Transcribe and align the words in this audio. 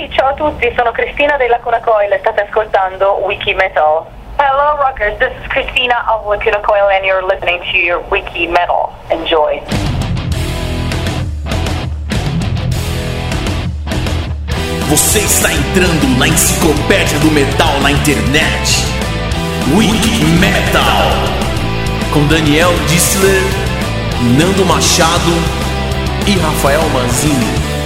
Ok, 0.00 0.08
ciao 0.14 0.28
a 0.28 0.32
tutti, 0.32 0.72
sono 0.74 0.92
Cristina 0.92 1.36
della 1.36 1.56
Lacuna 1.56 1.78
Coil 1.80 2.10
e 2.10 2.18
state 2.20 2.40
ascoltando 2.40 3.20
Wiki 3.22 3.52
Metal. 3.52 4.06
Hello 4.38 4.76
rockers, 4.76 5.18
this 5.18 5.30
is 5.38 5.46
Christina 5.48 6.06
of 6.08 6.26
Lacuna 6.26 6.58
Coil 6.60 6.88
and 6.88 7.04
you're 7.04 7.22
listening 7.22 7.60
to 7.70 7.76
your 7.76 8.02
Wiki 8.08 8.46
Metal. 8.46 8.94
Enjoy. 9.10 9.60
Você 14.88 15.18
está 15.18 15.52
entrando 15.52 16.18
na 16.18 16.28
enciclopédia 16.28 17.18
do 17.18 17.30
metal 17.30 17.78
na 17.82 17.90
internet. 17.90 18.80
Wiki 19.76 20.24
Metal. 20.40 21.12
Com 22.14 22.26
Daniel 22.26 22.72
Dissler, 22.88 23.42
Nando 24.38 24.64
Machado 24.64 25.36
e 26.26 26.38
Rafael 26.38 26.88
Manzini. 26.88 27.79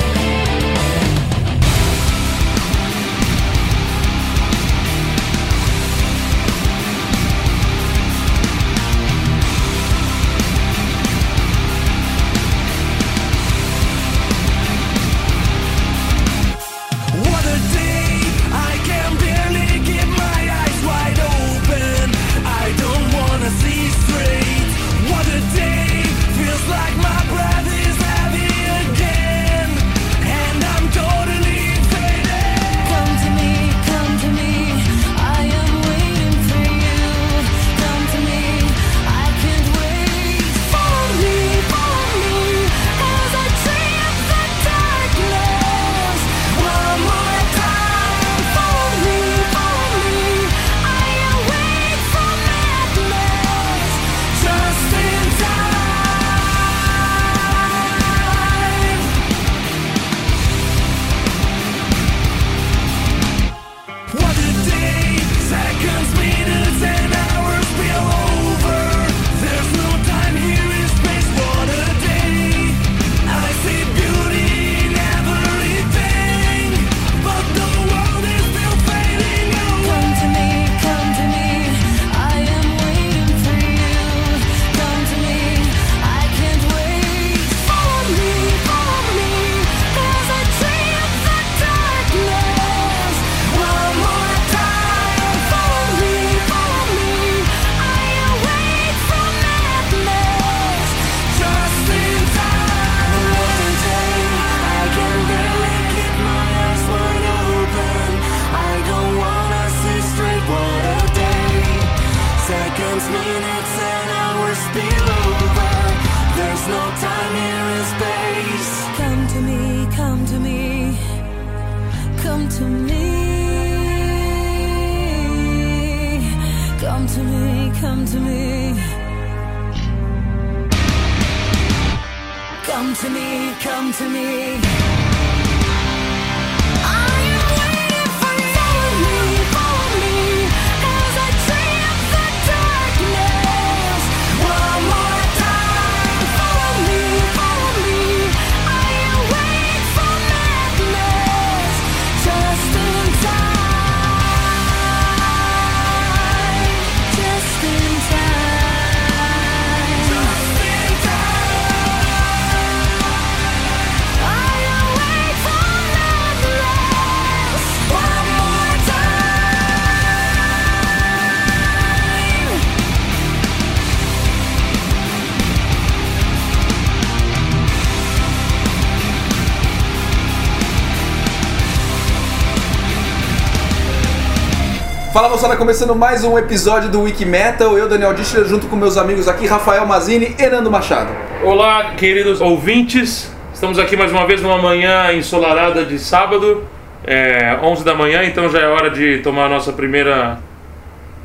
Fala 185.14 185.29
moçada, 185.29 185.56
começando 185.56 185.94
mais 185.94 186.25
um 186.25 186.37
episódio 186.37 186.91
do 186.91 187.02
Wiki 187.02 187.25
Metal. 187.25 187.79
Eu, 187.79 187.88
Daniel 187.88 188.12
Dischler, 188.14 188.47
junto 188.47 188.67
com 188.67 188.75
meus 188.75 188.97
amigos 188.97 189.29
aqui, 189.29 189.47
Rafael 189.47 189.87
Mazini 189.87 190.35
e 190.37 190.47
Nando 190.49 190.73
Machado. 190.73 191.08
Olá, 191.44 191.93
queridos 191.97 192.41
ouvintes. 192.41 193.32
Estamos 193.53 193.79
aqui 193.79 193.97
mais 193.97 194.11
uma 194.11 194.26
vez 194.26 194.43
numa 194.43 194.58
manhã 194.58 195.12
ensolarada 195.12 195.85
de 195.85 196.00
sábado, 196.00 196.64
é, 197.06 197.56
11 197.62 197.85
da 197.85 197.94
manhã, 197.94 198.25
então 198.25 198.50
já 198.50 198.58
é 198.58 198.67
hora 198.67 198.91
de 198.91 199.19
tomar 199.19 199.44
a 199.44 199.49
nossa 199.49 199.73
primeira 199.73 200.41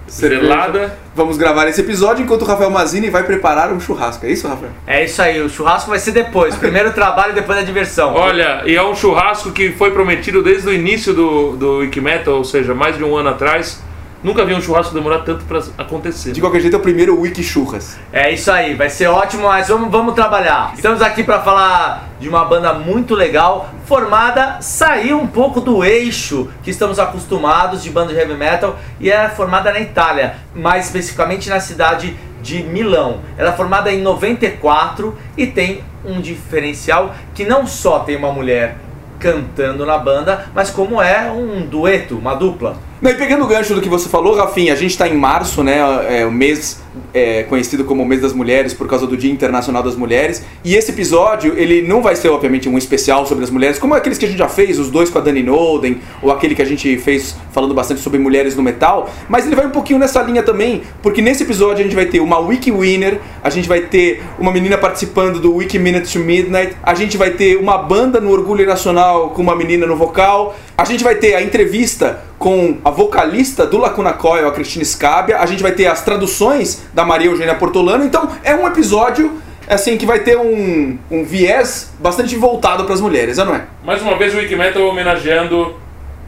gelada. 0.08 0.96
Vamos 1.19 1.35
gravar 1.35 1.68
esse 1.68 1.81
episódio 1.81 2.24
enquanto 2.24 2.44
o 2.44 2.46
Rafael 2.46 2.69
Mazini 2.69 3.09
vai 3.09 3.24
preparar 3.24 3.74
um 3.74 3.80
churrasco. 3.81 4.25
É 4.25 4.31
isso, 4.31 4.47
Rafael? 4.47 4.72
É 4.88 5.03
isso 5.03 5.22
aí, 5.22 5.41
o 5.41 5.50
churrasco 5.50 5.90
vai 5.90 6.00
ser 6.00 6.13
depois. 6.13 6.56
Primeiro 6.56 6.91
o 6.91 6.94
trabalho, 6.94 7.34
depois 7.34 7.59
a 7.59 7.62
diversão. 7.62 8.13
Olha, 8.13 8.63
e 8.66 8.74
é 8.74 8.81
um 8.81 8.96
churrasco 8.96 9.52
que 9.52 9.74
foi 9.74 9.91
prometido 9.91 10.41
desde 10.41 10.69
o 10.69 10.74
início 10.74 11.13
do, 11.13 11.57
do 11.57 11.78
Wikimetal, 11.80 12.35
ou 12.35 12.46
seja, 12.46 12.74
mais 12.74 12.96
de 12.96 13.03
um 13.03 13.18
ano 13.18 13.31
atrás. 13.31 13.84
Nunca 14.22 14.44
vi 14.44 14.53
um 14.53 14.62
churrasco 14.62 14.94
demorar 14.94 15.19
tanto 15.19 15.46
para 15.46 15.63
acontecer. 15.78 16.34
De 16.34 16.41
qualquer 16.41 16.59
jeito, 16.59 16.75
é 16.75 16.78
o 16.78 16.81
primeiro 16.81 17.18
Wiki 17.18 17.41
Churras. 17.41 17.97
É 18.12 18.30
isso 18.30 18.52
aí, 18.52 18.74
vai 18.74 18.90
ser 18.90 19.07
ótimo, 19.07 19.44
mas 19.44 19.69
vamos, 19.69 19.90
vamos 19.90 20.13
trabalhar. 20.13 20.74
Estamos 20.75 21.02
aqui 21.02 21.24
para 21.24 21.40
falar 21.40 22.09
de 22.19 22.28
uma 22.28 22.44
banda 22.44 22.74
muito 22.74 23.16
legal, 23.16 23.69
formada, 23.85 24.57
saiu 24.59 25.18
um 25.18 25.28
pouco 25.28 25.62
do 25.62 25.85
eixo 25.85 26.50
que 26.62 26.69
estamos 26.69 27.00
acostumados 27.00 27.81
de 27.81 27.89
banda 27.92 28.13
de 28.13 28.19
heavy 28.19 28.33
metal 28.33 28.77
e 29.00 29.10
é 29.10 29.30
formada 29.30 29.71
na 29.71 29.80
Itália, 29.80 30.36
mais 30.54 30.88
especificamente 30.88 31.50
na 31.50 31.62
cidade 31.62 32.18
de 32.42 32.62
Milão. 32.62 33.22
Ela 33.38 33.51
é 33.51 33.54
formada 33.54 33.89
em 33.89 34.01
94 34.01 35.18
e 35.38 35.48
tem 35.48 35.81
um 36.04 36.19
diferencial 36.19 37.15
que 37.33 37.45
não 37.45 37.65
só 37.65 38.00
tem 38.00 38.18
uma 38.18 38.33
mulher 38.33 38.75
cantando 39.18 39.86
na 39.86 39.98
banda, 39.98 40.48
mas 40.54 40.69
como 40.69 41.01
é 41.01 41.31
um 41.31 41.65
dueto, 41.65 42.18
uma 42.18 42.33
dupla. 42.33 42.88
E 43.01 43.13
pegando 43.13 43.46
o 43.46 43.48
gancho 43.48 43.74
do 43.74 43.81
que 43.81 43.88
você 43.88 44.10
falou, 44.10 44.36
Rafinha, 44.36 44.74
a 44.74 44.75
gente 44.75 44.92
está 44.92 45.07
em 45.07 45.16
março, 45.16 45.63
né? 45.63 45.80
É 46.10 46.25
o 46.25 46.31
mês 46.31 46.81
é, 47.13 47.44
conhecido 47.44 47.83
como 47.83 48.03
o 48.03 48.06
mês 48.06 48.21
das 48.21 48.33
mulheres 48.33 48.74
por 48.74 48.88
causa 48.88 49.06
do 49.07 49.18
Dia 49.18 49.31
Internacional 49.31 49.83
das 49.83 49.95
Mulheres. 49.95 50.44
E 50.63 50.75
esse 50.75 50.91
episódio, 50.91 51.53
ele 51.57 51.81
não 51.81 52.01
vai 52.01 52.15
ser, 52.15 52.30
obviamente, 52.30 52.68
um 52.68 52.77
especial 52.77 53.25
sobre 53.25 53.44
as 53.44 53.50
mulheres, 53.50 53.80
como 53.80 53.94
aqueles 53.94 54.18
que 54.18 54.25
a 54.25 54.27
gente 54.27 54.38
já 54.38 54.47
fez, 54.47 54.80
os 54.80 54.89
dois 54.89 55.09
com 55.09 55.18
a 55.18 55.21
Dani 55.21 55.44
Noden, 55.44 56.00
ou 56.21 56.31
aquele 56.31 56.56
que 56.56 56.62
a 56.62 56.65
gente 56.65 56.97
fez 56.97 57.36
falando 57.51 57.74
bastante 57.74 58.01
sobre 58.01 58.19
mulheres 58.19 58.56
no 58.56 58.63
metal. 58.63 59.09
Mas 59.27 59.45
ele 59.45 59.56
vai 59.56 59.65
um 59.65 59.71
pouquinho 59.71 60.00
nessa 60.00 60.21
linha 60.21 60.44
também, 60.44 60.83
porque 61.01 61.21
nesse 61.21 61.44
episódio 61.44 61.80
a 61.80 61.83
gente 61.83 61.95
vai 61.95 62.06
ter 62.06 62.19
uma 62.19 62.39
Wiki 62.39 62.71
Winner, 62.71 63.19
a 63.44 63.50
gente 63.50 63.68
vai 63.68 63.81
ter 63.81 64.21
uma 64.38 64.51
menina 64.51 64.77
participando 64.77 65.39
do 65.39 65.56
Wiki 65.56 65.80
Minute 65.80 66.12
to 66.12 66.19
Midnight, 66.19 66.75
a 66.83 66.94
gente 66.94 67.18
vai 67.18 67.31
ter 67.31 67.57
uma 67.57 67.77
banda 67.77 68.19
no 68.19 68.31
Orgulho 68.31 68.65
Nacional 68.65 69.30
com 69.31 69.41
uma 69.41 69.56
menina 69.56 69.86
no 69.86 69.95
vocal, 69.95 70.56
a 70.77 70.86
gente 70.86 71.03
vai 71.03 71.15
ter 71.15 71.36
a 71.36 71.41
entrevista 71.41 72.24
com 72.39 72.77
a 72.86 72.89
vocalista 72.89 73.65
do 73.65 73.77
Lacuna 73.77 74.13
Coil, 74.13 74.47
a 74.47 74.51
Cristina 74.51 74.86
Scabia, 74.86 75.39
a 75.39 75.45
gente 75.45 75.62
vai 75.62 75.74
ter 75.74 75.88
as 75.88 76.01
traduções 76.01 76.83
da 76.94 77.06
Maria 77.06 77.27
Eugênia 77.27 77.56
Portolano, 77.56 78.03
então 78.03 78.30
é 78.44 78.56
um 78.56 78.68
episódio 78.68 79.41
assim 79.68 79.97
que 79.97 80.06
vai 80.06 80.19
ter 80.19 80.38
um, 80.38 80.97
um 81.12 81.24
viés 81.24 81.94
bastante 82.00 82.36
voltado 82.36 82.86
para 82.86 82.94
as 82.94 83.01
mulheres, 83.01 83.38
não 83.38 83.53
é? 83.53 83.65
Mais 83.83 84.01
uma 84.01 84.18
vez 84.18 84.33
o 84.33 84.38
Wikimetal 84.38 84.83
homenageando 84.83 85.75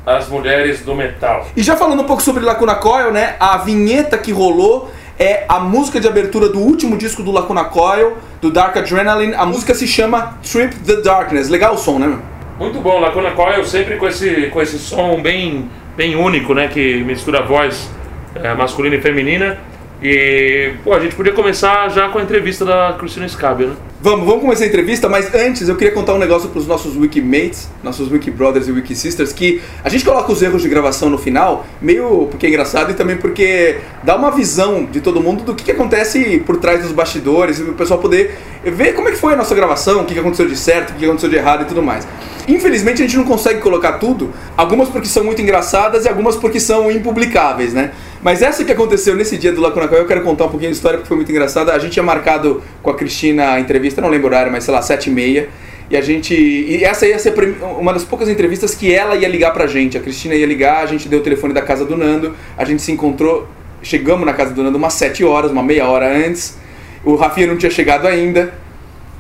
as 0.05 0.27
mulheres 0.29 0.81
do 0.81 0.95
metal. 0.95 1.47
E 1.55 1.63
já 1.63 1.75
falando 1.75 2.01
um 2.01 2.05
pouco 2.05 2.21
sobre 2.21 2.43
Lacuna 2.43 2.75
Coil, 2.75 3.11
né? 3.11 3.35
A 3.39 3.57
vinheta 3.57 4.17
que 4.17 4.31
rolou 4.31 4.91
é 5.19 5.45
a 5.47 5.59
música 5.59 5.99
de 5.99 6.07
abertura 6.07 6.49
do 6.49 6.59
último 6.59 6.97
disco 6.97 7.21
do 7.21 7.31
Lacuna 7.31 7.65
Coil, 7.65 8.17
do 8.41 8.51
Dark 8.51 8.75
Adrenaline. 8.77 9.35
A 9.35 9.45
música 9.45 9.73
se 9.73 9.87
chama 9.87 10.37
Trip 10.43 10.75
the 10.79 10.97
Darkness. 10.97 11.49
Legal 11.49 11.75
o 11.75 11.77
som, 11.77 11.99
né? 11.99 12.17
Muito 12.59 12.79
bom, 12.79 12.99
Lacuna 12.99 13.31
Coil 13.31 13.63
sempre 13.65 13.97
com 13.97 14.07
esse, 14.07 14.47
com 14.47 14.61
esse 14.61 14.77
som 14.79 15.21
bem, 15.21 15.69
bem 15.95 16.15
único, 16.15 16.53
né? 16.53 16.67
Que 16.67 17.03
mistura 17.03 17.39
a 17.39 17.41
voz 17.43 17.89
é, 18.35 18.53
masculina 18.53 18.95
e 18.95 19.01
feminina. 19.01 19.59
E, 20.01 20.74
pô, 20.83 20.94
a 20.94 21.00
gente 21.00 21.15
podia 21.15 21.31
começar 21.31 21.88
já 21.89 22.09
com 22.09 22.18
a 22.18 22.24
entrevista 22.24 22.65
da 22.65 22.95
Cristina 22.98 23.27
Scabia, 23.30 23.68
né? 23.68 23.75
Vamos, 24.01 24.25
vamos 24.25 24.42
começar 24.42 24.63
a 24.63 24.68
entrevista, 24.68 25.07
mas 25.07 25.31
antes 25.31 25.69
eu 25.69 25.75
queria 25.75 25.94
contar 25.94 26.15
um 26.15 26.18
negócio 26.18 26.50
para 26.50 26.57
os 26.57 26.65
nossos 26.65 26.98
Wikimates, 26.98 27.69
nossos 27.83 28.12
Wikibrothers 28.12 28.68
e 28.68 28.71
Wikisisters, 28.71 29.31
que 29.31 29.62
a 29.83 29.89
gente 29.89 30.03
coloca 30.03 30.31
os 30.31 30.42
erros 30.42 30.63
de 30.63 30.69
gravação 30.69 31.07
no 31.07 31.19
final, 31.19 31.68
meio 31.80 32.27
porque 32.31 32.48
é 32.48 32.50
engraçado 32.50 32.89
e 32.89 32.94
também 32.95 33.15
porque 33.15 33.77
dá 34.01 34.15
uma 34.15 34.31
visão 34.31 34.86
de 34.86 35.01
todo 35.01 35.21
mundo 35.21 35.44
do 35.44 35.53
que, 35.53 35.65
que 35.65 35.71
acontece 35.71 36.39
por 36.47 36.57
trás 36.57 36.81
dos 36.81 36.92
bastidores, 36.92 37.59
e 37.59 37.62
o 37.62 37.74
pessoal 37.74 38.00
poder 38.00 38.39
ver 38.63 38.94
como 38.95 39.07
é 39.07 39.12
que 39.12 39.18
foi 39.18 39.33
a 39.33 39.36
nossa 39.36 39.54
gravação, 39.54 40.01
o 40.01 40.06
que, 40.06 40.15
que 40.15 40.19
aconteceu 40.19 40.47
de 40.47 40.56
certo, 40.56 40.89
o 40.89 40.94
que, 40.94 41.00
que 41.01 41.06
aconteceu 41.06 41.30
de 41.30 41.36
errado 41.36 41.62
e 41.62 41.65
tudo 41.65 41.83
mais. 41.83 42.07
Infelizmente 42.47 43.04
a 43.04 43.06
gente 43.06 43.18
não 43.18 43.24
consegue 43.24 43.59
colocar 43.59 43.94
tudo, 43.94 44.31
algumas 44.57 44.89
porque 44.89 45.07
são 45.07 45.24
muito 45.24 45.44
engraçadas 45.44 46.06
e 46.06 46.09
algumas 46.09 46.36
porque 46.36 46.59
são 46.59 46.89
impublicáveis, 46.89 47.71
né? 47.71 47.92
Mas 48.23 48.41
essa 48.41 48.63
que 48.63 48.71
aconteceu 48.71 49.15
nesse 49.15 49.38
dia 49.38 49.51
do 49.51 49.59
Lacuna 49.62 49.88
Coil, 49.88 50.01
eu 50.01 50.07
quero 50.07 50.21
contar 50.21 50.45
um 50.45 50.50
pouquinho 50.50 50.71
de 50.71 50.75
história 50.77 50.97
porque 50.97 51.07
foi 51.07 51.18
muito 51.18 51.31
engraçada. 51.31 51.73
A 51.73 51.79
gente 51.79 51.94
tinha 51.94 52.03
marcado 52.03 52.62
com 52.83 52.89
a 52.91 52.94
Cristina 52.95 53.53
a 53.53 53.59
entrevista, 53.59 54.00
não 54.01 54.09
lembro 54.09 54.27
o 54.27 54.29
horário, 54.29 54.51
mas 54.51 54.63
sei 54.63 54.73
lá, 54.73 54.81
sete 54.81 55.09
e 55.09 55.13
meia. 55.13 55.50
E 55.89 55.97
a 55.97 56.01
gente. 56.01 56.33
E 56.33 56.83
essa 56.83 57.06
ia 57.07 57.18
ser 57.19 57.33
uma 57.79 57.91
das 57.91 58.03
poucas 58.03 58.29
entrevistas 58.29 58.73
que 58.75 58.94
ela 58.94 59.15
ia 59.15 59.27
ligar 59.27 59.51
pra 59.51 59.68
gente. 59.68 59.97
A 59.97 60.01
Cristina 60.01 60.35
ia 60.35 60.45
ligar, 60.45 60.83
a 60.83 60.85
gente 60.85 61.09
deu 61.09 61.19
o 61.19 61.23
telefone 61.23 61.53
da 61.53 61.62
casa 61.62 61.83
do 61.83 61.97
Nando, 61.97 62.33
a 62.57 62.63
gente 62.63 62.81
se 62.81 62.91
encontrou, 62.91 63.47
chegamos 63.81 64.25
na 64.25 64.33
casa 64.33 64.53
do 64.53 64.63
Nando 64.63 64.77
umas 64.77 64.94
sete 64.94 65.23
horas, 65.23 65.51
uma 65.51 65.63
meia 65.63 65.88
hora 65.88 66.07
antes. 66.07 66.57
O 67.03 67.15
Rafinha 67.15 67.47
não 67.47 67.57
tinha 67.57 67.71
chegado 67.71 68.07
ainda. 68.07 68.53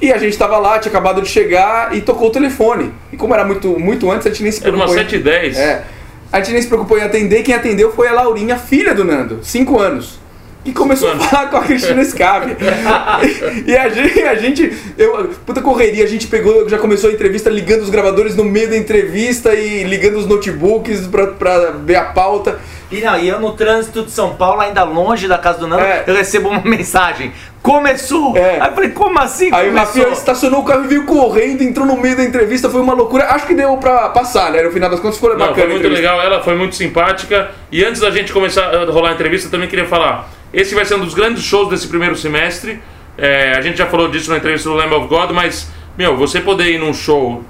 E 0.01 0.11
a 0.13 0.17
gente 0.17 0.37
tava 0.37 0.57
lá, 0.57 0.79
tinha 0.79 0.89
acabado 0.91 1.21
de 1.21 1.27
chegar 1.29 1.95
e 1.95 2.01
tocou 2.01 2.29
o 2.29 2.31
telefone. 2.31 2.91
E 3.11 3.17
como 3.17 3.33
era 3.33 3.43
muito, 3.43 3.77
muito 3.79 4.09
antes, 4.09 4.25
a 4.27 4.29
gente 4.29 4.43
nem 4.43 4.51
se 4.51 4.59
Era 4.63 4.71
preocupou. 4.71 4.95
umas 4.95 5.13
em- 5.13 5.17
7h10. 5.17 5.57
É. 5.57 5.83
A 6.31 6.37
gente 6.39 6.53
nem 6.53 6.61
se 6.61 6.67
preocupou 6.67 6.97
em 6.97 7.01
atender, 7.01 7.43
quem 7.43 7.53
atendeu 7.53 7.91
foi 7.91 8.07
a 8.07 8.13
Laurinha, 8.13 8.57
filha 8.57 8.95
do 8.95 9.03
Nando, 9.03 9.39
5 9.43 9.79
anos. 9.79 10.21
E 10.63 10.71
começou 10.71 11.09
Cinco 11.11 11.23
a 11.23 11.27
falar 11.27 11.49
com 11.49 11.57
a 11.57 11.63
Cristina 11.63 12.05
Scabia. 12.05 12.55
e 13.65 13.75
a 13.75 13.89
gente, 13.89 14.21
a 14.21 14.35
gente 14.35 14.71
eu, 14.95 15.29
puta 15.43 15.59
correria, 15.59 16.03
a 16.03 16.07
gente 16.07 16.27
pegou, 16.27 16.69
já 16.69 16.77
começou 16.77 17.09
a 17.09 17.13
entrevista 17.13 17.49
ligando 17.49 17.81
os 17.81 17.89
gravadores 17.89 18.35
no 18.35 18.43
meio 18.43 18.69
da 18.69 18.77
entrevista 18.77 19.55
e 19.55 19.83
ligando 19.83 20.17
os 20.17 20.27
notebooks 20.27 21.07
pra, 21.07 21.27
pra 21.27 21.71
ver 21.71 21.95
a 21.95 22.03
pauta. 22.03 22.59
E 22.91 22.99
não, 22.99 23.17
e 23.17 23.27
eu 23.29 23.39
no 23.39 23.53
trânsito 23.53 24.03
de 24.03 24.11
São 24.11 24.35
Paulo, 24.35 24.59
ainda 24.61 24.83
longe 24.83 25.27
da 25.27 25.37
casa 25.37 25.59
do 25.59 25.67
Nando, 25.67 25.81
É. 25.83 26.03
eu 26.05 26.13
recebo 26.13 26.49
uma 26.49 26.61
mensagem. 26.65 27.31
Começou! 27.61 28.35
É. 28.35 28.59
Aí 28.59 28.69
eu 28.69 28.73
falei, 28.73 28.89
como 28.89 29.17
assim 29.19 29.49
Aí 29.53 29.67
o 29.69 29.71
começou? 29.71 30.01
Rafinha 30.01 30.07
estacionou 30.09 30.59
o 30.61 30.63
carro 30.65 30.83
e 30.83 30.87
veio 30.87 31.05
correndo, 31.05 31.61
entrou 31.61 31.85
no 31.85 31.95
meio 31.95 32.17
da 32.17 32.23
entrevista, 32.23 32.69
foi 32.69 32.81
uma 32.81 32.93
loucura. 32.93 33.25
Acho 33.27 33.47
que 33.47 33.53
deu 33.53 33.77
pra 33.77 34.09
passar, 34.09 34.51
né? 34.51 34.61
No 34.63 34.71
final 34.71 34.89
das 34.89 34.99
contas 34.99 35.17
foi 35.19 35.29
Não, 35.31 35.37
bacana. 35.37 35.55
foi 35.57 35.67
muito 35.69 35.87
legal, 35.87 36.19
ela 36.21 36.43
foi 36.43 36.55
muito 36.55 36.75
simpática. 36.75 37.51
E 37.71 37.83
antes 37.85 38.01
da 38.01 38.11
gente 38.11 38.33
começar 38.33 38.65
a 38.75 38.85
rolar 38.91 39.11
a 39.11 39.13
entrevista, 39.13 39.47
eu 39.47 39.51
também 39.51 39.69
queria 39.69 39.85
falar: 39.85 40.27
esse 40.53 40.73
vai 40.75 40.83
ser 40.83 40.95
um 40.95 40.99
dos 40.99 41.13
grandes 41.13 41.43
shows 41.43 41.69
desse 41.69 41.87
primeiro 41.87 42.15
semestre. 42.15 42.81
É, 43.17 43.53
a 43.55 43.61
gente 43.61 43.77
já 43.77 43.85
falou 43.85 44.09
disso 44.09 44.29
na 44.31 44.37
entrevista 44.37 44.67
do 44.67 44.75
Lamb 44.75 44.93
of 44.95 45.07
God, 45.07 45.31
mas, 45.31 45.69
meu, 45.97 46.17
você 46.17 46.41
poder 46.41 46.65
ir 46.71 46.79
num 46.79 46.93
show 46.93 47.43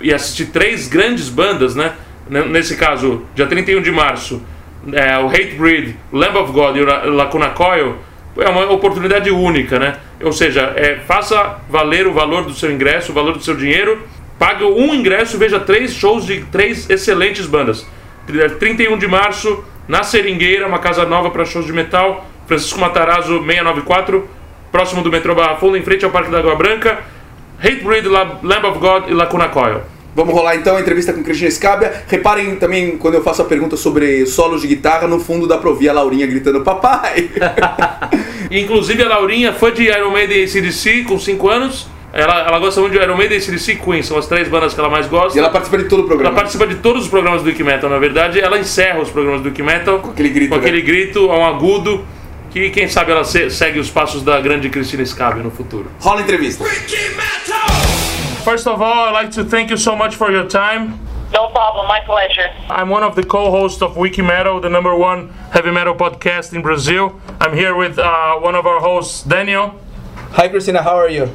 e 0.00 0.12
assistir 0.12 0.46
três 0.46 0.88
grandes 0.88 1.28
bandas, 1.28 1.74
né? 1.76 1.92
Nesse 2.28 2.76
caso, 2.76 3.22
dia 3.34 3.46
31 3.46 3.80
de 3.82 3.92
março, 3.92 4.42
é, 4.92 5.18
o 5.18 5.26
Hatebreed, 5.28 5.96
o 6.10 6.16
Lamb 6.16 6.36
of 6.38 6.52
God 6.52 6.76
e 6.76 6.80
o 6.80 6.86
La- 6.86 7.04
Lacuna 7.04 7.50
Coil, 7.50 7.96
é 8.38 8.48
uma 8.48 8.70
oportunidade 8.72 9.30
única, 9.30 9.78
né? 9.78 9.96
Ou 10.22 10.32
seja, 10.32 10.72
é, 10.76 10.96
faça 11.06 11.58
valer 11.68 12.06
o 12.06 12.12
valor 12.12 12.44
do 12.44 12.54
seu 12.54 12.70
ingresso, 12.72 13.12
o 13.12 13.14
valor 13.14 13.34
do 13.34 13.42
seu 13.42 13.54
dinheiro, 13.54 14.00
pague 14.38 14.64
um 14.64 14.94
ingresso 14.94 15.36
e 15.36 15.38
veja 15.38 15.60
três 15.60 15.92
shows 15.94 16.24
de 16.26 16.40
três 16.46 16.88
excelentes 16.88 17.46
bandas. 17.46 17.86
31 18.58 18.96
de 18.98 19.06
março, 19.06 19.64
na 19.86 20.02
Seringueira, 20.02 20.66
uma 20.66 20.78
casa 20.78 21.04
nova 21.04 21.30
para 21.30 21.44
shows 21.44 21.66
de 21.66 21.72
metal, 21.72 22.26
Francisco 22.46 22.80
Matarazzo 22.80 23.38
694, 23.44 24.28
próximo 24.70 25.02
do 25.02 25.10
metrô 25.10 25.34
Barra 25.34 25.56
Funda, 25.56 25.76
em 25.78 25.82
frente 25.82 26.04
ao 26.04 26.10
Parque 26.10 26.30
da 26.30 26.38
Água 26.38 26.54
Branca. 26.56 27.00
Hatebreed, 27.62 28.08
La- 28.08 28.38
Lamb 28.42 28.64
of 28.66 28.78
God 28.78 29.08
e 29.08 29.12
Lacuna 29.14 29.48
Coil. 29.48 29.82
Vamos 30.14 30.34
rolar 30.34 30.56
então 30.56 30.76
a 30.76 30.80
entrevista 30.80 31.12
com 31.12 31.22
Cristina 31.22 31.50
Scabia. 31.50 32.04
Reparem 32.06 32.56
também 32.56 32.98
quando 32.98 33.14
eu 33.14 33.22
faço 33.22 33.40
a 33.40 33.44
pergunta 33.46 33.76
sobre 33.76 34.26
solos 34.26 34.60
de 34.60 34.66
guitarra, 34.68 35.08
no 35.08 35.18
fundo 35.18 35.46
dá 35.46 35.56
pra 35.56 35.70
ouvir 35.70 35.88
a 35.88 35.92
Laurinha 35.94 36.26
gritando 36.26 36.60
papai. 36.60 37.30
Inclusive 38.50 39.02
a 39.02 39.08
Laurinha 39.08 39.52
foi 39.54 39.72
de 39.72 39.84
Iron 39.84 40.10
Maiden 40.10 40.38
e 40.38 40.44
ACDC 40.44 41.04
com 41.04 41.18
5 41.18 41.48
anos. 41.48 41.86
Ela, 42.12 42.46
ela 42.46 42.58
gosta 42.58 42.78
muito 42.80 42.92
de 42.92 42.98
Iron 43.02 43.16
Maiden, 43.16 43.38
ACDC 43.38 43.72
e 43.72 43.76
Queen, 43.76 44.02
são 44.02 44.18
as 44.18 44.26
três 44.26 44.46
bandas 44.46 44.74
que 44.74 44.80
ela 44.80 44.90
mais 44.90 45.06
gosta. 45.06 45.38
e 45.38 45.40
ela 45.40 45.48
participa 45.48 45.78
de 45.78 45.84
todo 45.88 46.00
o 46.00 46.02
Ela 46.02 46.08
programa. 46.08 46.34
participa 46.36 46.66
de 46.66 46.74
todos 46.74 47.04
os 47.04 47.08
programas 47.08 47.40
do 47.42 47.48
Wiki 47.48 47.64
Metal, 47.64 47.88
na 47.88 47.98
verdade. 47.98 48.38
Ela 48.38 48.58
encerra 48.58 49.00
os 49.00 49.08
programas 49.08 49.40
do 49.40 49.48
Wiki 49.48 49.62
Metal 49.62 49.98
com 50.00 50.10
aquele 50.10 50.28
grito, 50.28 50.50
com 50.50 50.56
aquele 50.56 50.80
né? 50.80 50.84
grito, 50.84 51.30
a 51.30 51.38
um 51.38 51.46
agudo, 51.46 52.04
que 52.50 52.68
quem 52.68 52.86
sabe 52.86 53.12
ela 53.12 53.24
se- 53.24 53.48
segue 53.48 53.78
os 53.78 53.88
passos 53.88 54.22
da 54.22 54.38
grande 54.42 54.68
Cristina 54.68 55.06
Scabia 55.06 55.42
no 55.42 55.50
futuro. 55.50 55.86
Rola 56.00 56.20
a 56.20 56.22
entrevista. 56.22 56.62
First 58.44 58.66
of 58.66 58.82
all, 58.82 59.04
I'd 59.04 59.12
like 59.12 59.30
to 59.32 59.44
thank 59.44 59.70
you 59.70 59.76
so 59.76 59.94
much 59.94 60.16
for 60.16 60.32
your 60.32 60.48
time. 60.48 60.98
No 61.32 61.48
problem, 61.50 61.86
my 61.86 62.00
pleasure. 62.00 62.50
I'm 62.68 62.88
one 62.88 63.04
of 63.04 63.14
the 63.14 63.22
co-hosts 63.22 63.80
of 63.82 63.96
Wiki 63.96 64.20
Metal, 64.20 64.60
the 64.60 64.68
number 64.68 64.96
one 64.96 65.28
heavy 65.52 65.70
metal 65.70 65.94
podcast 65.94 66.52
in 66.52 66.60
Brazil. 66.60 67.20
I'm 67.40 67.54
here 67.54 67.76
with 67.76 68.00
uh, 68.00 68.40
one 68.40 68.56
of 68.56 68.66
our 68.66 68.80
hosts, 68.80 69.22
Daniel. 69.22 69.78
Hi 70.32 70.48
Christina, 70.48 70.82
how 70.82 70.96
are 70.96 71.08
you? 71.08 71.30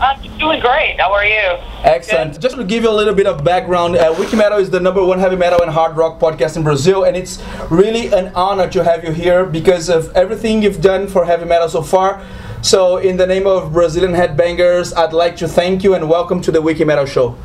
I'm 0.00 0.20
doing 0.38 0.60
great. 0.60 0.96
How 1.00 1.12
are 1.12 1.24
you? 1.24 1.58
Excellent. 1.82 2.40
Just 2.40 2.54
to 2.54 2.64
give 2.64 2.84
you 2.84 2.90
a 2.90 2.92
little 3.00 3.14
bit 3.14 3.26
of 3.26 3.42
background, 3.42 3.96
uh, 3.96 4.14
Wiki 4.16 4.36
Metal 4.36 4.58
is 4.58 4.70
the 4.70 4.78
number 4.80 5.04
one 5.04 5.18
heavy 5.18 5.36
metal 5.36 5.60
and 5.60 5.70
hard 5.70 5.96
rock 5.96 6.20
podcast 6.20 6.56
in 6.56 6.62
Brazil, 6.62 7.02
and 7.02 7.16
it's 7.16 7.42
really 7.68 8.12
an 8.12 8.32
honor 8.36 8.70
to 8.70 8.84
have 8.84 9.02
you 9.02 9.10
here 9.12 9.44
because 9.44 9.88
of 9.88 10.14
everything 10.16 10.62
you've 10.62 10.80
done 10.80 11.08
for 11.08 11.24
heavy 11.24 11.46
metal 11.46 11.68
so 11.68 11.82
far. 11.82 12.22
So, 12.64 12.96
in 12.96 13.18
the 13.18 13.26
name 13.26 13.46
of 13.46 13.74
Brazilian 13.74 14.14
headbangers, 14.14 14.96
I'd 14.96 15.12
like 15.12 15.36
to 15.36 15.46
thank 15.46 15.84
you 15.84 15.92
and 15.92 16.08
welcome 16.08 16.40
to 16.40 16.50
the 16.50 16.62
Wiki 16.62 16.82
Metal 16.82 17.04
Show. 17.04 17.36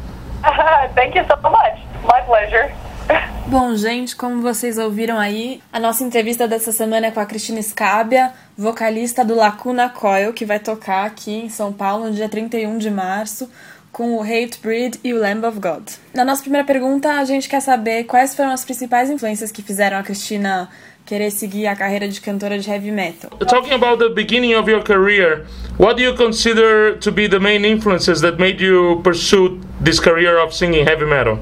Thank 0.95 1.13
you 1.13 1.25
so 1.27 1.35
much. 1.41 1.77
My 2.05 2.21
pleasure. 2.21 2.73
Bom, 3.51 3.75
gente, 3.75 4.15
como 4.15 4.41
vocês 4.41 4.77
ouviram 4.77 5.19
aí, 5.19 5.61
a 5.73 5.79
nossa 5.79 6.05
entrevista 6.05 6.47
dessa 6.47 6.71
semana 6.71 7.07
é 7.07 7.11
com 7.11 7.19
a 7.19 7.25
Cristina 7.25 7.61
Scabia, 7.61 8.31
vocalista 8.57 9.25
do 9.25 9.35
Lacuna 9.35 9.89
Coil, 9.89 10.31
que 10.31 10.45
vai 10.45 10.57
tocar 10.57 11.05
aqui 11.05 11.33
em 11.33 11.49
São 11.49 11.73
Paulo 11.73 12.05
no 12.05 12.11
dia 12.13 12.29
31 12.29 12.77
de 12.77 12.89
março 12.89 13.51
com 13.91 14.15
o 14.15 14.21
Hatebreed 14.21 15.01
e 15.03 15.13
o 15.13 15.19
Lamb 15.19 15.45
of 15.45 15.59
God. 15.59 15.83
Na 16.13 16.23
nossa 16.23 16.43
primeira 16.43 16.65
pergunta, 16.65 17.11
a 17.11 17.25
gente 17.25 17.49
quer 17.49 17.59
saber 17.59 18.05
quais 18.05 18.35
foram 18.35 18.51
as 18.51 18.63
principais 18.63 19.09
influências 19.09 19.51
que 19.51 19.61
fizeram 19.61 19.97
a 19.97 20.03
Cristina 20.03 20.69
querer 21.09 21.31
seguir 21.31 21.67
a 21.67 21.75
carreira 21.75 22.07
de 22.07 22.21
cantora 22.21 22.55
de 22.59 22.69
heavy 22.69 22.91
metal. 22.91 23.31
Talking 23.47 23.73
about 23.73 23.97
the 23.97 24.09
beginning 24.09 24.53
of 24.53 24.69
your 24.69 24.83
career, 24.83 25.47
what 25.77 25.97
do 25.97 26.03
you 26.03 26.13
consider 26.13 26.95
to 26.97 27.11
be 27.11 27.27
the 27.27 27.39
main 27.39 27.65
influences 27.65 28.21
that 28.21 28.37
made 28.37 28.61
you 28.61 29.01
pursue 29.03 29.59
this 29.81 29.99
career 29.99 30.37
of 30.37 30.53
singing 30.53 30.85
heavy 30.85 31.05
metal? 31.05 31.39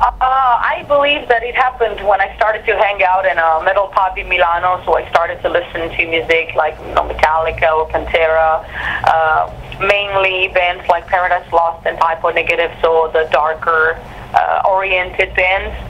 Uh, 0.00 0.10
I 0.20 0.84
believe 0.88 1.28
that 1.28 1.44
it 1.44 1.54
happened 1.54 2.00
when 2.08 2.20
I 2.20 2.34
started 2.34 2.66
to 2.66 2.74
hang 2.74 3.00
out 3.04 3.26
in 3.26 3.38
a 3.38 3.62
metal 3.62 3.88
pub 3.94 4.18
in 4.18 4.28
Milano. 4.28 4.82
So 4.84 4.96
I 4.96 5.08
started 5.10 5.40
to 5.42 5.48
listen 5.48 5.88
to 5.94 6.06
music 6.08 6.54
like 6.56 6.74
you 6.80 6.94
know, 6.94 7.06
Metallica 7.06 7.70
or 7.70 7.86
Pantera, 7.90 8.64
uh, 9.06 9.52
mainly 9.78 10.48
bands 10.48 10.82
like 10.88 11.06
Paradise 11.06 11.46
Lost 11.52 11.86
and 11.86 11.96
Typo 12.00 12.30
Negative, 12.30 12.72
so 12.82 13.10
the 13.12 13.28
darker 13.30 14.00
uh, 14.34 14.62
oriented 14.66 15.36
bands. 15.36 15.89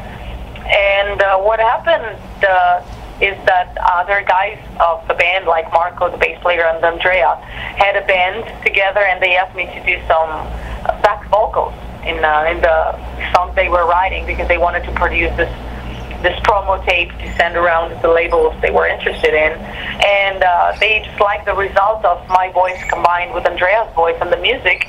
And 0.66 1.22
uh, 1.22 1.38
what 1.38 1.60
happened 1.60 2.18
uh, 2.44 2.82
is 3.20 3.36
that 3.46 3.76
other 3.80 4.22
guys 4.26 4.58
of 4.80 5.06
the 5.08 5.14
band, 5.14 5.46
like 5.46 5.70
Marco, 5.72 6.10
the 6.10 6.16
bass 6.16 6.38
player, 6.40 6.64
and 6.64 6.84
Andrea, 6.84 7.36
had 7.76 7.96
a 7.96 8.06
band 8.06 8.44
together, 8.64 9.00
and 9.00 9.22
they 9.22 9.36
asked 9.36 9.54
me 9.54 9.66
to 9.66 9.84
do 9.84 10.00
some 10.06 10.30
uh, 10.86 11.00
back 11.02 11.28
vocals 11.28 11.74
in 12.04 12.24
uh, 12.24 12.48
in 12.48 12.60
the 12.62 12.96
song 13.32 13.52
they 13.54 13.68
were 13.68 13.86
writing 13.86 14.24
because 14.24 14.48
they 14.48 14.58
wanted 14.58 14.82
to 14.84 14.92
produce 14.92 15.34
this 15.36 15.52
this 16.22 16.38
promo 16.40 16.84
tape 16.84 17.10
to 17.18 17.26
send 17.36 17.56
around 17.56 18.00
the 18.02 18.08
labels 18.08 18.54
they 18.60 18.70
were 18.70 18.86
interested 18.86 19.34
in, 19.34 19.52
and 20.04 20.42
uh, 20.42 20.72
they 20.78 21.02
just 21.04 21.20
liked 21.20 21.44
the 21.46 21.54
result 21.54 22.04
of 22.04 22.18
my 22.28 22.50
voice 22.52 22.82
combined 22.88 23.32
with 23.34 23.46
Andrea's 23.46 23.92
voice 23.94 24.16
and 24.20 24.30
the 24.30 24.36
music, 24.36 24.86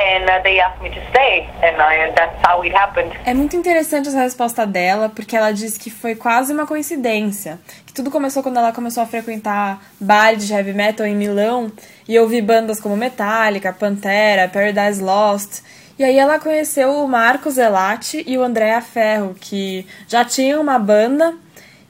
and 0.00 0.28
uh, 0.28 0.42
they 0.42 0.60
asked 0.60 0.82
me 0.82 0.90
to 0.90 1.00
stay, 1.10 1.48
and, 1.62 1.80
I, 1.80 1.94
and 2.06 2.16
that's 2.16 2.36
how 2.44 2.62
it 2.62 2.74
happened. 2.74 3.12
É 3.24 3.34
muito 3.34 3.56
interessante 3.56 4.08
essa 4.08 4.20
resposta 4.20 4.66
dela, 4.66 5.08
porque 5.08 5.36
ela 5.36 5.52
disse 5.52 5.78
que 5.78 5.90
foi 5.90 6.14
quase 6.14 6.52
uma 6.52 6.66
coincidência. 6.66 7.58
Que 7.86 7.92
tudo 7.92 8.10
começou 8.10 8.42
quando 8.42 8.58
ela 8.58 8.72
começou 8.72 9.02
a 9.02 9.06
frequentar 9.06 9.80
bares 10.00 10.46
de 10.46 10.52
heavy 10.52 10.72
metal 10.72 11.06
em 11.06 11.14
Milão 11.14 11.70
e 12.08 12.18
ouvir 12.18 12.42
bandas 12.42 12.80
como 12.80 12.96
Metallica, 12.96 13.72
Pantera, 13.72 14.48
Paradise 14.48 15.02
Lost. 15.02 15.62
E 15.98 16.02
aí 16.02 16.18
ela 16.18 16.40
conheceu 16.40 16.90
o 16.90 17.06
Marcos 17.06 17.54
Zelati 17.54 18.24
e 18.26 18.36
o 18.36 18.42
Andrea 18.42 18.80
Ferro, 18.80 19.36
que 19.38 19.86
já 20.08 20.24
tinham 20.24 20.60
uma 20.60 20.78
banda, 20.78 21.34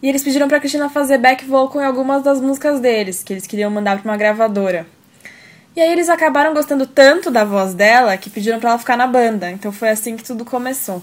e 0.03 0.09
eles 0.09 0.23
pediram 0.23 0.47
pra 0.47 0.61
Cristina 0.61 0.91
fazer 0.91 1.17
back 1.17 1.47
vocal 1.47 1.81
em 1.81 1.87
algumas 1.87 2.23
das 2.23 2.39
músicas 2.41 2.81
deles, 2.81 3.23
que 3.23 3.33
eles 3.33 3.47
queriam 3.47 3.71
mandar 3.71 4.01
pra 4.01 4.11
uma 4.11 4.19
gravadora. 4.19 4.87
E 5.75 5.81
aí 5.81 5.91
eles 5.91 6.09
acabaram 6.09 6.53
gostando 6.53 6.87
tanto 6.87 7.31
da 7.31 7.45
voz 7.45 7.75
dela 7.75 8.17
que 8.17 8.29
pediram 8.31 8.61
pra 8.61 8.71
ela 8.71 8.79
ficar 8.79 8.97
na 8.97 9.07
banda. 9.07 9.51
Então 9.51 9.73
foi 9.73 9.89
assim 9.89 10.17
que 10.17 10.23
tudo 10.23 10.45
começou. 10.45 11.03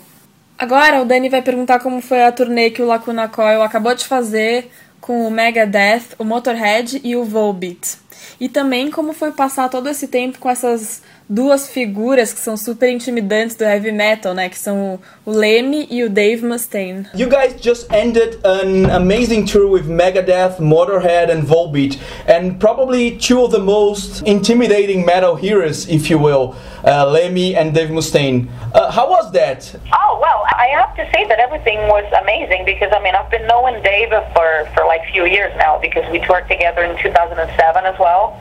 Agora 0.58 1.02
o 1.02 1.06
Dani 1.06 1.28
vai 1.28 1.42
perguntar 1.42 1.80
como 1.80 2.00
foi 2.02 2.24
a 2.24 2.32
turnê 2.32 2.70
que 2.70 2.82
o 2.82 2.86
Lacuna 2.86 3.28
Coil 3.28 3.64
acabou 3.64 3.96
de 3.96 4.06
fazer 4.06 4.72
com 5.02 5.28
o 5.28 5.32
Megadeth, 5.32 6.16
o 6.20 6.24
Motorhead 6.24 7.02
e 7.04 7.16
o 7.16 7.26
Volbeat. 7.26 7.98
E 8.40 8.48
também 8.48 8.92
como 8.92 9.12
foi 9.12 9.32
passar 9.32 9.68
todo 9.68 9.90
esse 9.90 10.08
tempo 10.08 10.38
com 10.38 10.50
essas 10.50 11.02
duas 11.32 11.70
figuras 11.70 12.34
que 12.34 12.40
são 12.42 12.58
super 12.58 12.90
intimidantes 12.90 13.56
do 13.56 13.64
heavy 13.64 13.92
metal, 13.94 14.34
né? 14.34 14.50
Que 14.50 14.58
são 14.58 15.00
o 15.26 15.32
Lemmy 15.32 15.88
e 15.90 16.04
o 16.04 16.10
Dave 16.10 16.46
Mustaine. 16.46 17.08
You 17.16 17.30
guys 17.30 17.56
just 17.62 17.88
ended 17.94 18.38
an 18.44 18.92
amazing 18.92 19.46
tour 19.46 19.72
with 19.72 19.88
Megadeth, 19.88 20.60
Motorhead, 20.60 21.32
and 21.32 21.44
Volbeat, 21.44 21.98
and 22.28 22.60
probably 22.60 23.18
two 23.18 23.42
of 23.46 23.52
the 23.52 23.60
most 23.60 24.22
intimidating 24.24 25.06
metal 25.06 25.36
heroes, 25.36 25.88
if 25.88 26.10
you 26.10 26.20
will, 26.20 26.54
uh, 26.84 27.06
Lemmy 27.06 27.56
and 27.56 27.74
Dave 27.74 27.92
Mustaine. 27.92 28.50
Uh, 28.74 28.92
how 28.92 29.10
was 29.10 29.32
that? 29.32 29.74
Oh 29.94 30.20
well, 30.22 30.44
I 30.52 30.68
have 30.76 30.94
to 30.98 31.10
say 31.14 31.26
that 31.30 31.40
everything 31.40 31.80
was 31.88 32.04
amazing 32.22 32.66
because 32.66 32.92
I 32.92 33.02
mean 33.02 33.16
I've 33.16 33.32
been 33.32 33.48
knowing 33.48 33.82
Dave 33.84 34.10
for 34.36 34.68
for 34.76 34.84
like 34.86 35.06
few 35.14 35.26
years 35.26 35.56
now 35.56 35.80
because 35.80 36.04
we 36.12 36.20
toured 36.20 36.50
together 36.50 36.84
in 36.84 36.98
2007 37.02 37.86
as 37.86 37.98
well, 38.00 38.38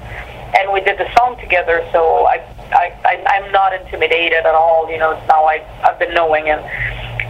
and 0.59 0.73
we 0.73 0.81
did 0.81 0.99
the 0.99 1.07
song 1.17 1.39
together. 1.39 1.87
So 1.93 2.27
I 2.27 2.43
I, 2.73 2.93
I 3.05 3.23
I'm 3.27 3.53
not 3.53 3.73
intimidated 3.73 4.47
at 4.47 4.55
all. 4.55 4.91
You 4.91 4.99
know, 4.99 5.13
now 5.29 5.45
I 5.45 5.65
I've 5.83 5.99
been 5.99 6.15
knowing 6.15 6.47
him. 6.47 6.61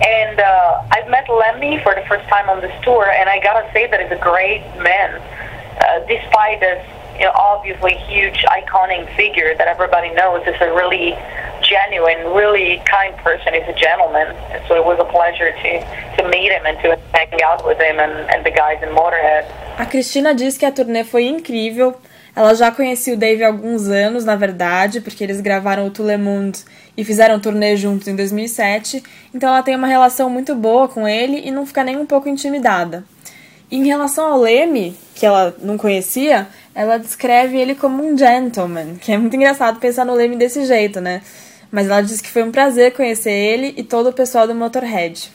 And 0.01 0.41
uh, 0.41 0.83
I've 0.93 1.09
met 1.11 1.29
Lemmy 1.29 1.79
for 1.83 1.95
the 1.95 2.03
first 2.09 2.27
time 2.29 2.49
on 2.49 2.61
this 2.63 2.73
tour, 2.83 3.11
and 3.11 3.29
I 3.29 3.39
gotta 3.41 3.71
say 3.73 3.87
that 3.91 4.01
he's 4.01 4.11
a 4.11 4.23
great 4.23 4.65
man, 4.81 5.21
uh, 5.77 6.01
despite 6.09 6.61
this, 6.61 6.81
you 7.19 7.27
know, 7.27 7.33
obviously 7.37 7.97
huge 8.09 8.45
iconic 8.49 9.15
figure 9.15 9.55
that 9.59 9.69
everybody 9.69 10.09
knows. 10.15 10.41
Is 10.47 10.57
a 10.61 10.73
really 10.73 11.13
genuine, 11.61 12.33
really 12.35 12.81
kind 12.87 13.15
person. 13.19 13.53
He's 13.53 13.69
a 13.69 13.79
gentleman, 13.79 14.35
so 14.67 14.75
it 14.75 14.85
was 14.85 14.99
a 14.99 15.05
pleasure 15.05 15.53
to 15.53 15.71
to 16.17 16.29
meet 16.31 16.51
him 16.51 16.65
and 16.65 16.79
to 16.81 16.99
hang 17.13 17.43
out 17.43 17.67
with 17.67 17.79
him 17.79 18.01
and, 18.01 18.13
and 18.33 18.45
the 18.45 18.51
guys 18.51 18.83
in 18.83 18.89
Motorhead. 18.91 19.45
A 19.79 19.85
Cristina 19.87 20.35
diz 20.35 20.57
que 20.57 20.67
a 20.67 20.73
turnê 20.73 21.05
foi 21.05 21.25
incrível. 21.27 22.01
Ela 22.35 22.55
já 22.55 22.71
conhecia 22.71 23.15
o 23.15 23.17
Dave 23.17 23.43
há 23.43 23.49
alguns 23.49 23.89
anos, 23.89 24.25
na 24.25 24.37
verdade, 24.37 25.01
porque 25.01 25.25
eles 25.25 25.41
gravaram 25.41 25.87
o 25.87 25.91
Tout 25.91 26.17
Monde 26.17 26.61
e 26.97 27.05
fizeram 27.05 27.41
turnê 27.41 27.77
juntos 27.77 28.09
em 28.09 28.17
2007. 28.17 29.03
Então 29.35 29.49
ela 29.49 29.63
tem 29.63 29.75
uma 29.75 29.87
relação 29.87 30.31
muito 30.31 30.55
boa 30.55 30.89
com 30.89 31.07
ele 31.07 31.43
e 31.45 31.51
não 31.51 31.67
fica 31.67 31.83
nem 31.83 31.97
um 31.97 32.07
pouco 32.07 32.29
intimidada. 32.29 33.05
Em 33.71 33.85
relação 33.85 34.27
ao 34.33 34.41
Leme, 34.41 34.97
que 35.15 35.25
ela 35.25 35.55
não 35.63 35.79
conhecia, 35.79 36.49
ela 36.75 36.99
descreve 36.99 37.57
ele 37.57 37.75
como 37.75 38.05
um 38.05 38.17
gentleman, 38.17 38.97
que 38.97 39.13
é 39.13 39.19
muito 39.19 39.37
engraçado 39.37 39.79
pensar 39.79 40.05
no 40.05 40.15
Leme 40.15 40.37
desse 40.37 40.65
jeito, 40.65 41.01
né? 41.01 41.23
Mas 41.71 41.87
ela 41.87 42.01
diz 42.01 42.21
que 42.21 42.29
foi 42.29 42.43
um 42.43 42.51
prazer 42.51 42.93
conhecer 42.93 43.31
ele 43.31 43.75
e 43.77 43.85
todo 43.85 44.09
o 44.09 44.13
pessoal 44.13 44.47
do 44.47 44.55
Motorhead. 44.55 45.31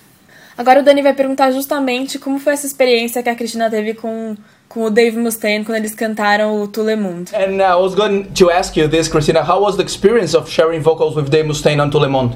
Agora 0.57 0.79
o 0.79 0.83
Dani 0.83 1.01
vai 1.01 1.13
perguntar 1.13 1.51
justamente 1.51 2.17
como 2.17 2.39
foi 2.39 2.53
essa 2.53 2.65
experiência 2.65 3.21
que 3.21 3.29
a 3.29 3.35
Cristina 3.35 3.69
teve 3.69 3.93
com, 3.93 4.35
com 4.69 4.85
o 4.85 4.89
Dave 4.89 5.17
Mustaine 5.17 5.65
quando 5.65 5.77
eles 5.77 5.93
cantaram 5.93 6.62
o 6.62 6.67
Tout 6.67 6.85
Le 6.85 6.95
Monde. 6.95 7.35
And 7.35 7.57
uh, 7.59 7.63
I 7.63 7.75
was 7.75 7.93
going 7.93 8.24
to 8.33 8.50
ask 8.50 8.77
you 8.77 8.88
this, 8.88 9.09
Christina. 9.09 9.41
How 9.41 9.62
was 9.62 9.75
the 9.75 9.83
experience 9.83 10.35
of 10.35 10.50
sharing 10.50 10.81
vocals 10.81 11.15
with 11.15 11.29
Dave 11.29 11.45
Mustaine 11.45 11.81
on 11.81 11.89
Tout 11.89 12.01
Le 12.01 12.09
Monde? 12.09 12.35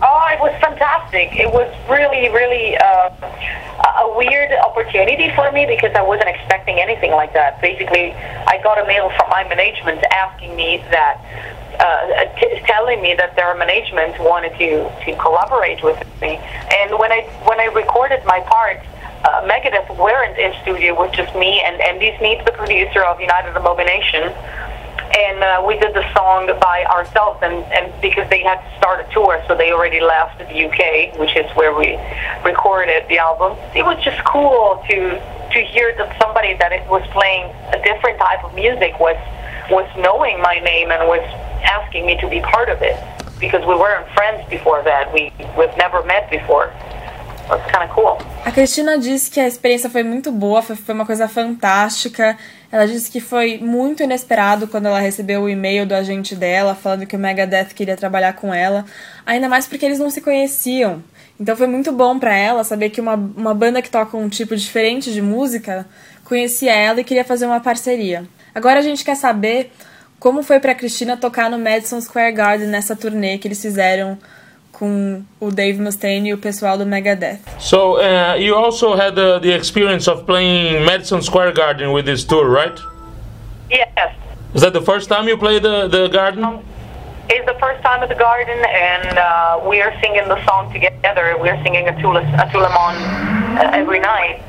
Oh, 0.00 0.26
it 0.32 0.40
was 0.40 0.52
fantastic. 0.60 1.32
It 1.38 1.50
was 1.52 1.70
really, 1.88 2.28
really 2.28 2.76
uh, 2.76 3.10
a 3.18 4.04
a 4.04 4.16
weird 4.16 4.52
opportunity 4.52 5.30
for 5.34 5.50
me 5.52 5.66
because 5.66 5.92
I 5.94 6.02
wasn't 6.02 6.28
expecting 6.28 6.80
anything 6.80 7.12
like 7.12 7.32
that. 7.34 7.60
Basically, 7.60 8.12
I 8.46 8.60
got 8.62 8.78
a 8.78 8.86
mail 8.86 9.10
from 9.16 9.30
my 9.30 9.44
management 9.44 10.02
asking 10.12 10.56
me 10.56 10.82
that, 10.90 11.20
uh, 11.78 12.24
t- 12.38 12.60
telling 12.66 13.02
me 13.02 13.14
that 13.14 13.36
their 13.36 13.54
management 13.56 14.18
wanted 14.20 14.56
to, 14.58 14.88
to 15.04 15.16
collaborate 15.18 15.82
with 15.82 15.98
me. 16.20 16.36
And 16.80 16.98
when 16.98 17.12
I 17.12 17.22
when 17.44 17.60
I 17.60 17.66
recorded 17.66 18.24
my 18.24 18.40
part, 18.40 18.80
uh, 19.24 19.48
Megadeth 19.48 19.96
weren't 19.96 20.38
in 20.38 20.52
studio 20.62 20.98
with 20.98 21.12
just 21.12 21.34
me 21.34 21.62
and 21.64 21.80
Andy 21.80 22.14
Sneed, 22.18 22.44
the 22.44 22.52
producer 22.52 23.02
of 23.02 23.20
United 23.20 23.56
Abomination 23.56 24.32
and 25.16 25.44
uh, 25.44 25.62
we 25.66 25.78
did 25.78 25.94
the 25.94 26.04
song 26.12 26.46
by 26.60 26.84
ourselves 26.90 27.38
and, 27.42 27.54
and 27.72 27.92
because 28.00 28.28
they 28.30 28.42
had 28.42 28.58
to 28.58 28.76
start 28.78 29.06
a 29.06 29.12
tour 29.12 29.42
so 29.46 29.54
they 29.54 29.72
already 29.72 30.00
left 30.00 30.38
the 30.38 30.64
UK 30.66 31.16
which 31.18 31.36
is 31.36 31.46
where 31.54 31.74
we 31.74 31.98
recorded 32.44 33.06
the 33.08 33.18
album 33.18 33.56
it 33.74 33.84
was 33.84 34.02
just 34.02 34.22
cool 34.24 34.82
to 34.88 35.20
to 35.52 35.60
hear 35.60 35.94
that 35.96 36.10
somebody 36.20 36.54
that 36.58 36.72
was 36.88 37.06
playing 37.12 37.44
a 37.72 37.80
different 37.84 38.18
type 38.18 38.42
of 38.42 38.54
music 38.54 38.98
was 38.98 39.16
was 39.70 39.88
knowing 39.96 40.40
my 40.40 40.58
name 40.58 40.90
and 40.90 41.06
was 41.06 41.22
asking 41.64 42.06
me 42.06 42.16
to 42.20 42.28
be 42.28 42.40
part 42.40 42.68
of 42.70 42.82
it 42.82 42.96
because 43.40 43.64
we 43.66 43.74
weren't 43.74 44.06
friends 44.14 44.46
before 44.48 44.82
that 44.84 45.12
we 45.12 45.32
we've 45.58 45.76
never 45.76 46.02
met 46.04 46.30
before 46.30 46.72
was 47.48 47.60
kind 47.72 47.84
of 47.84 47.90
cool 47.94 48.18
A 48.44 48.52
Cristina 48.52 48.98
disse 48.98 49.30
que 49.30 49.40
a 49.40 49.46
experiência 49.46 49.88
foi 49.88 50.02
muito 50.02 50.30
boa, 50.30 50.60
foi, 50.60 50.76
foi 50.76 50.94
uma 50.94 51.06
coisa 51.06 51.26
fantástica. 51.26 52.36
Ela 52.70 52.86
disse 52.86 53.10
que 53.10 53.18
foi 53.18 53.56
muito 53.56 54.02
inesperado 54.02 54.68
quando 54.68 54.84
ela 54.84 54.98
recebeu 54.98 55.42
o 55.42 55.48
e-mail 55.48 55.86
do 55.86 55.94
agente 55.94 56.36
dela 56.36 56.74
falando 56.74 57.06
que 57.06 57.16
o 57.16 57.18
Megadeth 57.18 57.72
queria 57.74 57.96
trabalhar 57.96 58.34
com 58.34 58.52
ela, 58.52 58.84
ainda 59.24 59.48
mais 59.48 59.66
porque 59.66 59.86
eles 59.86 59.98
não 59.98 60.10
se 60.10 60.20
conheciam. 60.20 61.02
Então 61.40 61.56
foi 61.56 61.66
muito 61.66 61.90
bom 61.90 62.18
pra 62.18 62.36
ela 62.36 62.62
saber 62.64 62.90
que 62.90 63.00
uma, 63.00 63.14
uma 63.14 63.54
banda 63.54 63.80
que 63.80 63.90
toca 63.90 64.14
um 64.14 64.28
tipo 64.28 64.54
diferente 64.54 65.10
de 65.10 65.22
música 65.22 65.86
conhecia 66.24 66.74
ela 66.74 67.00
e 67.00 67.04
queria 67.04 67.24
fazer 67.24 67.46
uma 67.46 67.60
parceria. 67.60 68.24
Agora 68.54 68.78
a 68.78 68.82
gente 68.82 69.04
quer 69.04 69.16
saber 69.16 69.72
como 70.24 70.42
foi 70.42 70.58
pra 70.58 70.74
Cristina 70.74 71.18
tocar 71.18 71.50
no 71.50 71.58
Madison 71.58 72.00
Square 72.00 72.32
Garden 72.32 72.68
nessa 72.68 72.96
turnê 72.96 73.36
que 73.36 73.46
eles 73.46 73.60
fizeram 73.60 74.16
com 74.72 75.22
o 75.38 75.50
Dave 75.50 75.78
Mustaine 75.78 76.30
e 76.30 76.32
o 76.32 76.38
pessoal 76.38 76.78
do 76.78 76.86
Megadeth. 76.86 77.40
So 77.58 77.98
uh, 77.98 78.38
you 78.38 78.56
also 78.56 78.94
had 78.94 79.18
uh, 79.18 79.38
the 79.38 79.54
experience 79.54 80.10
of 80.10 80.24
playing 80.24 80.82
Madison 80.86 81.20
Square 81.20 81.52
Garden 81.52 81.92
with 81.92 82.06
this 82.06 82.24
tour, 82.24 82.48
right? 82.48 82.74
yes 83.70 84.14
Is 84.54 84.62
that 84.62 84.72
the 84.72 84.80
first 84.80 85.10
time 85.10 85.28
you 85.28 85.36
played 85.36 85.62
the, 85.62 85.88
the 85.88 86.08
garden? 86.08 86.60
It's 87.28 87.44
the 87.44 87.58
first 87.60 87.82
time 87.82 88.02
at 88.02 88.08
the 88.08 88.14
garden, 88.14 88.56
and 88.64 89.18
uh, 89.18 89.60
we 89.68 89.82
are 89.82 89.92
singing 90.00 90.26
the 90.26 90.42
song 90.46 90.72
together. 90.72 91.36
We're 91.38 91.62
singing 91.62 91.86
a 91.88 92.00
Tula, 92.00 92.22
a 92.22 92.48
Tulamon 92.48 92.96
uh, 93.58 93.76
every 93.76 94.00
night. 94.00 94.40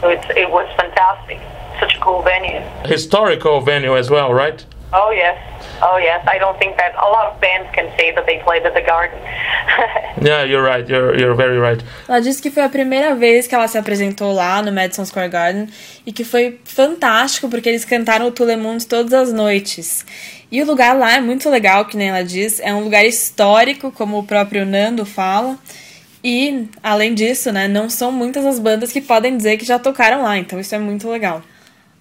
So 0.00 0.08
it's, 0.08 0.26
it 0.30 0.50
was 0.50 0.66
fantastic. 0.76 1.38
Such 1.78 1.94
a 1.94 2.00
cool 2.00 2.20
venue. 2.22 2.62
Historical 2.84 3.60
venue 3.60 3.96
as 3.96 4.10
well, 4.10 4.34
right? 4.34 4.66
Oh 4.92 5.12
yes, 5.12 5.38
oh 5.82 5.98
yes. 5.98 6.20
I 6.26 6.38
don't 6.38 6.58
think 6.58 6.76
that 6.76 6.94
a 6.96 7.08
lot 7.08 7.32
of 7.32 7.40
bands 7.40 7.70
can 7.72 7.86
say 7.96 8.12
that 8.14 8.26
they 8.26 8.42
played 8.42 8.66
at 8.66 8.74
the 8.74 8.82
garden. 8.82 9.18
Yeah, 10.20 10.44
you're 10.44 10.62
right. 10.62 10.86
You're 10.86 11.18
you're 11.18 11.34
very 11.34 11.58
right. 11.58 11.82
Ela 12.06 12.20
disse 12.20 12.42
que 12.42 12.50
foi 12.50 12.62
a 12.62 12.68
primeira 12.68 13.14
vez 13.14 13.46
que 13.46 13.54
ela 13.54 13.66
se 13.68 13.78
apresentou 13.78 14.32
lá 14.32 14.60
no 14.60 14.70
Madison 14.70 15.04
Square 15.04 15.30
Garden 15.30 15.68
e 16.04 16.12
que 16.12 16.24
foi 16.24 16.60
fantástico 16.64 17.48
porque 17.48 17.68
eles 17.68 17.84
cantaram 17.86 18.26
o 18.26 18.30
Tout 18.30 18.50
Le 18.50 18.56
Monde 18.56 18.86
todas 18.86 19.14
as 19.14 19.32
noites. 19.32 20.04
E 20.52 20.60
o 20.62 20.66
lugar 20.66 20.94
lá 20.98 21.14
é 21.14 21.20
muito 21.20 21.48
legal, 21.48 21.84
que 21.84 21.96
nem 21.96 22.08
ela 22.08 22.24
diz, 22.24 22.60
é 22.60 22.74
um 22.74 22.82
lugar 22.82 23.04
histórico, 23.06 23.92
como 23.92 24.18
o 24.18 24.24
próprio 24.24 24.66
Nando 24.66 25.06
fala. 25.06 25.56
E, 26.22 26.68
além 26.82 27.14
disso, 27.14 27.50
né, 27.52 27.66
não 27.68 27.88
são 27.88 28.12
muitas 28.12 28.44
as 28.44 28.58
bandas 28.58 28.92
que 28.92 29.00
podem 29.00 29.36
dizer 29.36 29.56
que 29.56 29.64
já 29.64 29.78
tocaram 29.78 30.22
lá, 30.22 30.36
então 30.36 30.58
isso 30.60 30.74
é 30.74 30.78
muito 30.78 31.08
legal. 31.08 31.40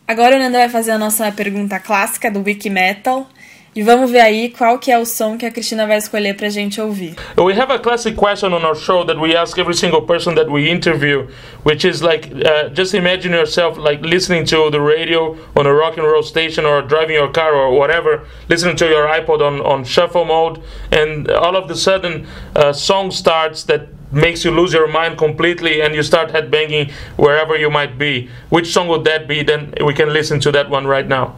Agora 0.09 0.37
o 0.37 0.39
Nando 0.39 0.57
vai 0.57 0.67
fazer 0.69 0.89
a 0.89 0.97
nossa 0.97 1.31
pergunta 1.31 1.79
clássica 1.79 2.31
do 2.31 2.41
Wiki 2.43 2.67
Metal. 2.67 3.27
E 3.75 3.83
vamos 3.83 4.09
ver 4.09 4.21
aí 4.21 4.49
qual 4.49 4.79
que 4.79 4.91
é 4.91 4.97
o 4.97 5.05
som 5.05 5.37
que 5.37 5.45
a 5.45 5.51
Cristina 5.51 5.85
vai 5.85 5.97
escolher 5.97 6.35
pra 6.35 6.49
gente 6.49 6.81
ouvir. 6.81 7.13
We 7.37 7.53
have 7.53 7.71
a 7.71 7.77
classic 7.77 8.17
question 8.17 8.51
on 8.51 8.65
our 8.65 8.75
show 8.75 9.05
that 9.05 9.19
we 9.19 9.37
ask 9.37 9.55
every 9.59 9.75
single 9.75 10.01
person 10.01 10.33
that 10.33 10.49
we 10.49 10.67
interview, 10.67 11.27
which 11.63 11.85
is 11.85 12.01
like, 12.01 12.27
uh, 12.33 12.69
just 12.73 12.95
imagine 12.95 13.35
yourself 13.35 13.77
like 13.77 14.01
listening 14.01 14.45
to 14.45 14.71
the 14.71 14.81
radio 14.81 15.37
on 15.55 15.67
a 15.67 15.71
rock 15.71 15.99
and 15.99 16.07
roll 16.07 16.23
station 16.23 16.65
or 16.65 16.81
driving 16.81 17.13
your 17.13 17.31
car 17.31 17.53
or 17.53 17.77
whatever, 17.77 18.25
listening 18.49 18.75
to 18.77 18.87
your 18.87 19.05
iPod 19.07 19.41
on, 19.41 19.61
on 19.61 19.83
shuffle 19.85 20.25
mode, 20.25 20.59
and 20.91 21.29
all 21.29 21.55
of 21.55 21.69
a 21.69 21.75
sudden 21.75 22.25
a 22.55 22.73
song 22.73 23.11
starts 23.11 23.63
that 23.65 23.89
makes 24.11 24.43
you 24.43 24.51
lose 24.51 24.73
your 24.73 24.87
mind 24.87 25.17
completely 25.17 25.81
and 25.81 25.93
you 25.93 26.03
start 26.03 26.29
headbanging 26.29 26.91
wherever 27.17 27.55
you 27.55 27.69
might 27.69 27.97
be. 27.97 28.29
Which 28.49 28.73
song 28.73 28.87
would 28.87 29.03
that 29.03 29.27
be? 29.27 29.43
Then 29.43 29.73
we 29.85 29.93
can 29.93 30.11
listen 30.11 30.39
to 30.41 30.51
that 30.51 30.69
one 30.69 30.87
right 30.87 31.07
now. 31.07 31.35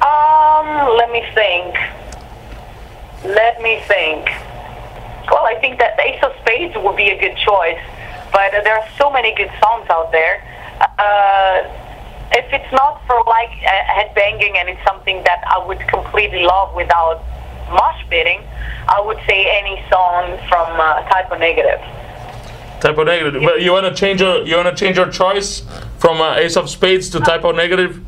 Um, 0.00 0.96
let 0.96 1.10
me 1.10 1.26
think. 1.34 1.74
Let 3.24 3.60
me 3.60 3.82
think. 3.86 4.26
Well, 5.30 5.44
I 5.44 5.58
think 5.60 5.78
that 5.78 5.98
Ace 6.00 6.22
of 6.22 6.32
Spades 6.40 6.74
would 6.76 6.96
be 6.96 7.10
a 7.10 7.20
good 7.20 7.36
choice, 7.36 7.80
but 8.32 8.54
uh, 8.54 8.62
there 8.62 8.78
are 8.78 8.88
so 8.96 9.10
many 9.10 9.34
good 9.34 9.50
songs 9.60 9.86
out 9.90 10.10
there. 10.10 10.42
Uh, 10.80 11.68
if 12.32 12.52
it's 12.52 12.72
not 12.72 13.02
for 13.06 13.22
like 13.26 13.50
uh, 13.50 13.70
headbanging 13.92 14.56
and 14.56 14.68
it's 14.68 14.82
something 14.86 15.22
that 15.24 15.42
I 15.46 15.64
would 15.66 15.80
completely 15.88 16.44
love 16.44 16.74
without 16.74 17.22
mosh 17.70 18.04
pitting, 18.08 18.42
I 18.88 19.00
would 19.00 19.18
say 19.26 19.46
any 19.50 19.84
song 19.90 20.38
from 20.48 20.80
uh, 20.80 21.02
Type 21.08 21.30
of 21.30 21.38
Negative. 21.38 21.80
Typo 22.80 23.02
negative. 23.02 23.42
But 23.42 23.60
you 23.60 23.72
wanna 23.72 23.94
change 23.94 24.20
your 24.20 24.46
you 24.46 24.56
wanna 24.56 24.74
change 24.74 24.96
your 24.96 25.10
choice 25.10 25.62
from 25.98 26.20
uh, 26.20 26.36
Ace 26.36 26.56
of 26.56 26.70
Spades 26.70 27.10
to 27.10 27.20
typo 27.20 27.50
negative? 27.50 28.00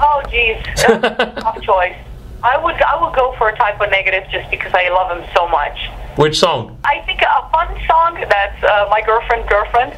Oh, 0.00 0.22
geez, 0.30 0.56
that's 0.76 1.04
a 1.04 1.40
tough 1.40 1.60
choice. 1.62 1.96
I 2.42 2.56
would 2.56 2.80
I 2.80 3.02
would 3.02 3.14
go 3.16 3.34
for 3.36 3.50
Type 3.52 3.80
of 3.80 3.90
Negative 3.90 4.24
just 4.30 4.48
because 4.50 4.72
I 4.74 4.88
love 4.90 5.18
him 5.18 5.28
so 5.34 5.48
much. 5.48 5.76
Which 6.16 6.38
song? 6.38 6.78
I 6.84 7.00
think 7.04 7.20
a 7.22 7.50
fun 7.50 7.68
song 7.86 8.14
that's 8.28 8.62
uh, 8.62 8.86
my 8.90 9.02
girlfriend 9.02 9.48
girlfriend, 9.48 9.92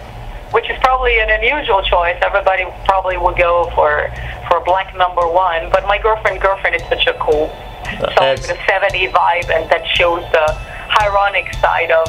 which 0.52 0.68
is 0.70 0.78
probably 0.80 1.20
an 1.20 1.30
unusual 1.30 1.82
choice. 1.82 2.16
Everybody 2.22 2.64
probably 2.86 3.18
would 3.18 3.36
go 3.36 3.70
for 3.74 4.10
for 4.48 4.64
Black 4.64 4.96
Number 4.96 5.28
One, 5.28 5.70
but 5.70 5.86
my 5.86 5.98
girlfriend 5.98 6.40
girlfriend 6.40 6.76
is 6.76 6.82
such 6.88 7.06
a 7.06 7.14
cool 7.20 7.52
ex- 8.00 8.48
with 8.48 8.58
a 8.58 8.66
70 8.66 9.08
vibe, 9.08 9.50
and 9.50 9.70
that 9.70 9.86
shows 9.86 10.22
the 10.32 10.58
ironic 11.00 11.52
side 11.54 11.90
of 11.90 12.08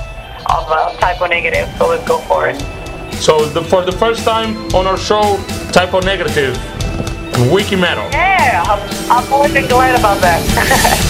of 0.51 0.69
uh, 0.69 0.93
Typo 0.97 1.27
Negative. 1.27 1.69
So 1.77 1.87
let's 1.87 2.07
go 2.07 2.19
for 2.19 2.49
it. 2.49 2.59
So 3.15 3.45
the, 3.45 3.63
for 3.63 3.83
the 3.83 3.91
first 3.91 4.25
time 4.25 4.57
on 4.75 4.85
our 4.85 4.97
show, 4.97 5.37
typo 5.71 6.01
negative, 6.01 6.57
wiki 7.51 7.75
metal. 7.77 8.03
Yeah, 8.11 8.63
I'm, 8.65 9.11
I'm 9.11 9.29
more 9.29 9.47
than 9.47 9.67
glad 9.67 9.97
about 9.97 10.19
that. 10.21 11.09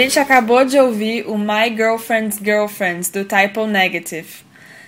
gente 0.00 0.20
acabou 0.20 0.64
de 0.64 0.78
ouvir 0.78 1.26
o 1.26 1.36
My 1.36 1.74
Girlfriend's 1.74 2.38
Girlfriends 2.38 3.10
do 3.10 3.24
Typo 3.24 3.66
Negative. 3.66 4.28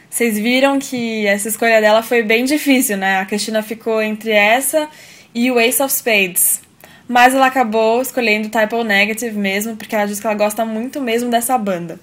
Vocês 0.09 0.39
viram 0.39 0.79
que 0.79 1.27
essa 1.27 1.49
escolha 1.49 1.81
dela 1.81 2.01
foi 2.01 2.23
bem 2.23 2.45
difícil, 2.45 2.97
né? 2.97 3.19
A 3.19 3.27
Cristina 3.27 3.61
ficou 3.61 4.01
entre 4.01 4.31
essa 4.31 4.89
e 5.35 5.51
o 5.51 5.59
Ace 5.59 5.83
of 5.83 5.93
Spades. 5.93 6.61
Mas 7.09 7.35
ela 7.35 7.47
acabou 7.47 8.01
escolhendo 8.01 8.49
O 8.73 8.85
Negative 8.85 9.37
mesmo, 9.37 9.75
porque 9.75 9.97
ela 9.97 10.07
diz 10.07 10.21
que 10.21 10.27
ela 10.29 10.37
gosta 10.37 10.65
muito 10.65 11.01
mesmo 11.01 11.29
dessa 11.29 11.59
banda. 11.59 11.99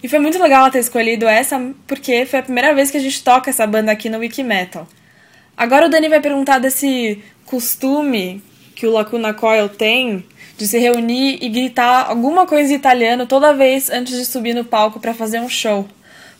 E 0.00 0.08
foi 0.08 0.20
muito 0.20 0.40
legal 0.40 0.60
ela 0.60 0.70
ter 0.70 0.78
escolhido 0.78 1.26
essa, 1.26 1.60
porque 1.84 2.24
foi 2.26 2.38
a 2.38 2.42
primeira 2.44 2.72
vez 2.72 2.92
que 2.92 2.96
a 2.96 3.00
gente 3.00 3.24
toca 3.24 3.50
essa 3.50 3.66
banda 3.66 3.90
aqui 3.90 4.08
no 4.08 4.18
Wiki 4.18 4.44
Metal. 4.44 4.86
Agora 5.56 5.86
o 5.86 5.88
Dani 5.88 6.08
vai 6.08 6.20
perguntar 6.20 6.60
desse 6.60 7.20
costume 7.44 8.40
que 8.76 8.86
o 8.86 8.92
Lacuna 8.92 9.34
Coil 9.34 9.68
tem 9.68 10.24
de 10.58 10.66
se 10.66 10.78
reunir 10.78 11.38
e 11.40 11.48
gritar 11.48 12.06
alguma 12.08 12.46
coisa 12.46 12.72
em 12.72 12.76
italiano 12.76 13.26
toda 13.26 13.52
vez 13.54 13.90
antes 13.90 14.16
de 14.16 14.24
subir 14.24 14.54
no 14.54 14.64
palco 14.64 15.00
para 15.00 15.12
fazer 15.14 15.40
um 15.40 15.48
show. 15.48 15.86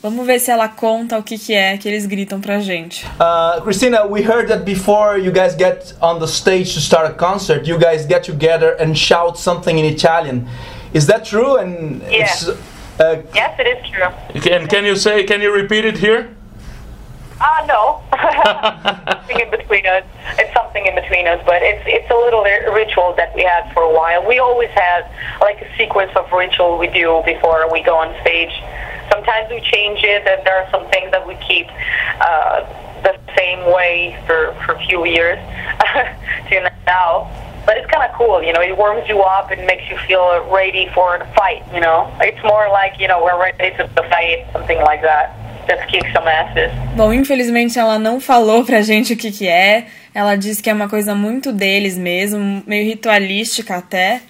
Vamos 0.03 0.27
ver 0.27 0.41
se 0.41 0.51
ela 0.51 0.69
conta 0.69 1.17
o 1.17 1.23
que, 1.23 1.39
que 1.39 1.55
é 1.55 1.77
que 1.79 1.89
eles 1.89 2.07
gritam 2.07 2.41
pra 2.41 2.59
gente. 2.59 3.07
Uh, 3.21 3.61
Christina, 3.63 4.05
we 4.05 4.21
heard 4.21 4.49
that 4.49 4.65
before 4.65 5.17
you 5.17 5.31
guys 5.33 5.55
get 5.57 5.95
on 6.01 6.19
the 6.19 6.27
stage 6.27 6.75
to 6.75 6.81
start 6.81 7.09
a 7.09 7.15
concert, 7.15 7.69
you 7.69 7.79
guys 7.79 8.05
get 8.05 8.25
together 8.25 8.77
and 8.81 8.97
shout 8.97 9.39
something 9.39 9.79
in 9.79 9.85
Italian. 9.85 10.45
Is 10.93 11.07
that 11.07 11.25
true? 11.25 11.57
And 11.57 12.03
Yeah. 12.11 12.25
it's, 12.25 12.49
uh, 12.49 13.23
Yes, 13.33 13.59
it 13.61 13.67
is 13.69 13.91
true. 13.91 14.53
And 14.53 14.69
can 14.69 14.85
you 14.85 14.97
say, 14.97 15.23
can 15.25 15.41
you 15.41 15.53
repeat 15.55 15.85
it 15.85 15.99
here? 15.99 16.31
Ah, 17.41 17.65
no. 17.69 18.02
Something 18.23 19.41
in 19.41 19.51
between 19.51 19.87
us. 19.87 20.05
It's 20.39 20.53
something 20.55 20.87
in 20.87 20.95
between 20.95 21.27
us, 21.27 21.43
but 21.45 21.63
it's 21.63 21.83
it's 21.87 22.11
a 22.11 22.15
little 22.15 22.43
ri- 22.43 22.71
ritual 22.73 23.15
that 23.17 23.35
we 23.35 23.43
had 23.43 23.73
for 23.73 23.83
a 23.83 23.93
while. 23.93 24.27
We 24.27 24.39
always 24.39 24.71
have 24.71 25.11
like 25.41 25.61
a 25.63 25.69
sequence 25.77 26.13
of 26.17 26.31
ritual 26.33 26.79
we 26.79 26.89
do 26.89 27.23
before 27.25 27.71
we 27.71 27.83
go 27.83 27.97
on 27.97 28.15
stage. 28.23 28.53
Sometimes 29.11 29.51
we 29.51 29.61
change 29.61 30.01
it, 30.03 30.27
and 30.27 30.45
there 30.47 30.57
are 30.57 30.69
some 30.71 30.89
things 30.91 31.11
that 31.11 31.27
we 31.27 31.35
keep 31.47 31.67
uh, 32.21 32.65
the 33.03 33.19
same 33.37 33.67
way 33.73 34.17
for 34.27 34.55
for 34.65 34.73
a 34.73 34.81
few 34.87 35.05
years 35.05 35.39
to 36.49 36.71
now. 36.87 37.31
But 37.65 37.77
it's 37.77 37.87
kind 37.93 38.03
of 38.03 38.17
cool, 38.17 38.43
you 38.43 38.53
know. 38.53 38.61
It 38.61 38.77
warms 38.77 39.09
you 39.09 39.21
up 39.21 39.53
and 39.53 39.65
makes 39.67 39.89
you 39.89 39.97
feel 39.99 40.45
ready 40.51 40.91
for 40.95 41.19
the 41.19 41.27
fight. 41.37 41.63
You 41.73 41.81
know, 41.81 42.13
it's 42.21 42.43
more 42.43 42.69
like 42.69 42.99
you 42.99 43.07
know 43.07 43.23
we're 43.23 43.39
ready 43.41 43.77
to 43.77 43.89
fight, 43.89 44.47
something 44.53 44.79
like 44.79 45.03
that. 45.03 45.39
Bom, 46.95 47.13
infelizmente 47.13 47.79
ela 47.79 47.99
não 47.99 48.21
falou 48.21 48.65
pra 48.65 48.83
gente 48.83 49.13
o 49.13 49.17
que 49.17 49.31
que 49.31 49.49
é. 49.49 49.87
Ela 50.15 50.37
disse 50.37 50.63
que 50.63 50.69
é 50.69 50.75
uma 50.75 50.89
coisa 50.89 51.15
muito 51.15 51.53
deles 51.53 51.97
mesmo, 51.97 52.63
meio 52.67 52.85
ritualística 52.87 53.77
até. 53.77 54.21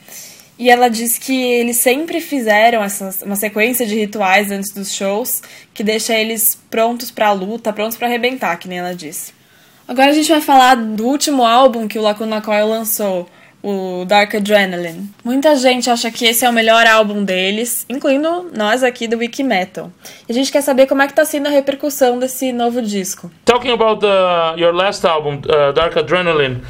E 0.59 0.71
ela 0.71 0.88
diz 0.88 1.18
que 1.18 1.42
eles 1.42 1.79
sempre 1.79 2.21
fizeram 2.21 2.85
essas, 2.85 3.23
uma 3.23 3.35
sequência 3.35 3.85
de 3.85 3.97
rituais 3.97 4.51
antes 4.51 4.73
dos 4.73 4.95
shows 4.95 5.42
que 5.75 5.83
deixa 5.83 6.14
eles 6.14 6.61
prontos 6.71 7.11
pra 7.11 7.33
luta, 7.33 7.73
prontos 7.73 7.97
pra 7.97 8.07
arrebentar, 8.07 8.57
que 8.57 8.68
nem 8.68 8.79
ela 8.79 8.95
disse. 8.95 9.33
Agora 9.88 10.11
a 10.11 10.12
gente 10.12 10.31
vai 10.31 10.40
falar 10.40 10.77
do 10.77 11.07
último 11.07 11.45
álbum 11.45 11.88
que 11.88 11.99
o 11.99 12.03
Lacuna 12.03 12.40
Coil 12.40 12.68
lançou, 12.68 13.29
o 13.62 14.05
Dark 14.05 14.35
Adrenaline. 14.35 15.09
Muita 15.25 15.55
gente 15.57 15.88
acha 15.88 16.11
que 16.11 16.27
esse 16.27 16.44
é 16.44 16.51
o 16.51 16.53
melhor 16.53 16.87
álbum 16.87 17.25
deles, 17.25 17.87
incluindo 17.88 18.51
nós 18.55 18.83
aqui 18.83 19.07
do 19.07 19.18
Wiki 19.18 19.42
Metal. 19.44 19.90
E 20.29 20.33
a 20.33 20.35
gente 20.35 20.51
quer 20.51 20.62
saber 20.62 20.87
como 20.87 21.03
é 21.03 21.07
que 21.07 21.14
tá 21.14 21.25
sendo 21.25 21.46
a 21.46 21.51
repercussão 21.51 22.18
desse 22.18 22.53
novo 22.53 22.83
disco. 22.83 23.31
Talking 23.44 23.70
about 23.70 24.01
the, 24.01 24.61
your 24.61 24.75
last 24.75 25.07
album, 25.07 25.42
uh, 25.46 25.72
Dark 25.72 25.94
Adrenaline, 25.96 26.62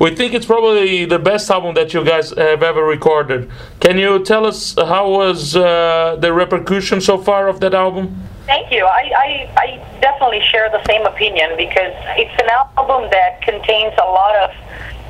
we 0.00 0.10
think 0.14 0.34
it's 0.34 0.46
probably 0.46 1.06
the 1.06 1.18
best 1.18 1.50
album 1.50 1.74
that 1.74 1.94
you 1.94 2.04
guys 2.04 2.32
have 2.32 2.64
ever 2.64 2.84
recorded. 2.84 3.48
Can 3.78 3.98
you 3.98 4.18
tell 4.20 4.44
us 4.44 4.74
how 4.76 5.08
was 5.08 5.54
uh, 5.54 6.16
the 6.20 6.32
repercussion 6.32 7.00
so 7.00 7.16
far 7.16 7.48
of 7.48 7.60
that 7.60 7.74
album? 7.74 8.08
Thank 8.46 8.72
you. 8.72 8.84
I, 8.84 9.12
I, 9.16 9.50
I 9.56 10.00
definitely 10.00 10.40
share 10.50 10.68
the 10.70 10.82
same 10.88 11.06
opinion 11.06 11.50
because 11.56 11.94
it's 12.18 12.34
an 12.42 12.48
album 12.50 13.08
that 13.12 13.40
contains 13.42 13.94
a 13.96 14.04
lot 14.04 14.34
of 14.42 14.50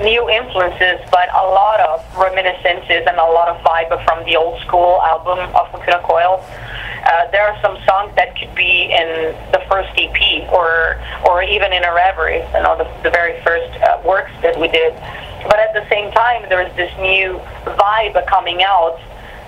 new 0.00 0.28
influences, 0.28 1.00
but 1.10 1.28
a 1.32 1.44
lot 1.52 1.80
of 1.80 2.00
reminiscences 2.16 3.04
and 3.06 3.16
a 3.16 3.30
lot 3.30 3.48
of 3.48 3.60
vibe 3.62 3.92
from 4.04 4.24
the 4.24 4.36
old 4.36 4.60
school 4.62 5.00
album 5.02 5.38
of 5.54 5.72
Lacuna 5.72 6.00
Coil. 6.02 6.42
Uh, 7.04 7.30
there 7.30 7.46
are 7.46 7.60
some 7.62 7.76
songs 7.86 8.14
that 8.16 8.36
could 8.36 8.54
be 8.54 8.92
in 8.92 9.34
the 9.52 9.62
first 9.68 9.90
EP 9.96 10.48
or 10.52 11.00
or 11.24 11.42
even 11.42 11.72
in 11.72 11.84
a 11.84 11.94
reverie, 11.94 12.44
you 12.54 12.62
know, 12.62 12.76
the, 12.76 12.88
the 13.02 13.10
very 13.10 13.40
first 13.42 13.72
uh, 13.80 14.00
works 14.04 14.32
that 14.42 14.58
we 14.58 14.68
did. 14.68 14.94
But 15.44 15.58
at 15.58 15.72
the 15.72 15.88
same 15.88 16.12
time, 16.12 16.44
there's 16.48 16.74
this 16.76 16.92
new 16.98 17.40
vibe 17.64 18.14
coming 18.26 18.62
out 18.62 19.00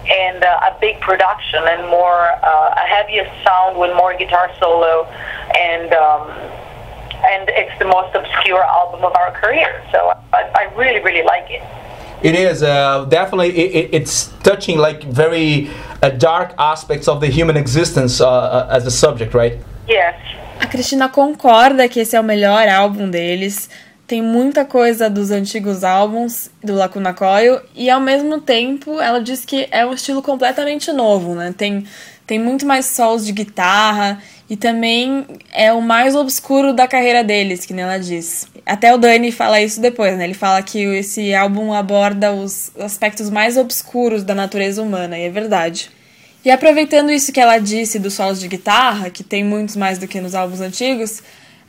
and 0.08 0.42
uh, 0.42 0.70
a 0.70 0.80
big 0.80 1.00
production 1.00 1.62
and 1.66 1.88
more 1.88 2.26
uh, 2.42 2.74
a 2.76 2.86
heavier 2.88 3.30
sound 3.44 3.78
with 3.78 3.94
more 3.94 4.16
guitar 4.16 4.50
solo 4.58 5.04
and 5.54 5.92
um, 5.92 6.26
and 7.30 7.48
it's 7.50 7.76
the 7.78 7.84
most 7.84 8.14
obscure 8.14 8.62
album 8.62 9.04
of 9.04 9.14
our 9.16 9.30
career 9.32 9.82
so 9.92 10.12
I, 10.32 10.42
I 10.54 10.64
really 10.76 11.00
really 11.00 11.24
like 11.24 11.50
it 11.50 11.62
It 12.22 12.36
is 12.36 12.62
uh, 12.62 13.04
definitely. 13.08 13.48
It, 13.48 13.74
it, 13.74 13.94
it's 13.94 14.30
touching 14.44 14.78
like 14.78 15.02
very 15.02 15.68
uh, 16.00 16.08
dark 16.10 16.54
aspects 16.56 17.08
of 17.08 17.18
the 17.18 17.26
human 17.26 17.56
existence 17.56 18.20
uh, 18.20 18.28
uh, 18.28 18.68
as 18.70 18.86
a 18.86 18.92
subject, 18.92 19.34
right? 19.34 19.58
yes 19.88 20.14
A 20.62 20.66
Cristina 20.68 21.08
concorda 21.08 21.88
que 21.88 21.98
esse 21.98 22.14
é 22.14 22.20
o 22.20 22.22
melhor 22.22 22.68
álbum 22.68 23.10
deles. 23.10 23.68
Tem 24.06 24.22
muita 24.22 24.64
coisa 24.64 25.10
dos 25.10 25.32
antigos 25.32 25.82
álbuns 25.82 26.50
do 26.62 26.74
Lacuna 26.74 27.12
Coil 27.12 27.60
e 27.74 27.90
ao 27.90 28.00
mesmo 28.00 28.40
tempo 28.40 29.00
ela 29.00 29.20
diz 29.20 29.44
que 29.44 29.66
é 29.72 29.84
um 29.84 29.92
estilo 29.92 30.22
completamente 30.22 30.92
novo, 30.92 31.34
né? 31.34 31.52
Tem, 31.56 31.84
tem 32.24 32.38
muito 32.38 32.64
mais 32.64 32.86
solos 32.86 33.26
de 33.26 33.32
guitarra 33.32 34.22
e 34.52 34.56
também 34.56 35.24
é 35.50 35.72
o 35.72 35.80
mais 35.80 36.14
obscuro 36.14 36.74
da 36.74 36.86
carreira 36.86 37.24
deles, 37.24 37.64
que 37.64 37.72
nem 37.72 37.84
ela 37.84 37.96
diz. 37.96 38.46
Até 38.66 38.92
o 38.92 38.98
Dani 38.98 39.32
fala 39.32 39.62
isso 39.62 39.80
depois, 39.80 40.14
né? 40.14 40.24
Ele 40.24 40.34
fala 40.34 40.62
que 40.62 40.78
esse 40.78 41.34
álbum 41.34 41.72
aborda 41.72 42.34
os 42.34 42.70
aspectos 42.78 43.30
mais 43.30 43.56
obscuros 43.56 44.22
da 44.22 44.34
natureza 44.34 44.82
humana, 44.82 45.18
e 45.18 45.22
é 45.22 45.30
verdade. 45.30 45.90
E 46.44 46.50
aproveitando 46.50 47.10
isso 47.10 47.32
que 47.32 47.40
ela 47.40 47.56
disse 47.56 47.98
dos 47.98 48.12
solos 48.12 48.38
de 48.38 48.46
guitarra, 48.46 49.08
que 49.08 49.24
tem 49.24 49.42
muitos 49.42 49.74
mais 49.74 49.96
do 49.96 50.06
que 50.06 50.20
nos 50.20 50.34
álbuns 50.34 50.60
antigos, 50.60 51.22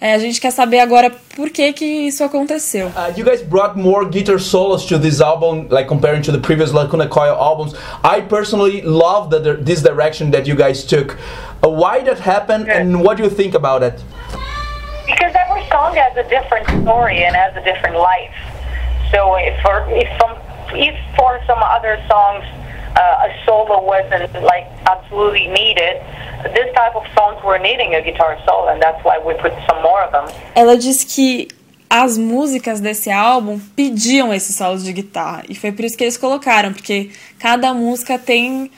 é, 0.04 0.14
a 0.14 0.20
gente 0.20 0.42
quer 0.42 0.52
saber 0.52 0.80
agora 0.80 1.10
por 1.36 1.50
que 1.50 1.72
que 1.74 1.86
isso 1.86 2.24
aconteceu. 2.24 2.88
Uh, 2.88 3.18
you 3.18 3.24
guys 3.26 3.42
brought 3.42 3.80
more 3.80 4.06
guitar 4.10 4.40
solos 4.40 4.86
to 4.86 5.00
this 5.00 5.22
album, 5.22 5.68
like 5.70 5.88
comparing 5.88 6.22
to 6.22 6.32
the 6.32 6.40
previous 6.40 6.74
Lacuna 6.74 7.08
Coil 7.08 7.36
albums. 7.36 7.74
I 8.04 8.22
personally 8.22 8.82
love 8.82 9.30
the, 9.30 9.56
this 9.56 9.82
direction 9.82 10.32
that 10.32 10.46
you 10.48 10.56
guys 10.56 10.84
took. 10.84 11.18
Uh, 11.64 11.70
why 11.70 12.02
that 12.02 12.20
happened, 12.20 12.68
and 12.70 13.02
what 13.02 13.16
do 13.18 13.24
you 13.24 13.30
think 13.30 13.56
about 13.56 13.82
it? 13.84 14.04
because 15.06 15.34
every 15.36 15.68
song 15.70 15.96
has 15.96 16.16
a 16.18 16.28
different 16.30 16.66
story 16.84 17.24
and 17.24 17.36
has 17.36 17.56
a 17.56 17.64
different 17.64 17.96
life 17.96 18.34
so 19.12 19.36
if 19.36 19.54
for 19.62 19.86
if 19.92 20.08
some 20.20 20.38
if 20.76 20.96
for 21.16 21.42
some 21.46 21.60
other 21.62 22.02
songs 22.08 22.44
uh, 22.96 23.26
a 23.26 23.46
solo 23.46 23.82
wasn't 23.84 24.32
like 24.44 24.68
absolutely 24.86 25.48
needed 25.48 26.02
this 26.54 26.72
type 26.74 26.96
of 26.96 27.06
songs 27.16 27.42
were 27.44 27.60
needing 27.60 27.96
a 27.96 28.02
guitar 28.02 28.38
solo 28.46 28.68
and 28.70 28.82
that's 28.82 29.04
why 29.04 29.18
we 29.20 29.34
put 29.36 29.54
some 29.68 29.82
more 29.82 30.04
of 30.04 30.12
them 30.12 30.26
Ela 30.56 30.78
diz 30.78 31.04
que 31.04 31.48
as 31.94 32.18
músicas 32.18 32.80
desse 32.80 33.12
álbum 33.12 33.60
pediam 33.76 34.34
esses 34.34 34.56
solos 34.56 34.84
de 34.84 34.92
guitarra. 34.92 35.44
E 35.48 35.54
foi 35.54 35.72
por 35.72 35.86
isso 35.86 35.96
que 35.96 36.04
eles 36.04 36.18
colocaram, 36.18 36.74
porque 36.74 37.12
cada 37.38 37.72
música 37.72 38.18
tem 38.18 38.72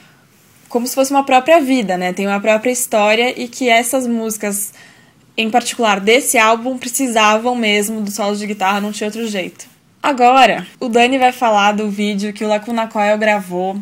como 0.68 0.86
se 0.86 0.94
fosse 0.94 1.12
uma 1.12 1.24
própria 1.24 1.58
vida, 1.58 1.96
né? 1.96 2.12
Tem 2.12 2.26
uma 2.26 2.40
própria 2.40 2.70
história 2.70 3.32
e 3.40 3.48
que 3.48 3.70
essas 3.70 4.06
músicas, 4.06 4.74
em 5.34 5.48
particular 5.48 5.98
desse 5.98 6.36
álbum, 6.36 6.76
precisavam 6.76 7.54
mesmo 7.54 8.02
do 8.02 8.10
solo 8.10 8.36
de 8.36 8.46
guitarra, 8.46 8.82
não 8.82 8.92
tinha 8.92 9.08
outro 9.08 9.26
jeito. 9.26 9.66
Agora, 10.02 10.66
o 10.78 10.86
Dani 10.86 11.16
vai 11.16 11.32
falar 11.32 11.72
do 11.72 11.88
vídeo 11.88 12.34
que 12.34 12.44
o 12.44 12.48
Lacuna 12.48 12.86
Coil 12.86 13.16
gravou 13.16 13.76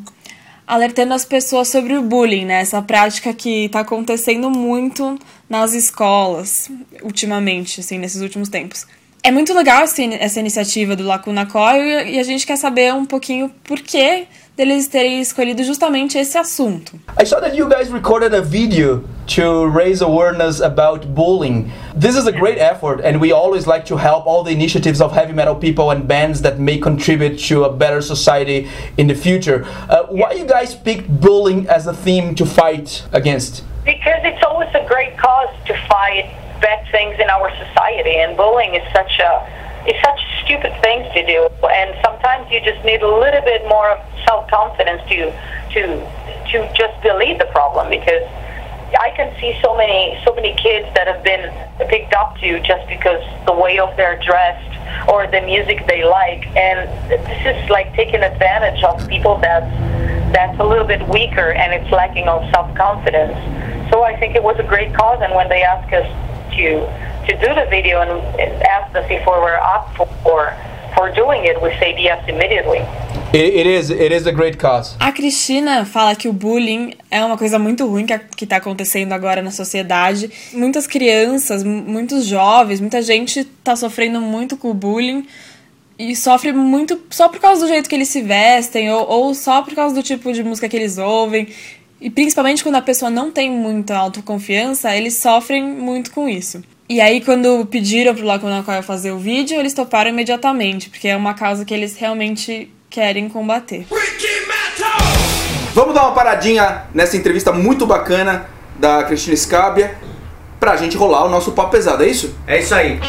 alertando 0.66 1.14
as 1.14 1.24
pessoas 1.24 1.68
sobre 1.68 1.96
o 1.96 2.02
bullying, 2.02 2.44
né? 2.44 2.60
Essa 2.60 2.80
prática 2.80 3.32
que 3.34 3.68
tá 3.68 3.80
acontecendo 3.80 4.50
muito 4.50 5.18
nas 5.48 5.72
escolas 5.72 6.70
ultimamente, 7.02 7.80
assim, 7.80 7.98
nesses 7.98 8.22
últimos 8.22 8.48
tempos. 8.48 8.86
É 9.22 9.30
muito 9.30 9.54
legal 9.54 9.84
essa 9.84 10.40
iniciativa 10.40 10.94
do 10.94 11.02
Lacuna 11.02 11.46
Coil 11.46 12.06
e 12.06 12.18
a 12.18 12.22
gente 12.22 12.46
quer 12.46 12.56
saber 12.56 12.92
um 12.92 13.06
pouquinho 13.06 13.50
por 13.64 13.80
que 13.80 14.26
deles 14.56 14.88
terem 14.88 15.20
escolhido 15.20 15.62
justamente 15.62 16.18
esse 16.18 16.38
assunto. 16.38 16.98
I 17.20 17.24
saw 17.24 17.40
that 17.40 17.56
you 17.56 17.68
guys 17.68 17.90
recorded 17.90 18.34
a 18.34 18.40
video 18.40 19.04
to 19.26 19.66
raise 19.66 20.02
awareness 20.02 20.60
about 20.60 21.06
bullying. 21.06 21.70
This 21.94 22.16
is 22.16 22.26
a 22.26 22.32
great 22.32 22.58
effort, 22.58 23.00
and 23.04 23.20
we 23.20 23.32
always 23.32 23.66
like 23.66 23.84
to 23.86 23.96
help 23.96 24.26
all 24.26 24.44
the 24.44 24.52
initiatives 24.52 25.00
of 25.00 25.12
heavy 25.12 25.32
metal 25.32 25.54
people 25.54 25.90
and 25.90 26.06
bands 26.06 26.42
that 26.42 26.58
may 26.58 26.78
contribute 26.78 27.38
to 27.48 27.64
a 27.64 27.72
better 27.72 28.00
society 28.00 28.68
in 28.96 29.08
the 29.08 29.14
future. 29.14 29.64
Uh, 29.88 30.04
why 30.08 30.32
you 30.32 30.44
guys 30.44 30.74
picked 30.74 31.08
bullying 31.20 31.66
as 31.68 31.86
a 31.86 31.94
theme 31.94 32.34
to 32.34 32.44
fight 32.46 33.04
against? 33.12 33.64
because 33.84 34.20
it's 34.24 34.42
always 34.42 34.68
a 34.74 34.84
great 34.88 35.16
cause 35.18 35.54
to 35.66 35.74
fight 35.86 36.24
bad 36.60 36.90
things 36.90 37.14
in 37.20 37.28
our 37.28 37.50
society 37.56 38.16
and 38.16 38.36
bullying 38.36 38.74
is 38.74 38.82
such 38.92 39.18
a 39.18 39.84
it's 39.86 40.00
such 40.00 40.20
stupid 40.44 40.72
things 40.82 41.06
to 41.14 41.24
do 41.26 41.48
and 41.68 41.94
sometimes 42.04 42.50
you 42.50 42.60
just 42.60 42.82
need 42.84 43.02
a 43.02 43.08
little 43.08 43.42
bit 43.42 43.62
more 43.68 43.98
self-confidence 44.26 45.02
to 45.08 45.32
to 45.72 45.82
to 46.50 46.56
just 46.74 46.94
delete 47.02 47.38
the 47.38 47.48
problem 47.52 47.88
because 47.90 48.22
I 49.00 49.10
can 49.16 49.34
see 49.40 49.58
so 49.62 49.76
many 49.76 50.20
so 50.24 50.34
many 50.34 50.54
kids 50.54 50.86
that 50.94 51.06
have 51.08 51.24
been 51.24 51.50
picked 51.88 52.14
up 52.14 52.38
to 52.38 52.60
just 52.60 52.86
because 52.88 53.22
the 53.46 53.52
way 53.52 53.78
of 53.78 53.96
they're 53.96 54.20
dressed 54.22 54.74
or 55.08 55.26
the 55.26 55.40
music 55.42 55.86
they 55.86 56.04
like, 56.04 56.46
and 56.56 56.88
this 57.08 57.20
is 57.46 57.70
like 57.70 57.92
taking 57.94 58.22
advantage 58.22 58.82
of 58.84 59.06
people 59.08 59.38
that's 59.38 59.70
that's 60.32 60.58
a 60.60 60.64
little 60.64 60.86
bit 60.86 61.06
weaker 61.08 61.52
and 61.52 61.72
it's 61.72 61.90
lacking 61.92 62.28
on 62.28 62.50
self 62.52 62.74
confidence. 62.76 63.34
So 63.90 64.02
I 64.02 64.16
think 64.18 64.34
it 64.34 64.42
was 64.42 64.58
a 64.58 64.62
great 64.64 64.94
cause, 64.94 65.20
and 65.22 65.34
when 65.34 65.48
they 65.48 65.62
asked 65.62 65.92
us 65.92 66.06
to 66.56 67.13
to 67.26 67.32
do 67.36 67.54
the 67.54 67.66
video 67.68 68.00
and, 68.00 68.10
and 68.40 68.62
asked 68.62 68.94
us 68.96 69.04
if 69.10 69.20
we 69.26 69.32
were 69.38 69.58
up 69.58 69.94
for 70.22 70.52
for 70.96 71.10
doing 71.12 71.44
it, 71.44 71.60
we 71.60 71.70
said 71.78 71.98
yes 71.98 72.22
immediately. 72.28 72.78
It, 73.32 73.52
it 73.56 73.66
is. 73.66 73.90
It 73.90 74.12
is 74.14 74.28
a 74.28 74.32
great 74.32 74.58
cause. 74.58 74.94
A 75.00 75.10
Cristina 75.10 75.84
fala 75.84 76.14
que 76.14 76.28
o 76.28 76.32
bullying 76.32 76.94
é 77.10 77.24
uma 77.24 77.36
coisa 77.36 77.58
muito 77.58 77.84
ruim 77.84 78.06
que, 78.06 78.12
a- 78.12 78.18
que 78.20 78.46
tá 78.46 78.58
acontecendo 78.58 79.12
agora 79.12 79.42
na 79.42 79.50
sociedade. 79.50 80.30
Muitas 80.52 80.86
crianças, 80.86 81.64
mu- 81.64 81.82
muitos 81.82 82.26
jovens, 82.26 82.80
muita 82.80 83.02
gente 83.02 83.42
tá 83.64 83.74
sofrendo 83.74 84.20
muito 84.20 84.56
com 84.56 84.70
o 84.70 84.74
bullying 84.74 85.26
e 85.98 86.14
sofre 86.14 86.52
muito 86.52 87.00
só 87.10 87.28
por 87.28 87.40
causa 87.40 87.62
do 87.62 87.68
jeito 87.68 87.88
que 87.88 87.94
eles 87.96 88.08
se 88.08 88.22
vestem 88.22 88.88
ou, 88.92 89.04
ou 89.08 89.34
só 89.34 89.62
por 89.62 89.74
causa 89.74 89.96
do 89.96 90.02
tipo 90.02 90.32
de 90.32 90.44
música 90.44 90.68
que 90.68 90.76
eles 90.76 90.96
ouvem. 90.96 91.48
E 92.00 92.08
principalmente 92.08 92.62
quando 92.62 92.76
a 92.76 92.82
pessoa 92.82 93.10
não 93.10 93.32
tem 93.32 93.50
muita 93.50 93.96
autoconfiança, 93.96 94.94
eles 94.94 95.14
sofrem 95.14 95.64
muito 95.64 96.12
com 96.12 96.28
isso. 96.28 96.62
E 96.86 97.00
aí, 97.00 97.22
quando 97.22 97.64
pediram 97.64 98.14
pro 98.14 98.26
Lacuna 98.26 98.62
Coil 98.62 98.82
fazer 98.82 99.10
o 99.10 99.18
vídeo, 99.18 99.58
eles 99.58 99.72
toparam 99.72 100.10
imediatamente, 100.10 100.90
porque 100.90 101.08
é 101.08 101.16
uma 101.16 101.32
causa 101.32 101.64
que 101.64 101.72
eles 101.72 101.96
realmente 101.96 102.70
querem 102.90 103.26
combater. 103.26 103.86
Vamos 105.72 105.94
dar 105.94 106.02
uma 106.02 106.12
paradinha 106.12 106.82
nessa 106.92 107.16
entrevista 107.16 107.52
muito 107.52 107.86
bacana 107.86 108.46
da 108.78 109.02
Cristina 109.04 109.34
Scabia 109.34 109.96
pra 110.60 110.76
gente 110.76 110.94
rolar 110.94 111.24
o 111.24 111.28
nosso 111.30 111.52
papo 111.52 111.70
pesado, 111.70 112.04
é 112.04 112.06
isso? 112.06 112.36
É 112.46 112.60
isso 112.60 112.74
aí. 112.74 113.00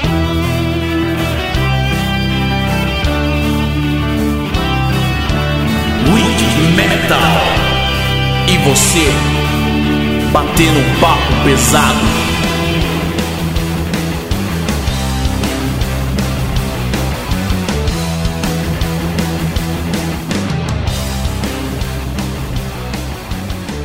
Wicked 6.13 6.61
Metal. 6.77 7.19
E 8.47 8.57
você, 8.69 9.11
batendo 10.31 10.79
um 10.79 10.99
papo 11.01 11.43
pesado. 11.43 12.24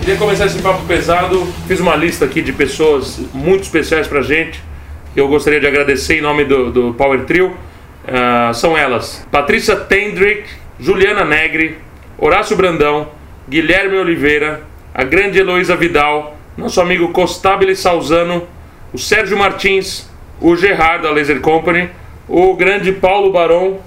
Queria 0.00 0.16
começar 0.16 0.46
esse 0.46 0.62
papo 0.62 0.82
pesado. 0.86 1.46
Fiz 1.68 1.78
uma 1.78 1.94
lista 1.94 2.24
aqui 2.24 2.40
de 2.40 2.54
pessoas 2.54 3.20
muito 3.34 3.64
especiais 3.64 4.08
pra 4.08 4.22
gente. 4.22 4.58
Que 5.12 5.20
eu 5.20 5.28
gostaria 5.28 5.60
de 5.60 5.66
agradecer 5.66 6.18
em 6.18 6.22
nome 6.22 6.44
do, 6.44 6.72
do 6.72 6.94
Power 6.94 7.26
Trio. 7.26 7.54
Ah, 8.08 8.50
são 8.54 8.76
elas: 8.78 9.26
Patrícia 9.30 9.76
Tendrick, 9.76 10.48
Juliana 10.80 11.22
Negri, 11.22 11.76
Horácio 12.16 12.56
Brandão, 12.56 13.08
Guilherme 13.46 13.98
Oliveira, 13.98 14.62
a 14.94 15.04
grande 15.04 15.38
Heloísa 15.38 15.76
Vidal, 15.76 16.34
nosso 16.56 16.80
amigo 16.80 17.08
Costabile 17.12 17.76
Salzano, 17.76 18.48
o 18.94 18.98
Sérgio 18.98 19.36
Martins, 19.36 20.08
o 20.40 20.56
Gerard 20.56 21.02
da 21.02 21.10
Laser 21.10 21.40
Company, 21.40 21.90
o 22.26 22.54
grande 22.54 22.90
Paulo 22.90 23.30
Barão, 23.30 23.80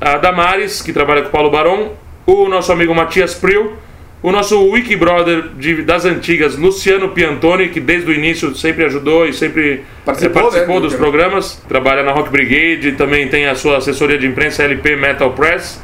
a 0.00 0.16
Damares, 0.16 0.80
que 0.80 0.94
trabalha 0.94 1.22
com 1.22 1.28
o 1.28 1.32
Paulo 1.32 1.50
Barão, 1.50 1.92
o 2.26 2.48
nosso 2.48 2.72
amigo 2.72 2.94
Matias 2.94 3.34
Pril, 3.34 3.76
o 4.22 4.32
nosso 4.32 4.60
Wiki 4.70 4.96
Brother 4.96 5.48
de- 5.56 5.82
das 5.82 6.04
antigas, 6.04 6.56
Luciano 6.56 7.10
Piantoni, 7.10 7.68
que 7.68 7.78
desde 7.80 8.10
o 8.10 8.14
início 8.14 8.54
sempre 8.54 8.84
ajudou 8.84 9.26
e 9.26 9.32
sempre 9.32 9.84
Participou, 10.04 10.40
eh, 10.40 10.44
participou 10.44 10.74
né, 10.76 10.80
dos 10.80 10.92
do 10.92 10.98
programas, 10.98 11.62
trabalha 11.68 12.02
na 12.02 12.12
Rock 12.12 12.30
Brigade, 12.30 12.92
também 12.92 13.28
tem 13.28 13.46
a 13.46 13.54
sua 13.54 13.76
assessoria 13.78 14.18
de 14.18 14.26
imprensa 14.26 14.62
LP 14.64 14.96
Metal 14.96 15.30
Press, 15.32 15.80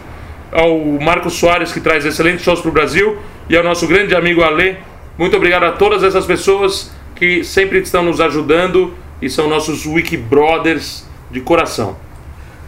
ao 0.51 0.79
Marcos 1.01 1.35
Soares, 1.35 1.73
que 1.73 1.81
traz 1.81 2.05
excelentes 2.05 2.43
shows 2.45 2.61
para 2.61 2.69
o 2.69 2.73
Brasil, 2.73 3.17
e 3.49 3.57
ao 3.57 3.63
nosso 3.63 3.87
grande 3.87 4.15
amigo 4.17 4.43
Ale. 4.43 4.77
Muito 5.19 5.37
obrigado 5.37 5.65
a 5.65 5.73
todas 5.73 6.03
essas 6.03 6.27
pessoas 6.27 6.91
que 7.15 7.45
sempre 7.45 7.79
estão 7.81 8.03
nos 8.03 8.21
ajudando 8.21 8.95
e 9.23 9.31
são 9.31 9.49
nossos 9.49 9.87
Wiki 9.87 10.17
Brothers 10.17 11.07
de 11.31 11.41
coração. 11.41 11.97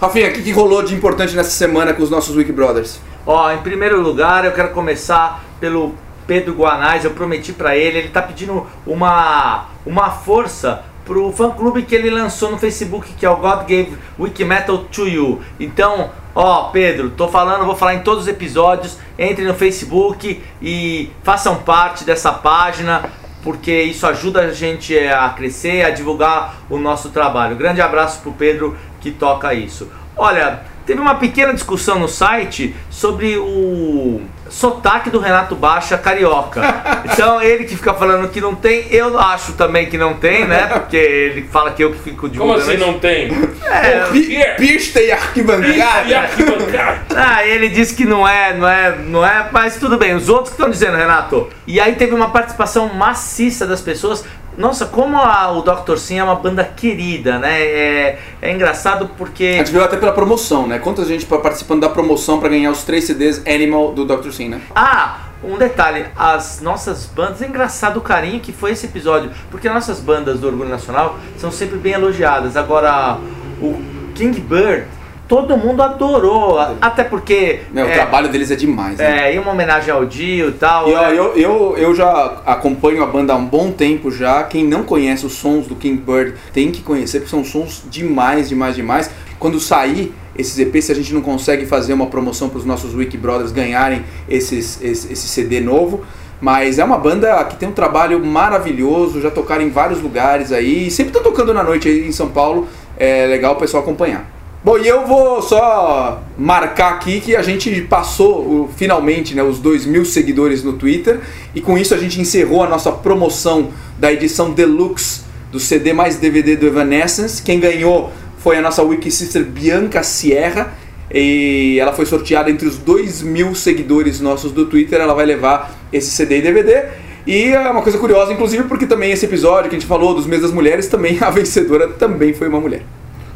Rafinha, 0.01 0.29
o 0.29 0.33
que, 0.33 0.43
que 0.43 0.53
rolou 0.53 0.83
de 0.83 0.95
importante 0.95 1.35
nessa 1.35 1.51
semana 1.51 1.93
com 1.95 2.03
os 2.03 2.11
nossos 2.11 2.37
Wiki 2.37 2.53
Brothers? 2.53 3.01
Ó, 3.27 3.51
em 3.53 3.59
primeiro 3.59 4.01
lugar, 4.01 4.45
eu 4.45 4.53
quero 4.53 4.69
começar 4.71 5.45
pelo 5.61 5.95
Pedro 6.27 6.55
Guanais. 6.55 7.05
Eu 7.05 7.13
prometi 7.13 7.53
pra 7.53 7.77
ele, 7.77 7.99
ele 7.99 8.09
tá 8.09 8.23
pedindo 8.23 8.67
uma, 8.87 9.67
uma 9.85 10.11
força 10.11 10.85
pro 11.05 11.33
fã 11.33 11.51
clube 11.51 11.83
que 11.83 11.95
ele 11.95 12.11
lançou 12.11 12.51
no 12.51 12.59
Facebook, 12.59 13.13
que 13.15 13.25
é 13.25 13.31
o 13.31 13.37
God 13.37 13.61
Gave 13.61 13.97
Wiki 14.19 14.45
Metal 14.45 14.79
to 14.79 15.07
You. 15.07 15.41
Então, 15.59 16.11
ó, 16.35 16.65
Pedro, 16.71 17.11
tô 17.11 17.29
falando, 17.29 17.65
vou 17.65 17.77
falar 17.77 17.95
em 17.95 18.03
todos 18.03 18.25
os 18.25 18.29
episódios. 18.29 18.99
Entre 19.19 19.45
no 19.45 19.55
Facebook 19.55 20.43
e 20.61 21.11
façam 21.23 21.57
parte 21.57 22.05
dessa 22.05 22.33
página. 22.33 23.05
Porque 23.43 23.83
isso 23.83 24.05
ajuda 24.09 24.41
a 24.41 24.53
gente 24.53 24.97
é, 24.99 25.15
a 25.15 25.29
crescer, 25.29 25.85
a 25.85 25.91
divulgar 25.91 26.57
o 26.69 26.79
nosso 26.79 27.11
trabalho. 27.11 27.55
Grande 27.55 27.81
abraço 27.81 28.21
pro 28.21 28.33
Pedro 28.33 28.77
que 29.01 29.13
toca 29.13 29.55
isso. 29.55 29.89
Olha, 30.17 30.63
teve 30.87 31.01
uma 31.01 31.17
pequena 31.17 31.53
discussão 31.53 31.99
no 31.99 32.09
site 32.09 32.75
sobre 32.89 33.37
o 33.37 34.21
sotaque 34.49 35.11
do 35.11 35.19
Renato 35.19 35.55
Baixa 35.57 35.99
carioca. 35.99 36.63
Então 37.17 37.41
ele 37.41 37.65
que 37.65 37.75
fica 37.77 37.95
falando 37.95 38.29
que 38.29 38.41
não 38.43 38.55
tem, 38.55 38.87
eu 38.91 39.19
acho 39.19 39.53
também 39.55 39.87
que 39.87 39.97
não 39.97 40.15
tem, 40.15 40.45
né? 40.47 40.67
Porque 40.67 40.97
ele 40.97 41.49
fala 41.51 41.71
que 41.71 41.83
eu 41.83 41.93
que 41.93 41.99
fico 42.01 42.23
Como 42.23 42.33
divulgando. 42.33 42.61
assim 42.61 42.77
não 42.77 42.99
tem? 42.99 43.31
É, 43.65 44.01
Pi- 44.11 44.39
Pista 44.59 45.01
e 45.01 45.11
arquibancada. 45.13 46.07
E 46.07 46.15
arquibancada? 46.15 47.01
Ah, 47.17 47.47
ele 47.47 47.69
disse 47.71 47.95
que 47.95 48.05
não 48.05 48.27
é, 48.29 48.53
não 48.55 48.69
é, 48.69 48.97
não 48.99 49.25
é, 49.27 49.49
mas 49.51 49.77
tudo 49.77 49.97
bem. 49.97 50.15
Os 50.15 50.29
outros 50.29 50.49
que 50.51 50.57
estão 50.57 50.69
dizendo, 50.71 50.97
Renato. 50.99 51.49
E 51.67 51.81
aí 51.81 51.95
teve 51.95 52.15
uma 52.15 52.29
participação 52.31 52.93
maciça 52.93 53.67
das 53.67 53.81
pessoas. 53.81 54.25
Nossa, 54.57 54.87
como 54.87 55.17
a- 55.19 55.53
o 55.53 55.63
Dr. 55.63 55.97
Sim 55.99 56.19
é 56.19 56.25
uma 56.25 56.35
banda 56.35 56.65
querida, 56.65 57.39
né? 57.39 57.61
É, 57.63 58.19
é 58.41 58.53
engraçado 58.53 59.05
A 59.05 59.09
porque. 59.09 59.59
gente 59.59 59.71
veio 59.71 59.85
até 59.85 59.97
pela 59.97 60.13
promoção, 60.13 60.67
né? 60.67 60.79
Quanta 60.79 61.05
gente 61.05 61.27
pa- 61.27 61.39
participando 61.39 61.83
da 61.83 61.89
promoção 61.89 62.41
pra 62.41 62.49
ganhar 62.49 62.71
os 62.71 62.83
três 62.83 63.05
CDs 63.05 63.43
Animal 63.47 63.93
do 63.93 64.05
Dr. 64.07 64.31
Sim, 64.31 64.49
né? 64.49 64.61
Ah, 64.75 65.19
um 65.45 65.59
detalhe, 65.59 66.07
as 66.17 66.61
nossas 66.63 67.05
bandas, 67.07 67.43
é 67.43 67.47
engraçado 67.47 67.99
o 67.99 68.01
carinho 68.01 68.41
que 68.41 68.53
foi 68.53 68.71
esse 68.73 68.87
episódio, 68.87 69.31
porque 69.51 69.69
nossas 69.69 70.01
bandas 70.01 70.41
do 70.41 70.47
Orgulho 70.47 70.71
Nacional 70.71 71.19
são 71.37 71.51
sempre 71.53 71.77
bem 71.77 71.93
elogiadas. 71.93 72.57
Agora, 72.57 73.19
o 73.61 73.79
King 74.15 74.41
Bird, 74.41 74.87
todo 75.29 75.57
mundo 75.57 75.83
adorou, 75.83 76.59
até 76.81 77.05
porque. 77.05 77.61
O 77.75 77.79
é, 77.79 77.95
trabalho 77.95 78.29
deles 78.29 78.51
é 78.51 78.57
demais, 78.57 78.99
né? 78.99 79.31
É, 79.31 79.35
e 79.35 79.39
uma 79.39 79.53
homenagem 79.53 79.91
ao 79.91 80.05
Dio 80.05 80.49
e 80.49 80.53
tal. 80.53 80.89
E 80.89 80.95
ó, 80.95 81.05
é. 81.05 81.13
eu, 81.13 81.37
eu, 81.37 81.77
eu 81.77 81.95
já 81.95 82.43
acompanho 82.47 83.03
a 83.03 83.07
banda 83.07 83.33
há 83.33 83.37
um 83.37 83.47
bom 83.47 83.71
tempo 83.71 84.11
já. 84.11 84.43
Quem 84.45 84.65
não 84.65 84.83
conhece 84.83 85.27
os 85.27 85.33
sons 85.33 85.67
do 85.67 85.75
King 85.75 86.01
Bird 86.01 86.35
tem 86.53 86.71
que 86.71 86.83
conhecer, 86.83 87.21
porque 87.21 87.31
são 87.31 87.45
sons 87.45 87.85
demais, 87.91 88.49
demais, 88.49 88.77
demais. 88.77 89.11
Quando 89.39 89.61
sair 89.61 90.15
esses 90.39 90.59
EPs, 90.59 90.87
se 90.87 90.93
a 90.93 90.95
gente 90.95 91.13
não 91.13 91.21
consegue 91.21 91.67
fazer 91.67 91.93
uma 91.93 92.07
promoção 92.07 92.49
para 92.49 92.59
os 92.59 92.65
nossos 92.65 92.95
Wiki 92.95 93.17
Brothers 93.17 93.53
ganharem 93.53 94.05
esses, 94.29 94.81
esse, 94.83 95.13
esse 95.13 95.29
CD 95.29 95.61
novo. 95.61 96.05
Mas 96.39 96.79
é 96.79 96.85
uma 96.85 96.99
banda 96.99 97.43
que 97.45 97.57
tem 97.57 97.67
um 97.67 97.73
trabalho 97.73 98.23
maravilhoso, 98.25 99.23
já 99.23 99.31
tocaram 99.31 99.65
em 99.65 99.71
vários 99.71 100.03
lugares 100.03 100.53
aí, 100.53 100.89
e 100.89 100.91
sempre 100.91 101.09
estão 101.09 101.23
tocando 101.23 101.55
na 101.55 101.63
noite 101.63 101.89
aí 101.89 102.07
em 102.07 102.13
São 102.13 102.29
Paulo. 102.29 102.69
É 102.99 103.27
legal 103.27 103.55
o 103.55 103.57
pessoal 103.57 103.83
acompanhar. 103.83 104.36
Bom, 104.67 104.79
e 104.79 104.89
eu 104.89 105.07
vou 105.07 105.41
só 105.41 106.25
marcar 106.37 106.95
aqui 106.95 107.21
que 107.21 107.37
a 107.37 107.41
gente 107.43 107.83
passou 107.83 108.41
o- 108.41 108.69
finalmente 108.77 109.33
né, 109.33 109.41
os 109.41 109.61
2 109.61 109.87
mil 109.87 110.05
seguidores 110.05 110.65
no 110.65 110.73
Twitter 110.73 111.21
e 111.55 111.61
com 111.61 111.79
isso 111.79 111.95
a 111.95 111.97
gente 111.97 112.21
encerrou 112.21 112.65
a 112.65 112.69
nossa 112.69 112.91
promoção 112.91 113.69
da 113.97 114.13
edição 114.13 114.51
deluxe 114.51 115.21
do 115.53 115.61
CD 115.61 115.93
mais 115.93 116.17
DVD 116.17 116.57
do 116.57 116.67
Evanescence. 116.67 117.41
Quem 117.41 117.61
ganhou 117.61 118.11
foi 118.39 118.57
a 118.57 118.61
nossa 118.61 118.83
Wiki 118.83 119.09
Sister 119.09 119.45
Bianca 119.45 120.03
Sierra 120.03 120.75
e 121.15 121.79
ela 121.81 121.93
foi 121.93 122.05
sorteada 122.05 122.51
entre 122.51 122.67
os 122.67 122.77
2 122.77 123.23
mil 123.23 123.55
seguidores 123.55 124.21
nossos 124.21 124.51
do 124.51 124.67
Twitter. 124.67 125.01
Ela 125.01 125.15
vai 125.15 125.27
levar 125.27 125.79
esse 125.93 126.11
CD 126.11 126.39
e 126.39 126.43
DVD. 126.43 126.87
E 127.25 127.53
é 127.53 127.71
uma 127.71 127.83
coisa 127.83 127.99
curiosa, 127.99 128.33
inclusive, 128.33 128.65
porque 128.65 128.85
também 128.85 129.13
esse 129.13 129.27
episódio 129.27 129.71
que 129.71 129.77
a 129.77 129.79
gente 129.79 129.87
falou 129.89 130.13
dos 130.13 130.27
meses 130.27 130.43
das 130.43 130.53
mulheres, 130.53 130.89
também 130.89 131.17
a 131.23 131.31
vencedora 131.31 131.87
também 131.87 132.35
foi 132.35 132.49
uma 132.49 132.61
mulher. 132.61 132.83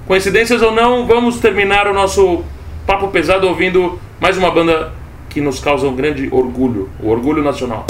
Coincidências 0.07 0.61
ou 0.63 0.73
não, 0.73 1.07
vamos 1.07 1.39
terminar 1.39 1.87
o 1.87 1.95
nosso 1.95 2.43
papo 2.87 3.09
pesado 3.09 3.47
ouvindo 3.47 3.99
mais 4.21 4.37
uma 4.37 4.51
banda 4.51 4.93
que 5.29 5.41
nos 5.41 5.61
causa 5.61 5.87
um 5.87 5.95
grande 5.95 6.29
orgulho, 6.33 6.91
o 7.01 7.09
Orgulho 7.09 7.43
Nacional. 7.43 7.87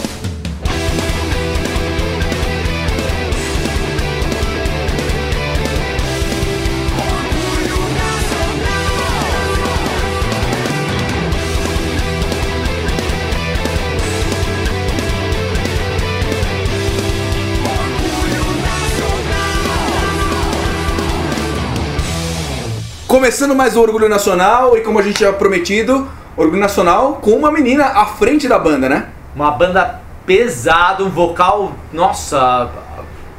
Começando 23.20 23.54
mais 23.54 23.76
o 23.76 23.82
Orgulho 23.82 24.08
Nacional 24.08 24.78
e 24.78 24.80
como 24.80 24.98
a 24.98 25.02
gente 25.02 25.18
tinha 25.18 25.30
prometido, 25.30 26.08
Orgulho 26.38 26.58
Nacional 26.58 27.18
com 27.20 27.32
uma 27.32 27.52
menina 27.52 27.84
à 27.84 28.06
frente 28.06 28.48
da 28.48 28.58
banda, 28.58 28.88
né? 28.88 29.08
Uma 29.36 29.50
banda 29.50 30.00
pesada, 30.24 31.04
um 31.04 31.10
vocal. 31.10 31.74
Nossa, 31.92 32.70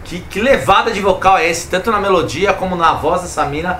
que, 0.03 0.19
que 0.19 0.39
levada 0.39 0.91
de 0.91 1.01
vocal 1.01 1.35
é 1.39 1.49
esse? 1.49 1.65
Tanto 1.67 1.89
na 1.89 1.99
melodia 1.99 2.53
como 2.53 2.75
na 2.75 2.93
voz 2.93 3.23
dessa 3.23 3.43
mina. 3.45 3.79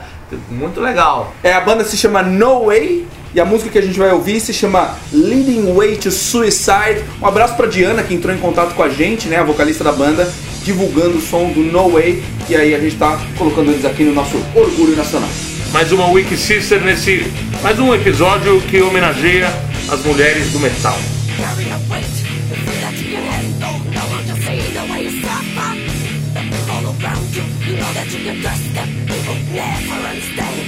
Muito 0.50 0.82
legal. 0.82 1.36
É, 1.44 1.54
a 1.54 1.62
banda 1.62 1.84
se 1.84 1.96
chama 1.96 2.24
No 2.24 2.66
Way 2.66 3.08
e 3.36 3.40
a 3.40 3.46
música 3.46 3.70
que 3.70 3.78
a 3.78 3.84
gente 3.84 4.00
vai 4.00 4.12
ouvir 4.12 4.40
se 4.40 4.52
chama 4.52 4.96
Leading 5.14 5.72
Way 5.72 5.98
to 5.98 6.10
Suicide. 6.10 7.06
Um 7.22 7.28
abraço 7.28 7.56
pra 7.56 7.68
Diana 7.68 8.02
que 8.02 8.16
entrou 8.16 8.34
em 8.34 8.40
contato 8.40 8.74
com 8.74 8.82
a 8.82 8.90
gente, 8.90 9.28
né, 9.28 9.38
a 9.38 9.44
vocalista 9.44 9.84
da 9.84 9.92
banda, 9.92 10.28
divulgando 10.64 11.20
o 11.20 11.22
som 11.22 11.52
do 11.52 11.60
No 11.60 11.92
Way 11.92 12.24
e 12.50 12.56
aí 12.56 12.74
a 12.74 12.80
gente 12.80 12.96
tá 12.96 13.20
colocando 13.38 13.70
eles 13.70 13.86
aqui 13.86 14.04
no 14.04 14.14
nosso 14.14 14.36
Orgulho 14.56 14.98
Nacional. 14.98 15.30
Mais 15.72 15.92
uma 15.92 16.08
Wiki 16.08 16.36
Sister 16.36 16.82
nesse. 16.82 17.32
Mais 17.64 17.80
um 17.80 17.94
episódio 17.94 18.60
que 18.62 18.82
homenageia 18.82 19.48
as 19.90 20.04
mulheres 20.04 20.52
do 20.52 20.60
metal. 20.60 20.98
Carry 21.38 21.72
a 21.72 21.78
weight, 21.90 22.12
the 22.50 22.56
can 24.28 24.38
see 24.42 24.60
the 24.74 24.84
you 25.02 25.12
suffer. 25.22 25.72
The 26.34 26.42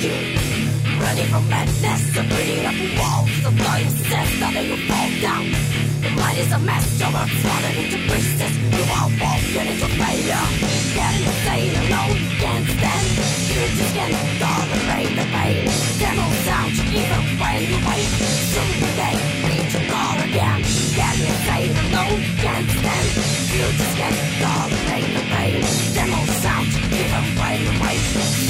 you. 0.03 0.15
Ready 0.99 1.23
for 1.23 1.41
madness, 1.41 2.17
of 2.17 3.57
fall 4.87 5.09
down. 5.21 5.92
Your 6.03 6.15
mind 6.19 6.37
is 6.37 6.51
a 6.51 6.59
mess, 6.59 6.99
your 6.99 7.09
heart's 7.15 7.31
falling 7.43 7.77
into 7.79 7.99
pieces. 8.11 8.53
You 8.75 8.83
are 8.91 9.09
walking 9.23 9.67
into 9.71 9.87
failure. 9.95 10.45
You 11.23 11.31
stay 11.43 11.63
alone? 11.79 12.19
Can't 12.43 12.67
stand. 12.67 13.07
You 13.47 13.61
just 13.77 13.93
can't 13.95 14.15
tolerate 14.43 15.13
the 15.15 15.25
pain. 15.31 15.63
Devils 16.03 16.47
out, 16.51 16.75
even 16.91 17.23
when 17.39 17.59
you 17.71 17.79
wait. 17.87 18.09
Soon 18.51 18.71
the 18.83 18.91
day, 18.99 19.15
reach 19.47 19.73
your 19.73 19.85
call 19.87 20.17
again. 20.27 20.59
You 20.59 21.33
stay 21.47 21.71
alone? 21.71 22.19
Can't 22.43 22.67
stand. 22.67 23.07
You 23.55 23.65
just 23.79 23.95
can't 23.95 24.19
tolerate 24.43 25.11
the 25.15 25.23
pain. 25.31 25.61
Devils 25.95 26.45
out, 26.45 26.67
even 26.91 27.23
when 27.39 27.57
you 27.63 27.73
wait. 27.79 28.42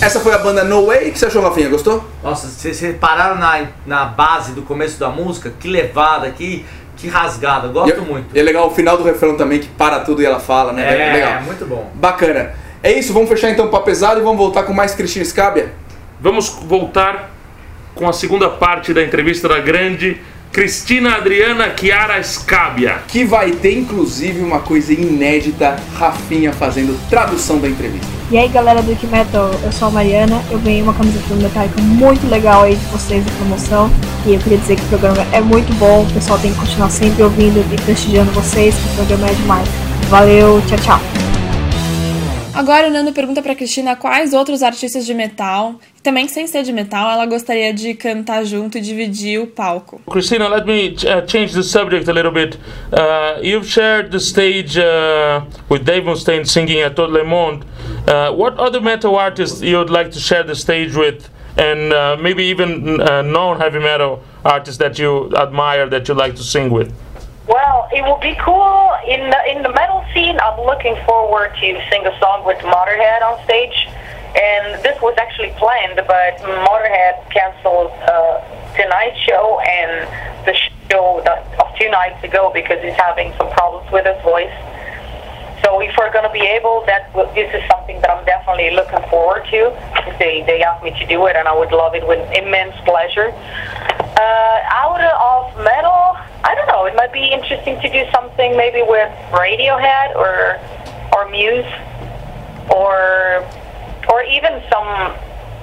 Essa 0.00 0.20
foi 0.20 0.32
a 0.32 0.38
banda 0.38 0.64
No 0.64 0.86
Way. 0.86 1.08
O 1.08 1.12
que 1.12 1.18
você 1.18 1.26
achou, 1.26 1.42
Rafinha? 1.42 1.68
Gostou? 1.68 2.04
Nossa, 2.22 2.48
vocês 2.48 2.80
repararam 2.80 3.36
na, 3.36 3.66
na 3.86 4.04
base 4.06 4.52
do 4.52 4.62
começo 4.62 4.98
da 4.98 5.08
música? 5.10 5.52
Que 5.60 5.68
levada, 5.68 6.30
que, 6.30 6.64
que 6.96 7.06
rasgada. 7.08 7.68
Gosto 7.68 7.98
E- 7.98 8.00
muito. 8.00 8.34
E 8.34 8.40
é 8.40 8.42
legal 8.42 8.68
o 8.68 8.70
final 8.70 8.96
do 8.96 9.04
refrão 9.04 9.36
também, 9.36 9.58
que 9.58 9.68
para 9.68 10.00
tudo 10.00 10.22
e 10.22 10.26
ela 10.26 10.40
fala, 10.40 10.72
né? 10.72 11.10
É, 11.10 11.12
legal. 11.12 11.42
muito 11.42 11.66
bom. 11.66 11.90
Bacana. 11.94 12.52
É 12.82 12.90
isso, 12.92 13.12
vamos 13.12 13.28
fechar 13.28 13.50
então 13.50 13.66
o 13.66 13.68
papo 13.68 13.84
pesado 13.84 14.20
e 14.20 14.22
vamos 14.22 14.38
voltar 14.38 14.62
com 14.62 14.72
mais 14.72 14.94
Cristina 14.94 15.24
Scabia? 15.24 15.72
Vamos 16.18 16.48
voltar 16.48 17.30
com 17.94 18.08
a 18.08 18.12
segunda 18.12 18.48
parte 18.48 18.94
da 18.94 19.02
entrevista 19.02 19.48
da 19.48 19.58
grande 19.58 20.18
Cristina 20.52 21.14
Adriana 21.14 21.72
Chiara 21.78 22.20
Scabia. 22.24 23.02
Que 23.06 23.24
vai 23.24 23.52
ter 23.52 23.78
inclusive 23.78 24.40
uma 24.40 24.58
coisa 24.58 24.92
inédita, 24.92 25.76
Rafinha 25.94 26.52
fazendo 26.52 26.98
tradução 27.08 27.58
da 27.58 27.68
entrevista. 27.68 28.08
E 28.32 28.36
aí 28.36 28.48
galera 28.48 28.82
do 28.82 28.96
Metal, 29.08 29.50
eu 29.62 29.72
sou 29.72 29.88
a 29.88 29.90
Mariana, 29.92 30.42
eu 30.50 30.58
ganhei 30.58 30.82
uma 30.82 30.92
camiseta 30.92 31.34
do 31.34 31.42
Metallica 31.42 31.80
muito 31.80 32.28
legal 32.28 32.64
aí 32.64 32.74
de 32.74 32.84
vocês 32.86 33.24
da 33.24 33.30
promoção 33.32 33.90
e 34.26 34.34
eu 34.34 34.40
queria 34.40 34.58
dizer 34.58 34.76
que 34.76 34.82
o 34.82 34.88
programa 34.88 35.24
é 35.32 35.40
muito 35.40 35.72
bom, 35.78 36.02
o 36.02 36.12
pessoal 36.12 36.38
tem 36.38 36.52
que 36.52 36.58
continuar 36.58 36.90
sempre 36.90 37.22
ouvindo 37.22 37.64
e 37.72 37.80
prestigiando 37.82 38.30
vocês, 38.32 38.74
que 38.74 38.88
o 38.92 38.94
programa 38.96 39.28
é 39.28 39.34
demais. 39.34 39.68
Valeu, 40.08 40.62
tchau, 40.66 40.78
tchau. 40.78 41.39
Agora 42.52 42.88
o 42.88 42.90
Nando 42.90 43.12
pergunta 43.12 43.40
pra 43.40 43.54
Cristina 43.54 43.94
quais 43.94 44.32
outros 44.34 44.62
artistas 44.62 45.06
de 45.06 45.14
metal, 45.14 45.76
também 46.02 46.26
sem 46.26 46.46
ser 46.46 46.62
de 46.62 46.72
metal, 46.72 47.10
ela 47.10 47.24
gostaria 47.24 47.72
de 47.72 47.94
cantar 47.94 48.44
junto 48.44 48.76
e 48.76 48.80
dividir 48.80 49.40
o 49.40 49.46
palco. 49.46 50.00
Christina, 50.10 50.48
let 50.48 50.66
me 50.66 50.88
uh, 50.88 51.26
change 51.26 51.54
the 51.54 51.62
subject 51.62 52.08
a 52.08 52.12
little 52.12 52.32
bit. 52.32 52.58
Uh, 52.92 53.40
you've 53.40 53.66
shared 53.66 54.10
the 54.10 54.18
stage 54.18 54.76
uh, 54.76 55.42
with 55.70 55.84
Dave 55.84 56.04
Mustaine 56.04 56.44
singing 56.44 56.80
at 56.82 56.96
Tot 56.96 57.10
Le 57.10 57.24
Monde. 57.24 57.64
Uh, 58.06 58.32
what 58.32 58.58
other 58.58 58.80
metal 58.80 59.14
artists 59.16 59.62
you 59.62 59.78
would 59.78 59.90
like 59.90 60.10
to 60.10 60.18
share 60.18 60.42
the 60.42 60.54
stage 60.54 60.94
with? 60.96 61.30
And 61.56 61.92
uh, 61.92 62.16
maybe 62.20 62.44
even 62.44 63.00
uh, 63.00 63.22
known 63.22 63.58
heavy 63.58 63.78
metal 63.78 64.22
artists 64.44 64.78
that 64.78 64.98
you 64.98 65.30
admire 65.36 65.88
that 65.88 66.08
you 66.08 66.14
like 66.14 66.34
to 66.36 66.42
sing 66.42 66.70
with? 66.70 66.92
Well, 67.50 67.88
it 67.90 68.02
will 68.06 68.22
be 68.22 68.38
cool 68.38 68.94
in 69.02 69.26
the 69.26 69.40
in 69.50 69.64
the 69.64 69.74
metal 69.74 70.04
scene. 70.14 70.38
I'm 70.38 70.60
looking 70.62 70.94
forward 71.02 71.50
to 71.58 71.68
sing 71.90 72.06
a 72.06 72.16
song 72.20 72.46
with 72.46 72.58
Motorhead 72.58 73.22
on 73.26 73.42
stage, 73.42 73.90
and 74.38 74.78
this 74.86 74.94
was 75.02 75.18
actually 75.18 75.50
planned, 75.58 75.98
but 76.06 76.38
Motorhead 76.46 77.28
canceled 77.34 77.90
uh, 78.06 78.38
tonight's 78.78 79.18
show 79.26 79.58
and 79.66 80.06
the 80.46 80.54
show 80.94 81.22
that, 81.24 81.42
of 81.58 81.66
two 81.76 81.90
nights 81.90 82.22
ago 82.22 82.52
because 82.54 82.78
he's 82.84 82.94
having 82.94 83.34
some 83.34 83.50
problems 83.50 83.90
with 83.90 84.06
his 84.06 84.22
voice. 84.22 84.54
So 85.62 85.80
if 85.80 85.94
we're 85.98 86.12
going 86.12 86.24
to 86.24 86.32
be 86.32 86.46
able, 86.46 86.84
that 86.86 87.12
this 87.34 87.52
is 87.52 87.62
something 87.70 88.00
that 88.00 88.10
I'm 88.10 88.24
definitely 88.24 88.70
looking 88.70 89.02
forward 89.10 89.44
to. 89.50 89.72
They 90.18 90.42
they 90.46 90.62
asked 90.62 90.82
me 90.82 90.90
to 90.98 91.06
do 91.06 91.26
it, 91.26 91.36
and 91.36 91.46
I 91.46 91.56
would 91.56 91.72
love 91.72 91.94
it 91.94 92.06
with 92.06 92.20
immense 92.32 92.76
pleasure. 92.84 93.28
Uh, 94.16 94.60
out 94.68 95.00
of 95.00 95.56
metal, 95.64 96.16
I 96.44 96.54
don't 96.54 96.66
know. 96.68 96.86
It 96.86 96.94
might 96.94 97.12
be 97.12 97.26
interesting 97.32 97.80
to 97.80 97.88
do 97.88 98.04
something 98.12 98.56
maybe 98.56 98.82
with 98.82 99.10
Radiohead 99.32 100.16
or 100.16 100.58
or 101.12 101.28
Muse, 101.30 101.68
or 102.70 103.44
or 104.08 104.22
even 104.24 104.62
some 104.72 105.14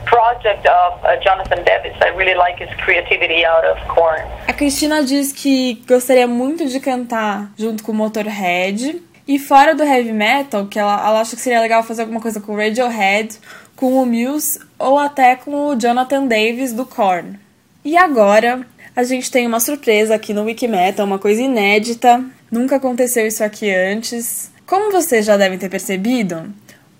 project 0.05 0.65
of 0.65 1.03
uh, 1.03 1.17
Jonathan 1.21 1.63
Davis. 1.65 1.95
I 2.01 2.09
really 2.09 2.35
like 2.35 2.57
his 2.59 2.69
creativity 2.79 3.45
out 3.45 3.65
of 3.65 3.77
Korn. 3.87 4.21
A 4.47 4.53
Cristina 4.53 5.03
diz 5.03 5.33
que 5.33 5.83
gostaria 5.87 6.27
muito 6.27 6.65
de 6.65 6.79
cantar 6.79 7.51
junto 7.57 7.83
com 7.83 7.93
Motorhead. 7.93 9.01
E 9.27 9.37
fora 9.37 9.75
do 9.75 9.83
heavy 9.83 10.13
metal, 10.13 10.67
que 10.67 10.79
ela, 10.79 11.05
ela 11.05 11.21
acha 11.21 11.35
que 11.35 11.41
seria 11.41 11.59
legal 11.59 11.83
fazer 11.83 12.03
alguma 12.03 12.21
coisa 12.21 12.39
com 12.39 12.53
o 12.53 12.55
Radiohead, 12.55 13.37
com 13.75 14.01
o 14.01 14.05
Muse 14.05 14.59
ou 14.79 14.97
até 14.97 15.35
com 15.35 15.67
o 15.67 15.75
Jonathan 15.75 16.25
Davis 16.25 16.71
do 16.71 16.85
Korn. 16.85 17.37
E 17.83 17.97
agora 17.97 18.65
a 18.95 19.03
gente 19.03 19.29
tem 19.29 19.45
uma 19.45 19.59
surpresa 19.59 20.15
aqui 20.15 20.33
no 20.33 20.43
Wikimetal, 20.43 21.05
uma 21.05 21.19
coisa 21.19 21.41
inédita. 21.41 22.23
Nunca 22.49 22.77
aconteceu 22.77 23.27
isso 23.27 23.43
aqui 23.43 23.69
antes. 23.69 24.49
Como 24.65 24.91
vocês 24.91 25.25
já 25.25 25.37
devem 25.37 25.57
ter 25.57 25.69
percebido, 25.69 26.53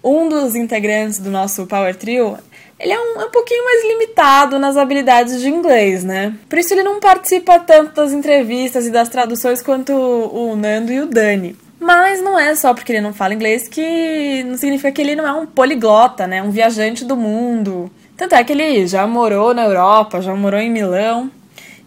um 0.03 0.29
dos 0.29 0.55
integrantes 0.55 1.19
do 1.19 1.31
nosso 1.31 1.65
Power 1.65 1.95
Trio, 1.95 2.37
ele 2.79 2.93
é 2.93 2.99
um, 2.99 3.21
é 3.21 3.25
um 3.25 3.31
pouquinho 3.31 3.65
mais 3.65 3.83
limitado 3.85 4.59
nas 4.59 4.77
habilidades 4.77 5.41
de 5.41 5.49
inglês, 5.49 6.03
né? 6.03 6.35
Por 6.47 6.59
isso 6.59 6.73
ele 6.73 6.83
não 6.83 6.99
participa 6.99 7.59
tanto 7.59 7.95
das 7.95 8.11
entrevistas 8.11 8.85
e 8.85 8.91
das 8.91 9.09
traduções 9.09 9.61
quanto 9.61 9.91
o 9.93 10.55
Nando 10.55 10.91
e 10.91 10.99
o 10.99 11.07
Dani. 11.07 11.57
Mas 11.79 12.21
não 12.21 12.39
é 12.39 12.55
só 12.55 12.73
porque 12.73 12.91
ele 12.91 13.01
não 13.01 13.13
fala 13.13 13.33
inglês 13.33 13.67
que 13.67 14.43
não 14.43 14.57
significa 14.57 14.91
que 14.91 15.01
ele 15.01 15.15
não 15.15 15.27
é 15.27 15.33
um 15.33 15.45
poliglota, 15.45 16.25
né? 16.25 16.41
Um 16.41 16.49
viajante 16.49 17.05
do 17.05 17.15
mundo. 17.15 17.91
Tanto 18.15 18.33
é 18.33 18.43
que 18.43 18.51
ele 18.51 18.87
já 18.87 19.05
morou 19.05 19.53
na 19.53 19.63
Europa, 19.63 20.21
já 20.21 20.33
morou 20.35 20.59
em 20.59 20.71
Milão. 20.71 21.29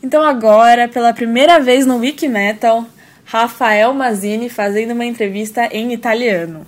Então 0.02 0.22
agora, 0.22 0.88
pela 0.88 1.12
primeira 1.12 1.58
vez 1.58 1.84
no 1.84 1.96
Wikimetal, 1.96 2.86
Rafael 3.24 3.92
Mazzini 3.92 4.48
fazendo 4.48 4.92
uma 4.92 5.04
entrevista 5.04 5.68
em 5.72 5.92
italiano. 5.92 6.66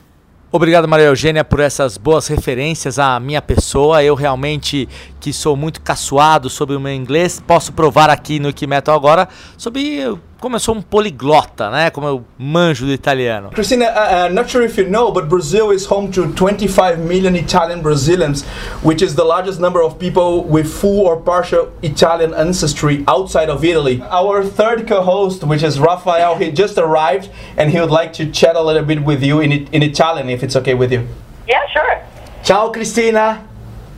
Obrigado, 0.51 0.87
Maria 0.87 1.07
Eugênia, 1.07 1.43
por 1.43 1.61
essas 1.61 1.97
boas 1.97 2.27
referências 2.27 2.99
à 2.99 3.19
minha 3.19 3.41
pessoa. 3.41 4.05
Eu 4.05 4.15
realmente, 4.15 4.87
que 5.19 5.33
sou 5.33 5.57
muito 5.57 5.81
caçoado 5.81 6.51
sobre 6.51 6.77
o 6.77 6.81
meu 6.81 6.93
inglês, 6.93 7.43
posso 7.47 7.73
provar 7.73 8.11
aqui 8.11 8.39
no 8.39 8.49
Wikimetal 8.49 8.95
agora 8.95 9.29
sobre 9.57 10.05
como 10.43 10.57
eu 10.57 10.61
sou 10.61 10.75
um 10.75 10.83
poliglota, 10.83 11.71
né? 11.71 11.89
Como 11.91 12.05
eu 12.09 12.25
manjo 12.37 12.85
do 12.85 12.93
italiano. 12.93 13.51
Christina, 13.51 13.87
uh, 13.87 14.27
uh, 14.27 14.35
not 14.35 14.51
sure 14.51 14.67
if 14.67 14.77
you 14.77 14.89
know, 14.89 15.13
but 15.13 15.29
Brazil 15.29 15.71
is 15.71 15.87
home 15.89 16.11
to 16.11 16.33
25 16.33 16.99
million 16.99 17.37
Italian 17.37 17.81
Brazilians, 17.81 18.43
which 18.83 19.03
is 19.03 19.15
the 19.15 19.23
largest 19.23 19.61
number 19.61 19.81
of 19.81 20.01
people 20.01 20.43
with 20.43 20.67
full 20.67 21.07
or 21.07 21.17
partial 21.19 21.71
Italian 21.83 22.35
ancestry 22.35 23.05
outside 23.07 23.49
of 23.49 23.65
Italy. 23.65 24.03
Our 24.11 24.43
third 24.45 24.89
co-host, 24.89 25.45
which 25.45 25.63
is 25.63 25.79
Rafael, 25.79 26.37
he 26.37 26.51
just 26.51 26.77
arrived 26.77 27.31
and 27.57 27.71
he 27.71 27.79
would 27.79 27.93
like 27.93 28.13
to 28.15 28.29
chat 28.29 28.57
a 28.57 28.63
little 28.63 28.85
bit 28.85 29.05
with 29.05 29.23
you 29.23 29.39
in, 29.39 29.53
in 29.53 29.83
Italian, 29.85 30.29
if 30.29 30.43
it's 30.43 30.57
okay 30.57 30.75
with 30.75 30.91
you. 30.91 31.07
Yeah, 31.47 31.63
sure. 31.73 32.03
Ciao 32.43 32.71
Cristina! 32.71 33.47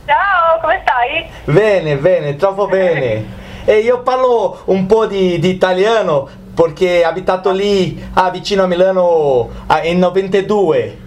Ciao, 0.05 0.59
come 0.61 0.79
stai? 0.85 1.31
Bene, 1.47 1.97
bene, 1.97 2.37
troppo 2.37 2.67
bene. 2.67 3.25
E 3.65 3.79
io 3.79 4.01
parlo 4.01 4.61
un 4.65 4.85
po' 4.85 5.07
di, 5.07 5.39
di 5.39 5.49
italiano 5.49 6.29
perché 6.53 7.03
ho 7.03 7.09
abitato 7.09 7.51
lì 7.51 7.99
ah, 8.13 8.29
vicino 8.29 8.63
a 8.63 8.67
Milano 8.67 9.49
ah, 9.65 9.83
in 9.83 9.97
92. 9.97 11.03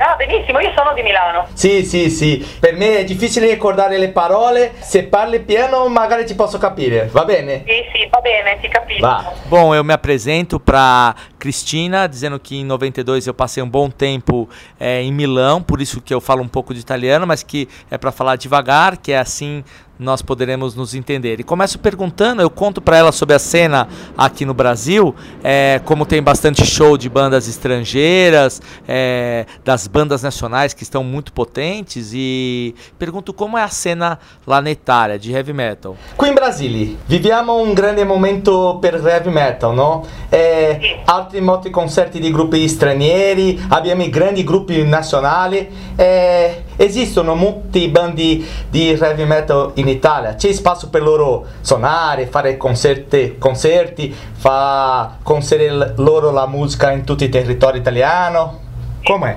Ah, 0.00 0.14
benissimo, 0.14 0.60
io 0.60 0.72
sono 0.76 0.94
di 0.94 1.02
Milano. 1.02 1.48
Sì, 1.54 1.84
sì, 1.84 2.08
sì. 2.08 2.46
Per 2.60 2.76
me 2.76 2.98
è 2.98 3.04
difficile 3.04 3.50
ricordare 3.50 3.98
le 3.98 4.10
parole. 4.10 4.74
Se 4.78 5.02
parli 5.02 5.40
piano 5.40 5.88
magari 5.88 6.24
ti 6.24 6.36
posso 6.36 6.56
capire, 6.56 7.08
va 7.10 7.24
bene? 7.24 7.64
Sì, 7.66 7.82
sì, 7.92 8.08
va 8.08 8.20
bene, 8.20 8.60
ti 8.60 8.68
capisco. 8.68 9.00
Vá. 9.00 9.32
Bom, 9.48 9.74
eu 9.74 9.82
me 9.82 9.92
apresento 9.92 10.60
para 10.60 11.16
Cristina, 11.36 12.06
dizendo 12.06 12.38
que 12.38 12.58
em 12.58 12.64
92 12.64 13.26
eu 13.26 13.34
passei 13.34 13.60
um 13.60 13.68
bom 13.68 13.90
tempo 13.90 14.48
é, 14.78 15.02
em 15.02 15.10
Milão, 15.10 15.60
por 15.60 15.80
isso 15.80 16.00
que 16.00 16.14
eu 16.14 16.20
falo 16.20 16.42
um 16.42 16.48
pouco 16.48 16.72
de 16.72 16.78
italiano, 16.78 17.26
mas 17.26 17.42
que 17.42 17.68
é 17.90 17.98
para 17.98 18.12
falar 18.12 18.36
devagar, 18.36 18.98
que 18.98 19.10
é 19.10 19.18
assim 19.18 19.64
nós 19.98 20.22
poderemos 20.22 20.74
nos 20.74 20.94
entender. 20.94 21.40
E 21.40 21.42
começo 21.42 21.78
perguntando, 21.78 22.42
eu 22.42 22.50
conto 22.50 22.80
para 22.80 22.96
ela 22.96 23.12
sobre 23.12 23.34
a 23.34 23.38
cena 23.38 23.88
aqui 24.16 24.44
no 24.44 24.54
Brasil, 24.54 25.14
é, 25.42 25.80
como 25.84 26.06
tem 26.06 26.22
bastante 26.22 26.64
show 26.64 26.96
de 26.96 27.08
bandas 27.08 27.48
estrangeiras, 27.48 28.62
é, 28.86 29.46
das 29.64 29.86
bandas 29.86 30.22
nacionais 30.22 30.72
que 30.74 30.82
estão 30.82 31.02
muito 31.02 31.32
potentes, 31.32 32.12
e 32.14 32.74
pergunto 32.98 33.32
como 33.32 33.58
é 33.58 33.62
a 33.62 33.68
cena 33.68 34.18
lá 34.46 34.60
na 34.60 34.70
Itália 34.70 35.18
de 35.18 35.32
heavy 35.32 35.52
metal. 35.52 35.96
Qui 36.16 36.28
in 36.28 36.34
Brasile 36.34 36.96
viviamo 37.06 37.56
un 37.60 37.74
grande 37.74 38.04
momento 38.04 38.78
per 38.80 38.94
heavy 38.94 39.30
metal, 39.30 39.74
no? 39.74 40.04
Eh, 40.30 41.00
altri 41.04 41.40
molti 41.40 41.70
concerti 41.70 42.20
di 42.20 42.30
gruppi 42.30 42.68
stranieri, 42.68 43.60
abbiamo 43.68 44.02
i 44.02 44.10
grandi 44.10 44.44
gruppi 44.44 44.82
nazionali. 44.84 45.68
eh, 45.98 46.62
esistono 46.76 47.34
molti 47.34 47.88
bandi 47.88 48.46
di 48.70 48.90
heavy 48.90 49.24
metal 49.24 49.72
in 49.74 49.87
Italia. 49.88 50.34
C'è 50.34 50.52
spazio 50.52 50.88
per 50.88 51.02
loro 51.02 51.46
suonare, 51.60 52.26
fare 52.26 52.56
concerti, 52.56 53.38
concerti 53.38 54.10
fa 54.10 55.16
conoscere 55.22 55.94
loro 55.96 56.30
la 56.30 56.46
musica 56.46 56.90
in 56.90 57.04
tutti 57.04 57.24
i 57.24 57.28
territori 57.28 57.78
italiani. 57.78 58.66
Com'è? 59.02 59.36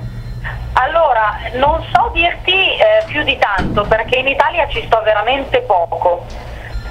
Allora, 0.73 1.37
non 1.53 1.83
so 1.93 2.09
dirti 2.13 2.51
eh, 2.51 3.03
più 3.05 3.23
di 3.23 3.37
tanto 3.37 3.83
perché 3.83 4.17
in 4.17 4.27
Italia 4.27 4.67
ci 4.67 4.83
sto 4.85 5.01
veramente 5.03 5.61
poco. 5.61 6.25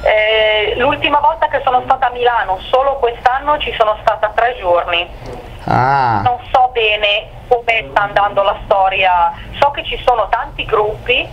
Eh, 0.02 0.74
l'ultima 0.76 1.18
volta 1.20 1.48
che 1.48 1.60
sono 1.62 1.82
stata 1.84 2.08
a 2.08 2.10
Milano, 2.10 2.58
solo 2.70 2.96
quest'anno, 2.96 3.58
ci 3.58 3.74
sono 3.76 3.96
stata 4.00 4.32
tre 4.34 4.56
giorni. 4.58 5.08
Ah. 5.64 6.22
Non 6.22 6.38
so 6.52 6.70
bene 6.72 7.28
come 7.48 7.88
sta 7.90 8.02
andando 8.02 8.42
la 8.42 8.56
storia, 8.64 9.32
so 9.60 9.70
che 9.70 9.84
ci 9.84 10.00
sono 10.04 10.28
tanti 10.30 10.64
gruppi, 10.64 11.28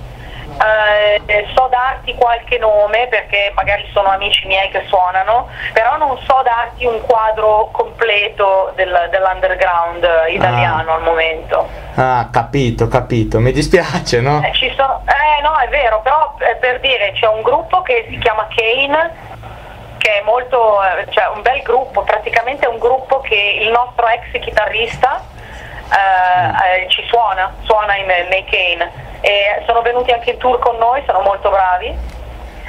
Eh, 0.60 1.45
so 1.56 1.68
darti 1.70 2.16
qualche 2.16 2.58
nome 2.58 3.08
perché 3.08 3.52
magari 3.56 3.88
sono 3.93 4.10
amici 4.10 4.48
miei 4.48 4.70
che 4.70 4.84
suonano, 4.88 5.50
però 5.74 5.98
non 5.98 6.18
so 6.26 6.41
darti 6.43 6.86
un 6.86 7.00
quadro 7.02 7.70
completo 7.72 8.72
del- 8.76 9.08
dell'underground 9.12 10.08
italiano 10.30 10.93
al 10.93 11.02
momento. 11.04 11.68
Ah, 11.95 12.28
capito, 12.32 12.88
capito. 12.88 13.39
Mi 13.39 13.52
dispiace, 13.52 14.20
no? 14.22 14.41
Eh, 14.43 14.54
ci 14.54 14.74
sono- 14.76 15.04
eh, 15.06 15.41
no, 15.41 15.56
è 15.58 15.68
vero, 15.70 16.00
però 16.02 16.34
eh, 16.39 16.56
per 16.56 16.80
dire 16.80 17.12
c'è 17.14 17.28
un 17.28 17.41
gruppo 17.41 17.82
che 17.82 18.06
si 18.10 18.18
chiama 18.18 18.48
Kane 18.56 19.26
che 19.98 20.20
è 20.20 20.24
molto, 20.24 20.80
eh, 20.84 21.06
cioè 21.12 21.28
un 21.36 21.41
bel 21.41 21.62
gruppo, 21.64 22.02
praticamente 22.04 22.66
è 22.66 22.70
un 22.70 22.78
gruppo 22.78 23.20
che 23.22 23.60
il 23.62 23.70
nostro 23.70 24.08
ex 24.08 24.39
chitarrista 24.39 25.22
eh, 25.92 26.84
eh, 26.84 26.90
ci 26.90 27.04
suona, 27.10 27.54
suona 27.64 27.96
in- 27.96 28.06
nei 28.30 28.44
Kane 28.46 28.92
e 29.22 29.64
sono 29.66 29.82
venuti 29.82 30.12
anche 30.12 30.32
in 30.32 30.38
tour 30.38 30.60
con 30.60 30.78
noi, 30.78 31.02
sono 31.06 31.22
molto 31.22 31.50
bravi. 31.50 31.96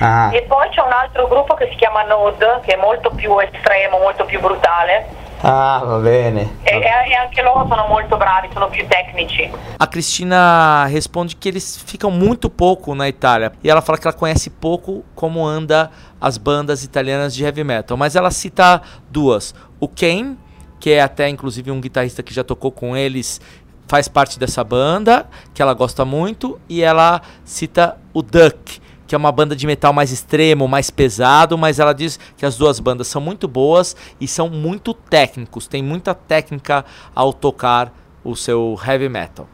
Ah, 0.01 0.31
E 0.33 0.43
poi 0.43 0.69
c'è 0.71 0.81
un 0.81 0.93
altro 0.93 1.27
gruppo 1.27 1.55
che 1.55 1.66
si 1.71 1.75
chiama 1.77 2.03
Node, 2.05 2.61
che 2.64 2.75
è 2.75 2.77
molto 2.77 3.11
più 3.11 3.37
estremo, 3.41 3.99
molto 3.99 4.25
più 4.27 4.39
brutale 4.41 5.07
ah, 5.43 5.81
va 5.85 5.97
bene. 5.97 6.59
e, 6.62 6.79
e 6.79 7.14
anche 7.14 7.43
loro 7.43 7.66
sono 7.69 7.85
molto 7.89 8.16
bravi, 8.16 8.49
sono 8.53 8.69
più 8.69 8.87
tecnici. 8.87 9.51
A 9.77 9.87
Cristina 9.89 10.87
responde 10.89 11.35
que 11.35 11.49
eles 11.49 11.83
ficam 11.85 12.12
muito 12.12 12.49
pouco 12.49 12.95
na 12.95 13.09
Itália. 13.09 13.51
E 13.62 13.69
ela 13.69 13.81
fala 13.81 13.99
que 13.99 14.07
ela 14.07 14.16
conhece 14.16 14.51
pouco 14.51 15.03
como 15.16 15.45
anda 15.45 15.91
as 16.21 16.39
bandas 16.39 16.85
italianas 16.85 17.35
de 17.35 17.45
heavy 17.45 17.64
metal. 17.64 17.97
Mas 17.97 18.14
ela 18.14 18.31
cita 18.31 18.81
duas. 19.11 19.53
O 19.81 19.89
Kane, 19.89 20.37
que 20.79 20.91
é 20.91 21.03
até 21.03 21.29
inclusive 21.29 21.70
um 21.70 21.81
guitarrista 21.81 22.22
que 22.22 22.33
já 22.33 22.45
tocou 22.45 22.70
com 22.70 22.97
eles, 22.97 23.41
faz 23.89 24.07
parte 24.07 24.39
dessa 24.39 24.62
banda, 24.62 25.26
que 25.55 25.62
ela 25.62 25.74
gosta 25.74 26.05
muito. 26.05 26.61
E 26.68 26.83
ela 26.83 27.22
cita 27.45 27.97
o 28.12 28.22
Duck, 28.22 28.81
que 29.07 29.14
é 29.14 29.18
uma 29.18 29.33
banda 29.33 29.57
de 29.57 29.66
metal 29.66 29.93
mais 29.93 30.12
extremo, 30.12 30.68
mais 30.68 30.91
pesado, 30.91 31.57
mas 31.57 31.81
ela 31.81 31.95
diz 31.95 32.20
que 32.37 32.45
as 32.45 32.57
duas 32.57 32.79
bandas 32.79 33.09
são 33.09 33.20
muito 33.20 33.49
boas 33.49 33.97
e 34.20 34.29
são 34.29 34.51
muito 34.51 34.93
técnicos, 34.93 35.66
tem 35.66 35.83
muita 35.83 36.14
técnica 36.14 36.85
ao 37.14 37.33
tocar 37.33 37.93
o 38.22 38.37
seu 38.37 38.79
heavy 38.87 39.09
metal. 39.09 39.49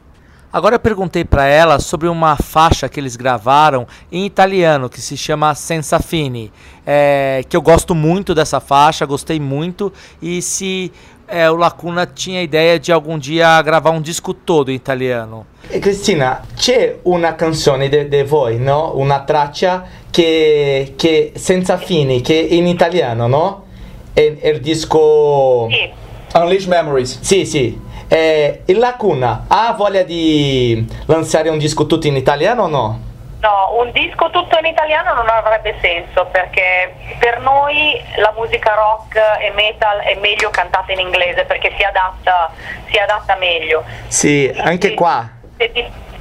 Agora 0.52 0.76
eu 0.76 0.80
perguntei 0.80 1.24
para 1.24 1.46
ela 1.46 1.80
sobre 1.80 2.06
uma 2.06 2.36
faixa 2.36 2.88
que 2.88 3.00
eles 3.00 3.16
gravaram 3.16 3.88
em 4.10 4.24
italiano 4.24 4.88
que 4.88 5.00
se 5.00 5.16
chama 5.16 5.52
Senza 5.52 5.98
Fini, 5.98 6.52
é, 6.86 7.44
que 7.48 7.56
eu 7.56 7.62
gosto 7.62 7.92
muito 7.92 8.36
dessa 8.36 8.60
faixa, 8.60 9.04
gostei 9.04 9.40
muito 9.40 9.92
e 10.22 10.40
se 10.40 10.92
é, 11.28 11.50
o 11.50 11.56
Lacuna 11.56 12.06
tinha 12.06 12.40
a 12.40 12.42
ideia 12.42 12.78
de 12.78 12.92
algum 12.92 13.18
dia 13.18 13.60
gravar 13.62 13.90
um 13.90 14.00
disco 14.00 14.32
todo 14.34 14.70
em 14.70 14.74
italiano. 14.74 15.46
E 15.70 15.78
Cristina, 15.78 16.42
c'è 16.54 16.98
una 17.04 17.34
canzone 17.34 17.88
di 17.88 18.22
voi, 18.22 18.58
no? 18.58 18.92
Una 18.96 19.20
traccia 19.20 19.84
che, 20.10 20.94
che 20.96 21.32
senza 21.36 21.78
fini, 21.78 22.20
che 22.20 22.34
in 22.34 22.66
italiano, 22.66 23.26
no? 23.26 23.64
È, 24.12 24.36
è 24.40 24.48
il 24.48 24.60
disco... 24.60 25.68
Sì. 25.70 26.02
Unleash 26.36 26.66
Memories. 26.66 27.20
Sì, 27.20 27.46
sì. 27.46 27.80
Eh, 28.08 28.62
il 28.66 28.78
Lacuna 28.78 29.44
ha 29.48 29.72
voglia 29.76 30.02
di 30.02 30.84
lanciare 31.06 31.48
un 31.48 31.58
disco 31.58 31.86
tutto 31.86 32.06
in 32.06 32.16
italiano 32.16 32.64
o 32.64 32.66
no? 32.66 33.00
No, 33.44 33.74
un 33.78 33.90
disco 33.90 34.30
tutto 34.30 34.56
in 34.58 34.64
italiano 34.64 35.12
non 35.12 35.28
avrebbe 35.28 35.76
senso 35.82 36.24
perché 36.32 36.94
per 37.18 37.40
noi 37.40 38.02
la 38.16 38.32
musica 38.34 38.72
rock 38.72 39.16
e 39.38 39.50
metal 39.50 39.98
è 39.98 40.14
meglio 40.14 40.48
cantata 40.48 40.90
in 40.92 41.00
inglese 41.00 41.44
perché 41.44 41.70
si 41.76 41.82
adatta, 41.82 42.50
si 42.86 42.96
adatta 42.96 43.34
meglio. 43.36 43.84
Sì, 44.06 44.50
anche 44.56 44.88
Sì. 44.88 44.94
qua. 44.94 45.28
Se 45.58 45.70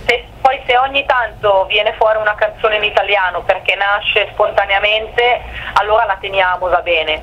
se- 0.05 0.25
poi 0.41 0.61
se 0.67 0.77
ogni 0.77 1.05
tanto 1.05 1.63
viene 1.69 1.93
fuori 1.93 2.17
una 2.17 2.35
canzone 2.35 2.75
in 2.75 2.83
italiano 2.83 3.39
perché 3.43 3.75
nasce 3.75 4.27
spontaneamente, 4.33 5.39
allora 5.75 6.03
la 6.03 6.17
teniamo, 6.19 6.67
va 6.67 6.81
bene. 6.81 7.21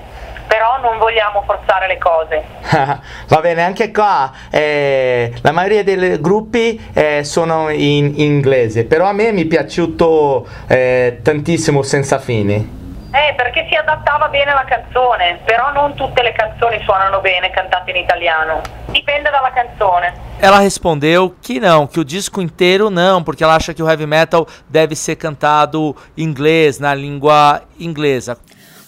Però 0.51 0.81
non 0.81 0.99
vogliamo 0.99 1.45
forzare 1.47 1.87
le 1.87 1.97
cose. 1.99 2.43
Va 3.29 3.41
bene, 3.41 3.63
anche 3.63 3.93
qua 3.93 4.33
eh, 4.51 5.33
la 5.43 5.53
maioria 5.53 5.85
dei 5.85 6.21
gruppi 6.21 6.91
eh, 6.93 7.23
sono 7.23 7.71
in 7.71 8.15
inglese, 8.17 8.85
però 8.85 9.07
a 9.07 9.13
me 9.13 9.31
mi 9.31 9.45
è 9.45 9.47
piaciuto 9.47 10.45
eh, 10.67 11.21
tantissimo 11.23 11.83
senza 11.83 12.19
fini. 12.19 12.79
Eh, 13.13 13.35
perché 13.37 13.67
si 13.69 13.77
adattava 13.77 14.29
bene 14.29 14.51
alla 14.51 14.65
canzone, 14.65 15.41
però 15.45 15.73
non 15.73 15.95
tutte 15.95 16.21
le 16.23 16.33
canzoni 16.33 16.81
suonano 16.83 17.21
bene 17.21 17.51
cantate 17.51 17.91
in 17.91 17.97
italiano. 17.97 18.61
Dipende 18.87 19.31
dalla 19.31 19.53
canzone. 19.53 20.15
Ela 20.41 20.61
respondeu 20.61 21.35
que 21.43 21.61
não, 21.61 21.87
que 21.87 22.01
o 22.01 22.05
disco 22.05 22.41
inteiro 22.41 22.89
não, 22.89 23.23
porque 23.23 23.45
ela 23.45 23.55
acha 23.55 23.75
que 23.75 23.83
o 23.83 23.89
heavy 23.89 24.07
metal 24.07 24.49
deve 24.69 24.97
ser 24.97 25.15
cantado 25.17 25.95
em 26.17 26.23
inglês, 26.23 26.79
na 26.81 26.95
língua 26.95 27.63
inglesa. 27.79 28.39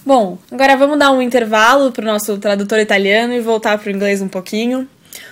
Bom, 0.05 0.37
agora 0.51 0.77
vamos 0.77 0.99
dar 0.99 1.13
um 1.13 1.23
intervalo 1.23 1.93
pro 1.93 2.05
nosso 2.05 2.37
tradutor 2.37 2.81
italiano 2.81 3.35
e 3.35 3.41
voltar 3.41 3.79
pro 3.79 3.89
inglês 3.89 4.21
um 4.21 4.27
pouquinho. 4.27 4.89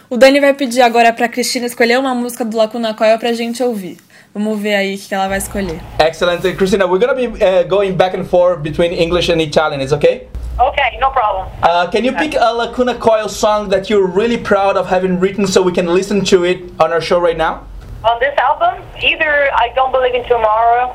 O 0.09 0.17
Dani 0.17 0.39
vai 0.39 0.55
pedir 0.55 0.81
agora 0.81 1.13
pra 1.13 1.29
Cristina 1.29 1.67
escolher 1.67 1.99
uma 1.99 2.15
música 2.15 2.45
do 2.45 2.57
Lacuna 2.57 2.95
Coil 2.95 3.19
pra 3.19 3.33
gente 3.33 3.61
ouvir. 3.65 3.99
Vamos 4.33 4.61
ver 4.61 4.77
aí 4.77 4.95
o 4.95 4.99
que 4.99 5.13
ela 5.13 5.27
vai 5.27 5.39
escolher. 5.39 5.81
Excellent. 5.99 6.41
Christina, 6.57 6.87
we're 6.87 7.05
gonna 7.05 7.15
be 7.15 7.27
uh, 7.27 7.67
going 7.69 7.95
back 7.95 8.17
and 8.17 8.25
forth 8.27 8.63
between 8.63 8.93
English 8.93 9.29
and 9.29 9.41
Italian, 9.41 9.81
is 9.81 9.93
okay? 9.93 10.29
Ok, 10.57 10.81
no 11.01 11.11
problem. 11.11 11.49
Uh, 11.65 11.91
can 11.91 12.05
you 12.05 12.13
pick 12.13 12.37
a 12.37 12.53
Lacuna 12.53 12.95
Coil 12.95 13.29
song 13.29 13.71
that 13.71 13.91
you're 13.91 14.07
really 14.07 14.39
proud 14.39 14.77
of 14.77 14.89
having 14.89 15.19
written 15.19 15.49
so 15.49 15.61
we 15.63 15.73
can 15.73 15.93
listen 15.93 16.25
to 16.25 16.45
it 16.45 16.63
on 16.79 16.93
our 16.93 17.01
show 17.01 17.19
right 17.19 17.37
now? 17.37 17.67
On 18.05 18.21
this 18.21 18.39
album, 18.39 18.81
either 19.03 19.51
I 19.53 19.73
Don't 19.75 19.91
Believe 19.91 20.15
in 20.15 20.23
Tomorrow 20.29 20.95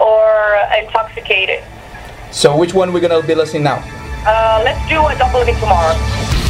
or 0.00 0.58
Intoxicated. 0.78 1.62
So 2.30 2.56
which 2.56 2.74
one 2.74 2.92
we're 2.92 3.00
gonna 3.00 3.22
be 3.22 3.34
listening 3.34 3.62
now? 3.62 3.82
Uh, 4.26 4.60
let's 4.64 4.80
do 4.88 5.00
a 5.00 5.48
in 5.48 5.54
Tomorrow. 5.56 6.45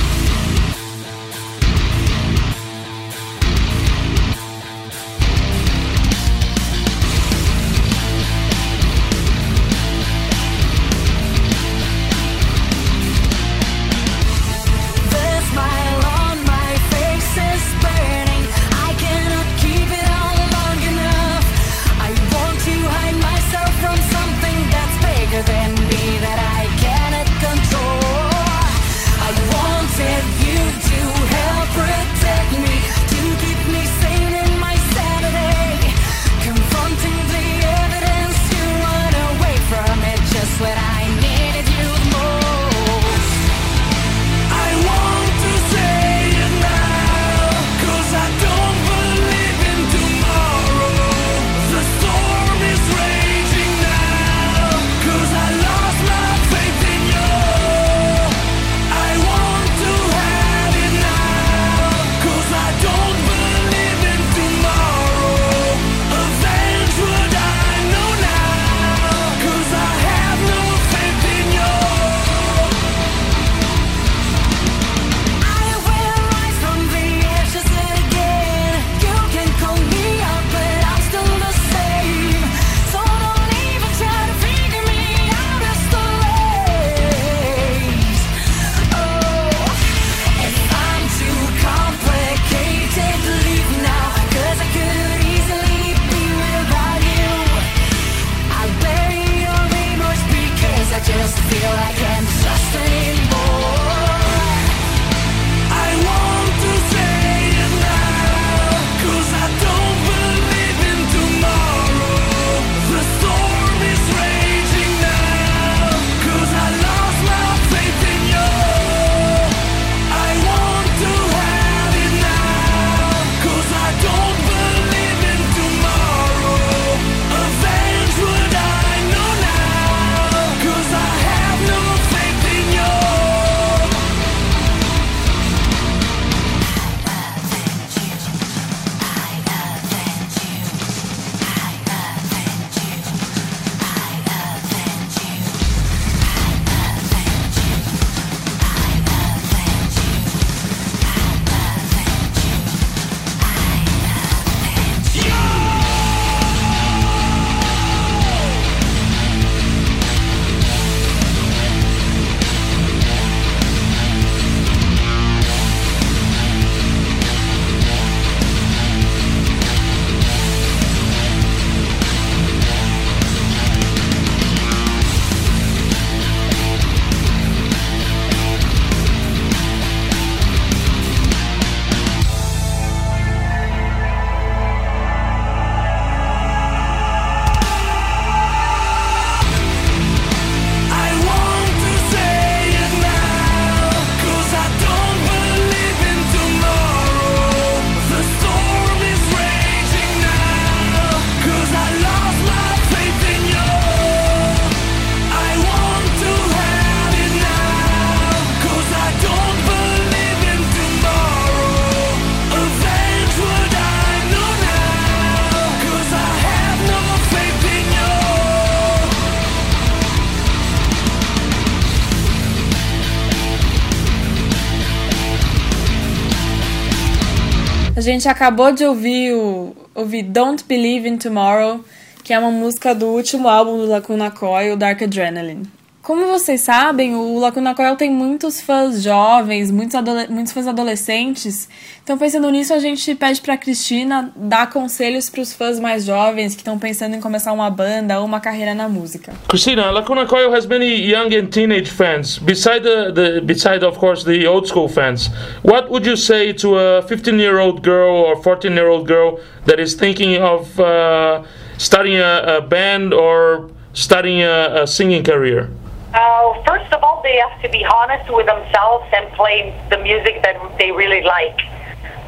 Gente 228.17 228.29
acabou 228.31 228.73
de 228.73 228.85
ouvir 228.85 229.35
o 229.35 229.77
ouvir 229.95 230.23
Don't 230.23 230.64
Believe 230.64 231.07
in 231.07 231.19
Tomorrow, 231.19 231.85
que 232.25 232.33
é 232.33 232.39
uma 232.39 232.51
música 232.51 232.95
do 232.95 233.07
último 233.09 233.47
álbum 233.47 233.77
do 233.77 233.87
Lacuna 233.87 234.31
Coil, 234.31 234.77
Dark 234.77 235.03
Adrenaline. 235.03 235.76
Como 236.07 236.25
vocês 236.29 236.61
sabem, 236.61 237.17
o 237.17 237.37
Lacuna 237.41 237.75
Coil 237.75 237.97
tem 237.97 238.13
muitos 238.13 238.61
fãs 238.61 239.03
jovens, 239.03 239.73
muitos, 239.73 240.01
muitos 240.31 240.53
fãs 240.53 240.69
adolescentes. 240.69 241.69
Então, 242.01 242.17
pensando 242.17 242.49
nisso, 242.49 242.73
a 242.73 242.79
gente 242.79 243.13
pede 243.17 243.41
pra 243.41 243.57
Cristina 243.57 244.31
dar 244.37 244.71
conselhos 244.71 245.29
pros 245.29 245.53
fãs 245.53 245.81
mais 245.81 246.05
jovens 246.05 246.55
que 246.55 246.61
estão 246.61 246.79
pensando 246.79 247.17
em 247.17 247.21
começar 247.21 247.53
uma 247.53 247.69
banda 247.69 248.21
ou 248.21 248.25
uma 248.25 248.39
carreira 248.39 248.73
na 248.73 248.89
música. 248.89 249.33
Christina, 249.49 249.91
Lacuna 249.91 250.27
Coil 250.27 250.55
has 250.55 250.65
many 250.65 251.11
young 251.11 251.35
and 251.37 251.47
teenage 251.47 251.91
fans. 251.91 252.39
Beside 252.39 252.85
the, 252.85 253.11
the 253.13 253.41
beside 253.41 253.85
of 253.85 253.99
course 253.99 254.25
the 254.25 254.47
old 254.47 254.69
school 254.69 254.89
fans, 254.89 255.29
what 255.65 255.91
would 255.91 256.07
you 256.07 256.17
say 256.17 256.53
to 256.53 256.79
a 256.79 257.03
15-year-old 257.03 257.83
girl 257.83 258.15
or 258.15 258.37
14-year-old 258.37 259.09
girl 259.09 259.41
that 259.65 259.81
is 259.81 259.97
thinking 259.97 260.41
of 260.41 260.79
uh, 260.79 261.43
starting 261.79 262.15
a, 262.15 262.59
a 262.59 262.61
band 262.61 263.13
or 263.13 263.73
starting 263.93 264.45
a, 264.45 264.83
a 264.83 264.87
singing 264.87 265.25
career? 265.25 265.69
Uh, 266.15 266.63
first 266.65 266.93
of 266.93 267.03
all, 267.03 267.21
they 267.23 267.37
have 267.37 267.61
to 267.63 267.69
be 267.69 267.85
honest 267.85 268.33
with 268.33 268.47
themselves 268.47 269.07
and 269.13 269.31
play 269.33 269.75
the 269.91 269.99
music 269.99 270.43
that 270.43 270.57
they 270.79 270.91
really 270.91 271.23
like. 271.23 271.59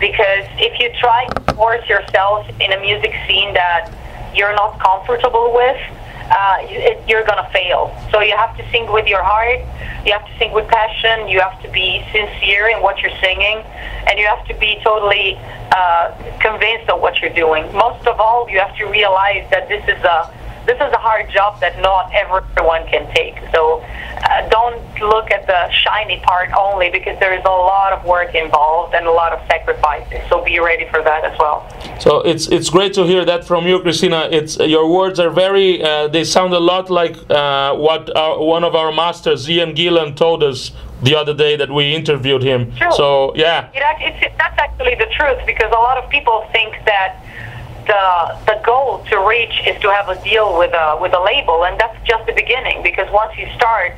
Because 0.01 0.47
if 0.59 0.79
you 0.79 0.91
try 1.01 1.27
to 1.27 1.55
force 1.55 1.87
yourself 1.89 2.47
in 2.61 2.73
a 2.73 2.81
music 2.81 3.15
scene 3.27 3.55
that 3.55 3.91
you're 4.35 4.55
not 4.55 4.79
comfortable 4.79 5.53
with, 5.55 5.79
uh, 6.31 6.59
you're 7.07 7.25
gonna 7.25 7.49
fail. 7.53 7.95
So 8.13 8.21
you 8.21 8.37
have 8.37 8.57
to 8.59 8.71
sing 8.71 8.91
with 8.93 9.07
your 9.07 9.23
heart. 9.23 9.61
You 10.05 10.13
have 10.13 10.27
to 10.27 10.39
sing 10.39 10.53
with 10.53 10.69
passion. 10.69 11.29
You 11.29 11.41
have 11.41 11.61
to 11.63 11.69
be 11.71 12.05
sincere 12.13 12.69
in 12.69 12.83
what 12.83 13.01
you're 13.01 13.17
singing, 13.21 13.65
and 14.07 14.19
you 14.19 14.27
have 14.27 14.47
to 14.47 14.55
be 14.55 14.79
totally 14.85 15.39
uh, 15.73 16.13
convinced 16.41 16.91
of 16.91 17.01
what 17.01 17.21
you're 17.21 17.35
doing. 17.35 17.65
Most 17.73 18.07
of 18.07 18.21
all, 18.21 18.49
you 18.51 18.59
have 18.59 18.77
to 18.77 18.85
realize 18.85 19.49
that 19.51 19.69
this 19.69 19.83
is 19.89 20.03
a 20.05 20.33
this 20.69 20.77
is 20.77 20.93
a 20.93 20.99
hard 20.99 21.31
job 21.31 21.59
that 21.61 21.81
not 21.81 22.13
everyone 22.13 22.87
can 22.93 23.05
take. 23.15 23.37
So 23.55 23.81
uh, 23.81 24.49
don't 24.51 24.79
look 25.01 25.31
at 25.31 25.47
the 25.47 25.71
shiny 25.71 26.21
part 26.21 26.51
only 26.53 26.91
because 26.91 27.19
there 27.21 27.33
is 27.33 27.45
a 27.45 27.57
lot 27.73 27.93
of 27.95 28.05
work 28.05 28.35
involved 28.35 28.95
and 28.95 29.07
a 29.07 29.11
lot 29.11 29.33
of 29.33 29.41
sacrifices. 29.49 30.21
So 30.29 30.45
be 30.45 30.59
ready 30.61 30.87
for 30.91 31.03
that 31.03 31.25
as 31.25 31.37
well. 31.39 31.59
So 31.99 32.21
it's 32.21 32.49
it's 32.49 32.69
great 32.69 32.93
to 32.99 33.05
hear 33.05 33.25
that 33.25 33.47
from 33.51 33.67
you, 33.67 33.81
Christina. 33.81 34.29
It's 34.31 34.59
your 34.59 34.87
words 34.99 35.19
are 35.19 35.31
very 35.31 35.83
uh, 35.83 36.09
they 36.09 36.25
sound 36.25 36.53
a 36.53 36.61
lot 36.61 36.91
like 36.91 37.17
uh, 37.31 37.75
what 37.75 38.15
our, 38.15 38.45
one 38.45 38.65
of 38.65 38.75
our 38.75 38.93
masters, 38.93 39.49
Ian 39.49 39.75
Gillan, 39.75 40.15
told 40.15 40.43
us 40.43 40.73
the 41.03 41.15
other 41.15 41.33
day 41.33 41.57
that 41.57 41.71
we 41.71 41.95
interviewed 41.95 42.43
him. 42.43 42.61
Sure. 42.77 42.93
So 42.93 43.07
yeah, 43.35 43.71
It, 43.73 43.83
it's, 44.01 44.37
that's 44.37 44.59
actually 44.59 44.97
the 44.97 45.09
truth 45.17 45.41
because 45.47 45.71
a 45.73 45.83
lot 45.89 45.97
of 45.97 46.11
people 46.11 46.47
think 46.53 46.77
that 46.85 47.25
the 47.89 48.37
the 48.47 48.61
goal 48.65 49.03
to 49.09 49.17
reach 49.27 49.65
is 49.67 49.81
to 49.81 49.91
have 49.91 50.09
a 50.09 50.23
deal 50.23 50.57
with 50.57 50.73
a 50.75 50.99
with 51.01 51.15
a 51.15 51.21
label, 51.21 51.65
and 51.65 51.81
that's 51.81 51.97
just 52.07 52.25
the 52.27 52.33
beginning. 52.33 52.83
Because 52.83 53.11
once 53.11 53.37
you 53.37 53.49
start, 53.57 53.97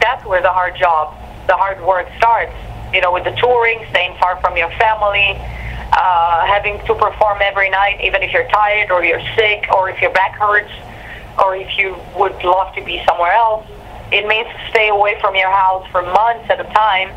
that's 0.00 0.24
where 0.24 0.42
the 0.42 0.52
hard 0.52 0.76
job, 0.76 1.16
the 1.48 1.56
hard 1.56 1.82
work 1.82 2.06
starts. 2.18 2.54
You 2.92 3.00
know, 3.00 3.10
with 3.10 3.24
the 3.24 3.32
touring, 3.32 3.84
staying 3.90 4.16
far 4.20 4.38
from 4.42 4.56
your 4.56 4.70
family, 4.76 5.40
uh, 5.96 6.46
having 6.46 6.78
to 6.86 6.94
perform 6.94 7.40
every 7.40 7.70
night, 7.70 8.00
even 8.04 8.22
if 8.22 8.32
you're 8.32 8.48
tired 8.48 8.90
or 8.90 9.02
you're 9.02 9.24
sick 9.34 9.66
or 9.74 9.88
if 9.88 10.00
your 10.02 10.12
back 10.12 10.36
hurts 10.36 10.72
or 11.42 11.56
if 11.56 11.78
you 11.78 11.96
would 12.14 12.36
love 12.44 12.74
to 12.76 12.84
be 12.84 13.02
somewhere 13.08 13.32
else. 13.32 13.66
It 14.12 14.26
means 14.28 14.46
to 14.46 14.60
stay 14.68 14.90
away 14.90 15.18
from 15.22 15.34
your 15.34 15.50
house 15.50 15.88
for 15.90 16.02
months 16.02 16.44
at 16.50 16.60
a 16.60 16.68
time 16.74 17.08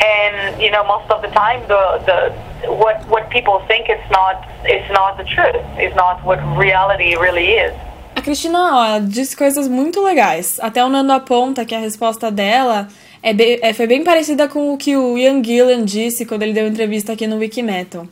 and 0.00 0.60
you 0.62 0.70
know 0.70 0.84
most 0.86 1.10
of 1.10 1.20
the 1.22 1.28
time 1.28 1.60
the 1.68 1.98
the 2.06 2.68
what 2.68 2.98
what 3.08 3.28
people 3.28 3.60
think 3.66 3.88
it's 3.88 4.08
not 4.10 4.36
it's 4.64 4.88
not 4.90 5.16
the 5.16 5.24
truth 5.24 5.62
it's 5.78 5.94
not 5.96 6.20
what 6.24 6.40
reality 6.58 7.16
really 7.16 7.52
is 7.52 7.72
A 8.14 8.20
Cristina 8.20 8.58
ó, 8.74 9.00
disse 9.00 9.34
coisas 9.34 9.66
muito 9.68 10.00
legais. 10.04 10.58
Até 10.60 10.84
o 10.84 10.88
Nando 10.90 11.12
aponta 11.12 11.64
que 11.64 11.74
a 11.74 11.78
resposta 11.80 12.30
dela 12.30 12.86
é 13.22 13.32
be- 13.32 13.58
é- 13.62 13.72
foi 13.72 13.86
bem 13.86 14.04
parecida 14.04 14.46
com 14.48 14.72
o 14.72 14.76
que 14.76 14.94
o 14.96 15.16
Ian 15.16 15.42
Gillan 15.42 15.82
disse 15.84 16.26
quando 16.26 16.42
ele 16.42 16.52
deu 16.52 16.68
entrevista 16.68 17.14
aqui 17.14 17.26
no 17.26 17.38
Wikimetal. 17.38 18.06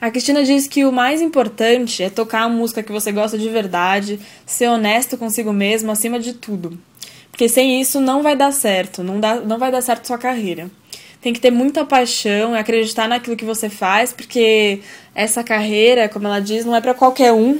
A 0.00 0.08
Cristina 0.10 0.44
diz 0.44 0.68
que 0.68 0.84
o 0.84 0.92
mais 0.92 1.20
importante 1.20 2.02
é 2.02 2.08
tocar 2.08 2.42
a 2.44 2.48
música 2.48 2.80
que 2.82 2.92
você 2.92 3.10
gosta 3.10 3.36
de 3.36 3.48
verdade, 3.50 4.20
ser 4.46 4.68
honesto 4.68 5.18
consigo 5.18 5.52
mesmo 5.52 5.90
acima 5.90 6.18
de 6.20 6.32
tudo. 6.32 6.78
Porque 7.30 7.48
sem 7.48 7.80
isso 7.80 8.00
não 8.00 8.22
vai 8.22 8.36
dar 8.36 8.52
certo, 8.52 9.02
não, 9.02 9.18
dá, 9.18 9.34
não 9.34 9.58
vai 9.58 9.70
dar 9.72 9.82
certo 9.82 10.06
sua 10.06 10.16
carreira. 10.16 10.70
Tem 11.20 11.32
que 11.32 11.40
ter 11.40 11.50
muita 11.50 11.84
paixão 11.84 12.54
acreditar 12.54 13.06
naquilo 13.06 13.36
que 13.36 13.44
você 13.44 13.68
faz, 13.68 14.12
porque 14.12 14.80
essa 15.14 15.44
carreira, 15.44 16.08
como 16.08 16.26
ela 16.26 16.40
diz, 16.40 16.64
não 16.64 16.74
é 16.74 16.80
para 16.80 16.94
qualquer 16.94 17.32
um 17.32 17.58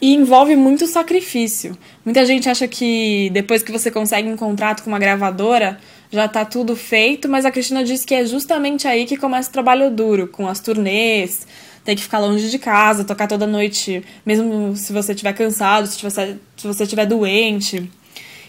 e 0.00 0.14
envolve 0.14 0.54
muito 0.56 0.86
sacrifício. 0.86 1.76
Muita 2.04 2.24
gente 2.24 2.48
acha 2.48 2.66
que 2.68 3.30
depois 3.32 3.62
que 3.62 3.72
você 3.72 3.90
consegue 3.90 4.28
um 4.28 4.36
contrato 4.36 4.82
com 4.82 4.90
uma 4.90 4.98
gravadora, 4.98 5.78
já 6.10 6.26
tá 6.26 6.44
tudo 6.44 6.74
feito, 6.74 7.28
mas 7.28 7.44
a 7.44 7.50
Cristina 7.50 7.84
diz 7.84 8.04
que 8.04 8.14
é 8.14 8.24
justamente 8.24 8.86
aí 8.86 9.04
que 9.06 9.16
começa 9.16 9.48
o 9.48 9.52
trabalho 9.52 9.90
duro, 9.90 10.26
com 10.28 10.48
as 10.48 10.60
turnês, 10.60 11.46
ter 11.84 11.94
que 11.94 12.02
ficar 12.02 12.18
longe 12.18 12.50
de 12.50 12.58
casa, 12.58 13.04
tocar 13.04 13.26
toda 13.26 13.46
noite, 13.46 14.02
mesmo 14.24 14.74
se 14.76 14.92
você 14.92 15.12
estiver 15.12 15.32
cansado, 15.32 15.86
se 15.86 15.98
se 15.98 16.66
você 16.66 16.82
estiver 16.82 17.06
doente. 17.06 17.90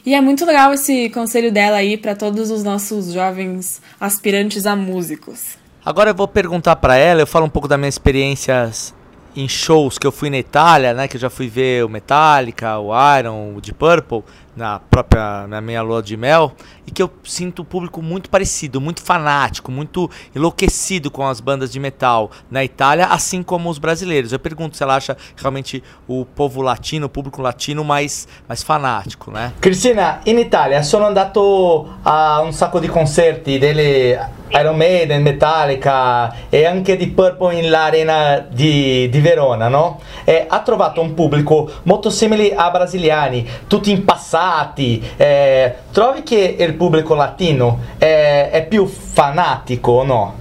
E 0.06 0.14
é 0.14 0.22
muito 0.22 0.46
legal 0.46 0.74
esse 0.74 1.10
conselho 1.10 1.52
dela 1.52 1.78
aí 1.78 1.98
para 1.98 2.16
todos 2.16 2.52
os 2.52 2.64
nossos 2.64 3.12
jovens 3.12 3.82
aspirantes 4.00 4.66
a 4.66 4.76
músicos. 4.76 5.58
Agora 5.84 6.12
eu 6.12 6.16
vou 6.16 6.28
perguntar 6.28 6.76
pra 6.76 6.96
ela, 6.96 7.22
eu 7.22 7.28
falo 7.28 7.46
um 7.46 7.50
pouco 7.50 7.68
das 7.68 7.80
minhas 7.80 7.96
experiências 7.96 8.94
em 9.36 9.48
shows 9.48 9.98
que 9.98 10.06
eu 10.06 10.12
fui 10.12 10.30
na 10.30 10.38
Itália, 10.38 10.94
né, 10.94 11.08
que 11.08 11.16
eu 11.16 11.22
já 11.22 11.30
fui 11.30 11.48
ver 11.48 11.86
o 11.86 11.90
Metallica, 11.90 12.78
o 12.80 12.92
Iron, 13.18 13.56
o 13.56 13.62
Deep 13.62 13.78
Purple, 13.78 14.24
na 14.56 14.80
própria 14.80 15.48
na 15.48 15.62
minha 15.62 15.82
lua 15.82 16.02
de 16.02 16.18
mel, 16.18 16.54
e 16.90 16.92
que 16.92 17.04
eu 17.04 17.12
sinto 17.24 17.62
o 17.62 17.66
público 17.66 18.02
muito 18.02 18.32
parecido, 18.32 18.82
muito 18.82 19.04
fanático, 19.04 19.72
muito 19.72 20.10
enlouquecido 20.36 21.12
com 21.12 21.26
as 21.28 21.40
bandas 21.40 21.72
de 21.72 21.80
metal 21.80 22.32
na 22.50 22.64
Itália, 22.64 23.06
assim 23.06 23.44
como 23.44 23.70
os 23.70 23.78
brasileiros. 23.78 24.34
Eu 24.34 24.40
pergunto 24.40 24.76
se 24.76 24.82
ela 24.82 24.96
acha 24.96 25.16
realmente 25.38 25.84
o 26.08 26.26
povo 26.26 26.64
latino, 26.64 27.06
o 27.06 27.10
público 27.10 27.44
latino 27.44 27.84
mais 27.84 28.28
mais 28.48 28.64
fanático, 28.64 29.30
né? 29.30 29.54
Cristina, 29.62 30.20
in 30.26 30.40
Italia 30.40 30.82
sono 30.82 31.06
andato 31.06 31.88
a 32.04 32.42
un 32.42 32.52
sacco 32.52 32.80
di 32.80 32.88
concerti 32.88 33.60
delle 33.60 34.38
Iron 34.52 34.76
Maiden, 34.76 35.22
Metallica 35.22 36.34
e 36.50 36.66
anche 36.66 36.98
di 36.98 37.08
Purple 37.08 37.62
nell'arena 37.62 38.44
di, 38.50 39.08
di 39.10 39.20
Verona, 39.20 39.68
no? 39.68 40.00
E 40.24 40.46
ha 40.48 40.60
trovato 40.62 41.02
un 41.02 41.14
pubblico 41.14 41.70
molto 41.84 42.10
simile 42.10 42.56
a 42.56 42.72
brasiliani, 42.72 43.48
tutti 43.68 43.92
impassati. 43.92 45.08
Eh, 45.18 45.76
trovi 45.92 46.24
che 46.24 46.56
il 46.58 46.74
pubblico 46.80 47.14
latino 47.14 47.78
è, 48.00 48.50
è 48.54 48.66
più 48.66 48.86
fanatico 48.88 49.92
o 49.92 50.04
no? 50.04 50.34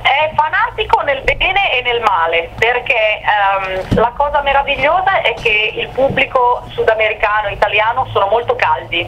è 0.00 0.32
fanatico 0.34 1.00
nel 1.02 1.20
bene 1.22 1.72
e 1.78 1.82
nel 1.82 2.00
male 2.00 2.50
perché 2.58 2.94
ehm, 3.20 4.00
la 4.00 4.12
cosa 4.16 4.40
meravigliosa 4.42 5.20
è 5.20 5.34
che 5.34 5.72
il 5.76 5.88
pubblico 5.88 6.62
sudamericano 6.70 7.48
italiano 7.50 8.06
sono 8.12 8.26
molto 8.28 8.56
caldi 8.56 9.06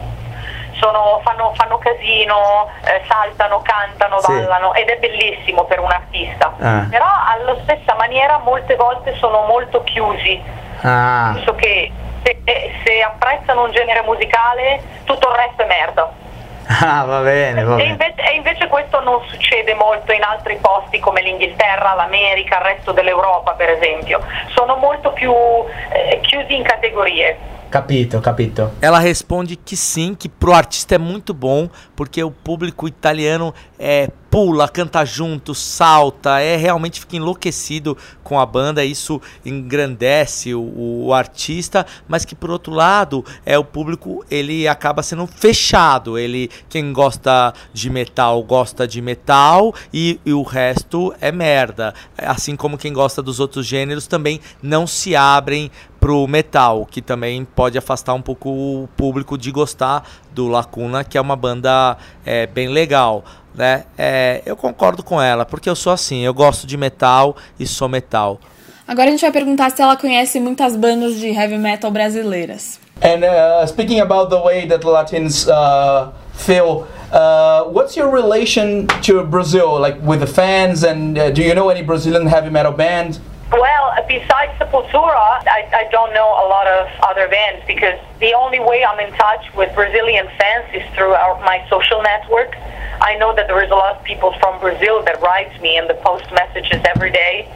sono- 0.79 1.19
fanno, 1.23 1.53
fanno 1.55 1.79
casino, 1.79 2.69
eh, 2.85 3.01
saltano, 3.07 3.63
cantano, 3.63 4.19
Sì. 4.21 4.31
ballano 4.31 4.75
ed 4.75 4.87
è 4.89 4.97
bellissimo 4.99 5.63
per 5.63 5.79
un 5.79 5.89
artista. 5.91 6.53
Ah. 6.59 6.85
Però 6.87 7.03
alla 7.03 7.55
stessa 7.63 7.95
maniera 7.97 8.37
molte 8.43 8.75
volte 8.75 9.15
sono 9.15 9.45
molto 9.47 9.83
chiusi, 9.83 10.39
Ah, 10.83 11.31
nel 11.31 11.35
senso 11.37 11.55
che 11.55 11.91
se, 12.43 12.71
se 12.83 13.01
apprezzano 13.01 13.63
un 13.63 13.71
genere 13.71 14.01
musicale 14.03 14.81
tutto 15.05 15.29
il 15.29 15.35
resto 15.35 15.63
è 15.63 15.67
merda. 15.67 16.11
ah 16.81 17.03
va 17.05 17.21
bene, 17.21 17.63
va 17.63 17.73
E 17.75 17.77
bene. 17.77 17.89
invece, 17.91 18.21
e 18.29 18.35
invece 18.35 18.67
questo 18.67 18.99
non 19.01 19.21
succede 19.27 19.73
molto 19.73 20.11
in 20.11 20.21
altri 20.23 20.57
posti 20.61 20.99
come 20.99 21.21
l'Inghilterra, 21.21 21.93
l'America, 21.95 22.57
il 22.57 22.63
resto 22.63 22.91
dell'Europa 22.91 23.53
per 23.53 23.69
esempio. 23.69 24.19
Sono 24.53 24.75
molto 24.75 25.11
più 25.11 25.33
eh, 25.91 26.19
chiusi 26.21 26.55
in 26.55 26.63
categorie. 26.63 27.55
Capito, 27.69 28.21
capito. 28.21 28.75
Ela 28.79 28.99
responde 28.99 29.57
que 29.57 29.75
sim, 29.75 30.15
que 30.15 30.29
pro 30.29 30.53
artista 30.53 30.95
é 30.95 30.97
muito 30.97 31.33
bom, 31.33 31.69
porque 31.97 32.23
o 32.23 32.29
público 32.29 32.87
italiano 32.87 33.53
é 33.79 34.09
pula, 34.29 34.67
canta 34.67 35.03
junto, 35.03 35.55
salta, 35.55 36.39
é 36.39 36.55
realmente 36.55 36.99
fica 36.99 37.15
enlouquecido 37.15 37.97
com 38.23 38.39
a 38.39 38.45
banda, 38.45 38.85
isso 38.85 39.19
engrandece 39.43 40.53
o, 40.53 41.05
o 41.05 41.13
artista, 41.13 41.85
mas 42.07 42.23
que 42.23 42.35
por 42.35 42.51
outro 42.51 42.71
lado, 42.71 43.25
é 43.43 43.57
o 43.57 43.63
público, 43.63 44.23
ele 44.29 44.67
acaba 44.67 45.01
sendo 45.01 45.25
fechado, 45.25 46.19
ele 46.19 46.51
quem 46.69 46.93
gosta 46.93 47.53
de 47.73 47.89
metal 47.89 48.43
gosta 48.43 48.87
de 48.87 49.01
metal 49.01 49.73
e, 49.91 50.19
e 50.23 50.33
o 50.33 50.43
resto 50.43 51.15
é 51.19 51.31
merda. 51.31 51.95
Assim 52.17 52.55
como 52.55 52.77
quem 52.77 52.93
gosta 52.93 53.23
dos 53.23 53.39
outros 53.39 53.65
gêneros 53.65 54.05
também 54.05 54.39
não 54.61 54.85
se 54.85 55.15
abrem 55.15 55.71
pro 55.99 56.27
metal, 56.27 56.85
que 56.85 57.01
também 57.01 57.43
pode 57.43 57.77
afastar 57.77 58.13
um 58.13 58.21
pouco 58.21 58.49
o 58.49 58.89
público 58.95 59.37
de 59.37 59.51
gostar 59.51 60.07
do 60.37 60.47
Lacuna, 60.47 61.03
que 61.03 61.17
é 61.17 61.21
uma 61.21 61.35
banda 61.35 61.97
é, 62.23 62.45
bem 62.45 62.67
legal. 62.67 63.25
Né? 63.55 63.85
É, 63.97 64.43
eu 64.45 64.55
concordo 64.55 65.01
com 65.01 65.19
ela, 65.19 65.45
porque 65.45 65.67
eu 65.67 65.75
sou 65.75 65.91
assim, 65.91 66.19
eu 66.19 66.31
gosto 66.31 66.67
de 66.67 66.77
metal 66.77 67.35
e 67.59 67.65
sou 67.65 67.89
metal. 67.89 68.39
Agora 68.87 69.07
a 69.07 69.11
gente 69.11 69.21
vai 69.21 69.31
perguntar 69.31 69.71
se 69.71 69.81
ela 69.81 69.97
conhece 69.97 70.39
muitas 70.39 70.75
bandas 70.75 71.15
de 71.15 71.27
heavy 71.27 71.57
metal 71.57 71.89
brasileiras. 71.89 72.79
And 73.01 73.23
uh, 73.23 73.65
speaking 73.67 73.99
about 73.99 74.29
the 74.29 74.39
way 74.41 74.67
that 74.67 74.85
Latins 74.85 75.47
uh, 75.47 76.11
feel, 76.33 76.87
uh, 77.11 77.63
what's 77.71 77.97
your 77.97 78.09
relation 78.09 78.87
to 79.01 79.23
Brazil, 79.23 79.79
like 79.79 79.99
with 80.05 80.19
the 80.19 80.27
fans? 80.27 80.83
And 80.83 81.17
uh, 81.17 81.31
do 81.31 81.41
you 81.41 81.53
know 81.53 81.69
any 81.69 81.83
Brazilian 81.83 82.27
heavy 82.27 82.49
metal 82.49 82.71
band? 82.71 83.19
Well, 83.51 83.95
besides 84.07 84.51
Sepultura, 84.59 85.15
I, 85.47 85.69
I 85.73 85.87
don't 85.89 86.13
know 86.13 86.27
a 86.27 86.47
lot 86.51 86.67
of 86.67 86.89
other 87.01 87.29
bands 87.29 87.63
because 87.65 87.97
the 88.19 88.33
only 88.33 88.59
way 88.59 88.83
I'm 88.83 88.99
in 88.99 89.13
touch 89.13 89.45
with 89.55 89.73
Brazilian 89.73 90.27
fans 90.37 90.65
is 90.73 90.83
through 90.95 91.13
our, 91.13 91.39
my 91.45 91.65
social 91.69 92.01
network. 92.01 92.55
I 92.99 93.15
know 93.17 93.33
that 93.35 93.47
there 93.47 93.63
is 93.63 93.71
a 93.71 93.75
lot 93.75 93.95
of 93.95 94.03
people 94.03 94.33
from 94.39 94.59
Brazil 94.59 95.01
that 95.03 95.21
write 95.21 95.61
me 95.61 95.77
and 95.77 95.89
they 95.89 95.93
post 96.03 96.25
messages 96.33 96.81
every 96.93 97.11
day. 97.11 97.47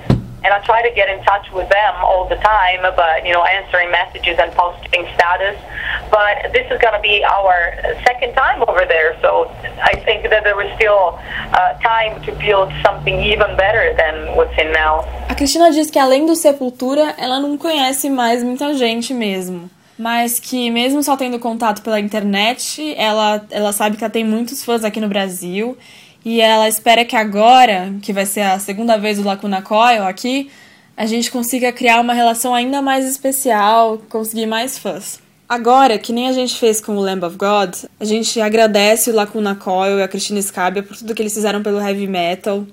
And 0.44 0.52
I 0.54 0.60
try 0.66 0.82
to 0.82 0.94
get 0.96 1.08
in 1.08 1.24
touch 1.24 1.52
with 1.52 1.70
them 1.70 1.94
all 2.02 2.28
the 2.28 2.36
time, 2.38 2.82
but 2.96 3.26
you 3.26 3.34
know, 3.34 3.44
answering 3.44 3.92
messages 3.92 4.40
and 4.40 4.52
posting 4.54 5.06
status. 5.14 5.56
But 6.10 6.52
this 6.52 6.66
is 6.72 6.80
going 6.82 6.96
to 6.96 7.00
be 7.02 7.24
our 7.24 7.56
second 8.04 8.34
time 8.34 8.64
over 8.68 8.86
there, 8.86 9.18
so 9.22 9.52
I 9.84 9.96
think 10.04 10.30
that 10.30 10.44
there 10.44 10.60
is 10.66 10.74
still 10.76 11.20
uh, 11.54 11.74
time 11.80 12.22
to 12.24 12.32
build 12.34 12.74
something 12.84 13.22
even 13.22 13.56
better 13.56 13.94
than 13.96 14.36
what's 14.36 14.58
in 14.58 14.72
now. 14.72 15.06
A 15.30 15.36
Cristina 15.36 15.72
diz 15.72 15.92
que 15.92 16.00
além 16.00 16.26
do 16.26 16.36
Sepultura, 16.36 17.14
ela 17.18 17.40
não 17.40 17.58
conhece 17.58 18.10
mais 18.10 18.44
muita 18.44 18.74
gente 18.74 19.14
mesmo. 19.14 19.70
Mas 19.98 20.40
que 20.40 20.72
mesmo 20.72 21.04
só 21.04 21.16
tendo 21.16 21.38
contato 21.38 21.84
pela 21.84 22.00
internet, 22.00 22.96
ela, 22.98 23.46
ela 23.52 23.72
sabe 23.72 23.98
que 23.98 24.04
ela 24.04 24.12
tem 24.12 24.24
muitos 24.24 24.66
fãs 24.66 24.84
aqui 24.84 25.00
no 25.00 25.08
Brasil. 25.08 25.78
E 26.24 26.40
ela 26.40 26.68
espera 26.68 27.04
que 27.04 27.16
agora, 27.16 27.94
que 28.02 28.14
vai 28.14 28.26
ser 28.26 28.42
a 28.42 28.60
segunda 28.60 28.98
vez 28.98 29.18
o 29.18 29.24
Lacuna 29.24 29.62
Coil 29.62 30.04
aqui, 30.04 30.52
a 30.96 31.06
gente 31.06 31.32
consiga 31.32 31.72
criar 31.72 32.00
uma 32.00 32.14
relação 32.14 32.54
ainda 32.54 32.82
mais 32.82 33.06
especial, 33.06 34.00
conseguir 34.10 34.46
mais 34.46 34.78
fãs. 34.78 35.20
Agora, 35.50 35.98
que 35.98 36.14
nem 36.14 36.30
a 36.30 36.32
gente 36.32 36.56
fez 36.56 36.80
com 36.80 36.96
o 36.96 37.02
Lamb 37.02 37.26
of 37.26 37.36
God, 37.36 37.76
a 38.00 38.06
gente 38.06 38.40
agradece 38.40 39.10
o 39.10 39.14
Lacuna 39.14 39.56
Coil 39.56 40.00
e 40.00 40.04
a 40.04 40.08
Cristina 40.08 40.42
Scabia 40.42 40.84
por 40.84 40.96
tudo 40.96 41.14
que 41.14 41.22
eles 41.22 41.34
fizeram 41.34 41.62
pelo 41.62 41.82
heavy 41.82 42.08
metal, 42.08 42.66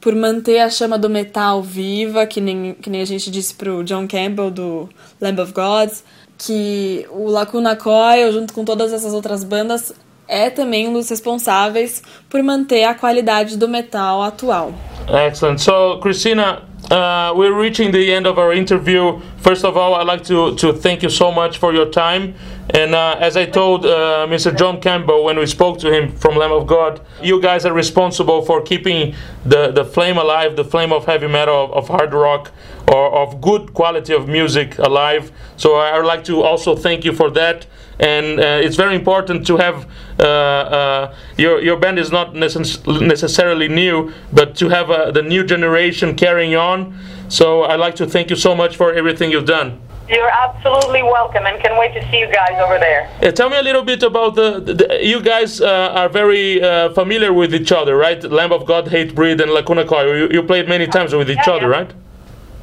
por 0.00 0.14
manter 0.14 0.60
a 0.60 0.70
chama 0.70 0.98
do 0.98 1.10
metal 1.10 1.62
viva, 1.62 2.26
que 2.26 2.40
nem, 2.40 2.74
que 2.74 2.88
nem 2.90 3.02
a 3.02 3.04
gente 3.04 3.30
disse 3.30 3.54
pro 3.54 3.84
John 3.84 4.08
Campbell 4.08 4.50
do 4.50 4.88
Lamb 5.20 5.40
of 5.40 5.52
God, 5.52 5.90
que 6.38 7.06
o 7.10 7.28
Lacuna 7.28 7.76
Coil, 7.76 8.32
junto 8.32 8.52
com 8.52 8.64
todas 8.64 8.92
essas 8.92 9.12
outras 9.12 9.44
bandas, 9.44 9.92
é 10.28 10.50
também 10.50 10.86
um 10.86 10.92
dos 10.92 11.08
responsáveis 11.08 12.02
por 12.28 12.42
manter 12.42 12.84
a 12.84 12.94
qualidade 12.94 13.56
do 13.56 13.66
metal 13.66 14.22
atual. 14.22 14.74
Excellent. 15.08 15.58
So, 15.58 15.98
Christina, 16.00 16.62
uh, 16.90 17.32
we're 17.34 17.58
reaching 17.58 17.90
the 17.90 18.12
end 18.12 18.26
of 18.26 18.38
our 18.38 18.54
interview. 18.54 19.20
First 19.38 19.64
of 19.64 19.76
all, 19.76 19.94
I'd 19.94 20.06
like 20.06 20.22
to, 20.24 20.54
to 20.56 20.74
thank 20.74 21.02
you 21.02 21.10
so 21.10 21.32
much 21.32 21.58
for 21.58 21.72
your 21.72 21.86
time. 21.86 22.34
And 22.70 22.94
uh, 22.94 23.16
as 23.18 23.36
I 23.36 23.46
told 23.46 23.86
uh, 23.86 24.26
Mr. 24.28 24.56
John 24.56 24.80
Campbell 24.80 25.24
when 25.24 25.38
we 25.38 25.46
spoke 25.46 25.78
to 25.80 25.92
him 25.92 26.14
from 26.14 26.36
Lamb 26.36 26.52
of 26.52 26.66
God, 26.66 27.00
you 27.22 27.40
guys 27.40 27.64
are 27.64 27.72
responsible 27.72 28.44
for 28.44 28.60
keeping 28.60 29.14
the, 29.44 29.70
the 29.70 29.84
flame 29.84 30.18
alive, 30.18 30.54
the 30.54 30.64
flame 30.64 30.92
of 30.92 31.06
heavy 31.06 31.28
metal, 31.28 31.64
of, 31.64 31.72
of 31.72 31.88
hard 31.88 32.12
rock, 32.12 32.52
or 32.92 33.10
of 33.10 33.40
good 33.40 33.72
quality 33.72 34.12
of 34.12 34.28
music 34.28 34.78
alive. 34.78 35.32
So 35.56 35.76
I 35.76 35.96
would 35.96 36.06
like 36.06 36.24
to 36.24 36.42
also 36.42 36.76
thank 36.76 37.04
you 37.04 37.12
for 37.12 37.30
that. 37.30 37.66
And 38.00 38.38
uh, 38.38 38.60
it's 38.62 38.76
very 38.76 38.94
important 38.94 39.46
to 39.48 39.56
have 39.56 39.86
uh, 40.20 40.22
uh, 40.22 41.14
your 41.36 41.60
your 41.60 41.76
band 41.76 41.98
is 41.98 42.12
not 42.12 42.34
necess- 42.34 42.86
necessarily 43.04 43.66
new, 43.66 44.12
but 44.32 44.54
to 44.56 44.68
have 44.68 44.88
uh, 44.88 45.10
the 45.10 45.22
new 45.22 45.42
generation 45.42 46.14
carrying 46.14 46.54
on. 46.54 46.96
So 47.28 47.64
I'd 47.64 47.80
like 47.80 47.96
to 47.96 48.06
thank 48.06 48.30
you 48.30 48.36
so 48.36 48.54
much 48.54 48.76
for 48.76 48.92
everything 48.92 49.32
you've 49.32 49.46
done. 49.46 49.80
You're 50.08 50.30
absolutely 50.30 51.02
welcome 51.02 51.44
and 51.46 51.60
can 51.62 51.76
wait 51.78 51.92
to 51.94 52.00
see 52.10 52.18
you 52.20 52.28
guys 52.28 52.56
over 52.64 52.78
there. 52.78 53.08
Uh, 53.22 53.30
tell 53.30 53.50
me 53.50 53.58
a 53.58 53.62
little 53.62 53.82
bit 53.84 54.02
about 54.02 54.34
the. 54.36 54.58
the, 54.60 54.74
the- 54.74 55.04
you 55.04 55.20
guys 55.20 55.60
uh, 55.60 55.92
are 56.00 56.08
very 56.08 56.62
uh, 56.62 56.88
familiar 56.94 57.32
with 57.32 57.54
each 57.54 57.72
other, 57.72 57.94
right? 57.96 58.22
Lamb 58.24 58.52
of 58.52 58.64
God, 58.64 58.88
Hate 58.88 59.14
Breed, 59.14 59.40
and 59.40 59.50
Lacuna 59.52 59.84
Coil. 59.84 60.16
You, 60.16 60.28
you 60.32 60.42
played 60.42 60.66
many 60.68 60.86
times 60.86 61.14
with 61.14 61.28
each 61.30 61.46
Yeah, 61.46 61.52
other, 61.54 61.68
yeah. 61.70 61.78
right? 61.78 61.90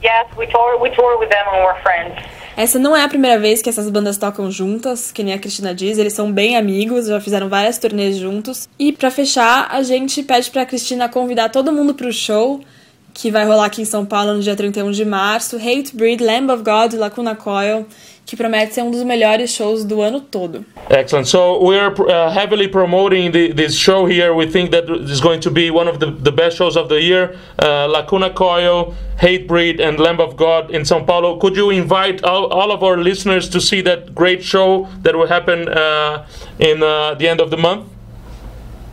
Yes, 0.01 0.25
we 0.37 0.45
tour 0.47 0.77
we 0.79 0.89
tour 0.95 1.17
with 1.19 1.29
them 1.29 1.45
and 1.53 1.63
we're 1.63 1.79
friends. 1.81 2.15
Essa 2.57 2.79
não 2.79 2.95
é 2.95 3.03
a 3.03 3.09
primeira 3.09 3.37
vez 3.37 3.61
que 3.61 3.69
essas 3.69 3.89
bandas 3.89 4.17
tocam 4.17 4.49
juntas, 4.49 5.11
que 5.11 5.21
nem 5.23 5.33
a 5.33 5.37
Cristina 5.39 5.73
diz, 5.75 5.97
eles 5.97 6.13
são 6.13 6.31
bem 6.31 6.55
amigos, 6.55 7.07
já 7.07 7.19
fizeram 7.19 7.49
várias 7.49 7.77
turnês 7.77 8.15
juntos. 8.15 8.69
E 8.79 8.93
pra 8.93 9.11
fechar, 9.11 9.67
a 9.69 9.83
gente 9.83 10.23
pede 10.23 10.49
pra 10.49 10.65
Cristina 10.65 11.09
convidar 11.09 11.49
todo 11.49 11.71
mundo 11.73 11.93
pro 11.93 12.13
show, 12.13 12.61
que 13.15 13.31
vai 13.31 13.45
rolar 13.45 13.65
aqui 13.65 13.81
em 13.81 13.85
São 13.85 14.05
Paulo 14.05 14.33
no 14.33 14.41
dia 14.41 14.55
31 14.57 14.91
de 14.91 15.05
março, 15.05 15.55
Hate 15.55 15.95
Breed, 15.95 16.21
Lamb 16.21 16.51
of 16.51 16.63
God 16.63 16.93
e 16.93 16.97
Lacuna 16.97 17.33
Coil, 17.33 17.87
que 18.25 18.35
promete 18.35 18.73
ser 18.73 18.81
um 18.81 18.91
dos 18.91 19.03
melhores 19.03 19.51
shows 19.51 19.85
do 19.85 20.01
ano 20.01 20.19
todo. 20.19 20.65
Excellent. 20.89 21.25
So 21.25 21.63
we 21.63 21.79
are 21.79 21.93
uh, 21.93 22.29
heavily 22.29 22.67
promoting 22.67 23.31
the, 23.31 23.53
this 23.53 23.77
show 23.77 24.05
here. 24.05 24.33
We 24.33 24.47
think 24.47 24.71
that 24.71 24.89
is 24.89 25.21
going 25.21 25.39
to 25.41 25.49
be 25.49 25.71
one 25.71 25.87
of 25.87 25.99
the, 25.99 26.11
the 26.11 26.31
best 26.31 26.57
shows 26.57 26.75
of 26.75 26.89
the 26.89 26.99
year. 27.01 27.37
Uh, 27.57 27.87
Lacuna 27.87 28.31
Coil, 28.31 28.93
Hate 29.17 29.47
Breed, 29.47 29.79
and 29.79 29.97
Lamb 29.97 30.19
of 30.19 30.35
God 30.35 30.69
in 30.71 30.81
São 30.81 31.07
Paulo. 31.07 31.39
Could 31.39 31.55
you 31.55 31.69
invite 31.69 32.21
all, 32.25 32.47
all 32.47 32.73
of 32.73 32.83
our 32.83 32.97
listeners 32.97 33.47
to 33.49 33.61
see 33.61 33.81
that 33.83 34.13
great 34.13 34.43
show 34.43 34.89
that 35.03 35.15
will 35.15 35.27
happen 35.27 35.69
uh, 35.69 36.27
in 36.59 36.83
uh, 36.83 37.13
the 37.13 37.29
end 37.29 37.39
of 37.39 37.49
the 37.49 37.57
month? 37.57 37.94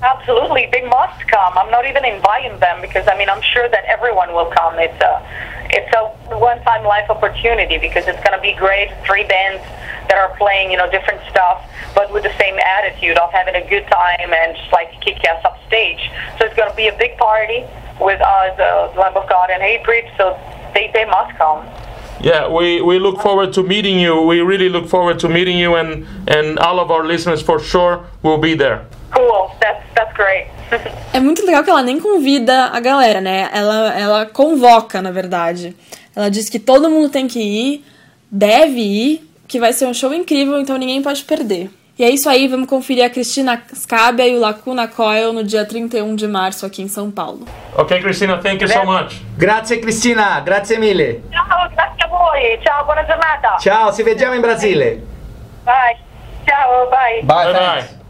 Absolutely, 0.03 0.69
they 0.73 0.83
must 0.83 1.27
come. 1.29 1.57
I'm 1.57 1.71
not 1.71 1.87
even 1.87 2.05
inviting 2.05 2.59
them 2.59 2.81
because 2.81 3.07
I 3.07 3.17
mean 3.17 3.31
I'm 3.31 3.41
sure 3.41 3.69
that 3.69 3.85
everyone 3.85 4.33
will 4.35 4.51
come. 4.51 4.75
It's 4.79 5.01
a 5.01 5.23
it's 5.71 5.95
a 5.95 6.11
one-time 6.37 6.85
life 6.85 7.09
opportunity 7.09 7.79
because 7.79 8.09
it's 8.09 8.19
going 8.27 8.37
to 8.37 8.43
be 8.43 8.53
great. 8.53 8.91
Three 9.07 9.23
bands 9.25 9.63
that 10.09 10.19
are 10.19 10.37
playing 10.37 10.73
you 10.73 10.77
know 10.77 10.91
different 10.91 11.21
stuff, 11.31 11.63
but 11.95 12.13
with 12.13 12.25
the 12.25 12.35
same 12.37 12.59
attitude 12.59 13.17
of 13.19 13.31
having 13.31 13.55
a 13.55 13.63
good 13.69 13.87
time 13.87 14.33
and 14.35 14.57
just 14.57 14.73
like 14.73 14.91
kick 15.01 15.25
ass 15.25 15.45
up 15.45 15.57
stage. 15.69 16.11
So 16.39 16.47
it's 16.47 16.57
going 16.57 16.69
to 16.69 16.77
be 16.77 16.89
a 16.89 16.99
big 16.99 17.17
party 17.17 17.63
with 18.01 18.21
us, 18.21 18.59
uh, 18.59 18.93
Lamb 18.99 19.17
of 19.17 19.29
God 19.29 19.51
and 19.51 19.63
Hatebreed. 19.63 20.11
So 20.17 20.35
they 20.75 20.91
they 20.93 21.05
must 21.05 21.39
come. 21.39 21.65
Yeah, 22.21 22.49
we, 22.49 22.81
we 22.81 23.01
look 23.01 23.21
forward 23.21 23.53
to 23.55 23.63
meeting 23.63 23.99
you. 23.99 24.21
We 24.21 24.41
really 24.41 24.69
look 24.69 24.89
forward 24.89 25.19
to 25.21 25.29
meeting 25.29 25.59
you, 25.59 25.75
and, 25.75 26.07
and 26.29 26.57
all 26.61 26.79
of 26.79 26.89
our 26.93 27.05
listeners 27.05 27.43
for 27.43 27.59
sure 27.59 28.07
will 28.23 28.39
be 28.39 28.55
there. 28.55 28.87
Cool. 29.15 29.51
That's 29.61 29.83
that's 29.95 30.13
great. 30.15 30.49
É 31.13 31.21
muito 31.21 31.45
legal 31.45 31.63
que 31.63 31.71
ela 31.71 31.83
nem 31.83 32.01
convida 32.01 32.67
a 32.73 32.81
galera, 32.81 33.21
né? 33.21 33.51
Ela, 33.53 33.99
ela 33.99 34.27
convoca, 34.27 35.03
na 35.03 35.11
verdade. 35.11 35.77
Ela 36.17 36.31
diz 36.31 36.49
que 36.49 36.59
todo 36.59 36.91
mundo 36.91 37.09
tem 37.11 37.27
que 37.27 37.41
ir, 37.41 37.85
deve 38.31 38.81
ir, 38.81 39.31
que 39.47 39.61
vai 39.61 39.73
ser 39.73 39.87
um 39.87 39.95
show 39.95 40.13
incrível, 40.15 40.59
então 40.59 40.77
ninguém 40.77 41.03
pode 41.03 41.23
perder. 41.25 41.71
E 41.99 42.05
é 42.05 42.09
isso 42.09 42.29
aí, 42.29 42.49
vamos 42.49 42.69
conferir 42.69 43.05
a 43.05 43.11
Cristina 43.11 43.63
Scabia 43.75 44.27
e 44.27 44.35
o 44.35 44.41
Lacuna 44.41 44.89
Coil 44.89 45.33
no 45.33 45.45
dia 45.45 45.65
31 45.65 46.17
de 46.17 46.27
março 46.27 46.65
aqui 46.65 46.83
em 46.83 46.89
São 46.89 47.11
Paulo. 47.11 47.47
Okay, 47.77 48.01
Christina, 48.01 48.39
thank 48.39 48.63
you 48.63 48.69
so 48.69 48.85
much. 48.85 49.21
Grazie 49.37 49.79
Cristina, 49.79 50.41
grazie 50.41 50.79
mille. 50.79 51.23
Ciao, 51.31 51.69
grazie 51.69 52.05
a 52.05 52.07
voi. 52.09 52.59
Ciao, 52.63 52.85
buona 52.87 53.05
giornata. 53.05 53.59
Ciao, 53.61 53.93
ci 53.93 54.03
vediamo 54.03 54.35
in 54.35 54.41
Brasile. 54.41 55.03
Bye. 55.65 55.99
Ciao, 56.47 56.89
bye. 56.89 57.23
Bye, 57.23 57.53
Bye 57.53 57.53
bye. 57.53 58.02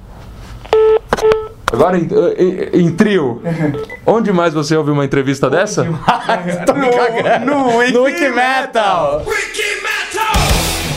Agora 1.72 1.96
em, 1.96 2.06
em- 2.38 2.82
em 2.86 2.90
trio, 2.92 3.40
onde 4.06 4.32
mais 4.32 4.52
você 4.52 4.76
ouve 4.76 4.90
uma 4.90 5.04
entrevista 5.04 5.48
dessa? 5.48 5.84
Tô 6.66 6.74
me 6.74 6.88
cagando. 6.90 7.46
no 7.46 7.76
Wiki 7.78 7.92
No 7.92 8.02
Wiki 8.04 8.30
Metal. 8.30 9.22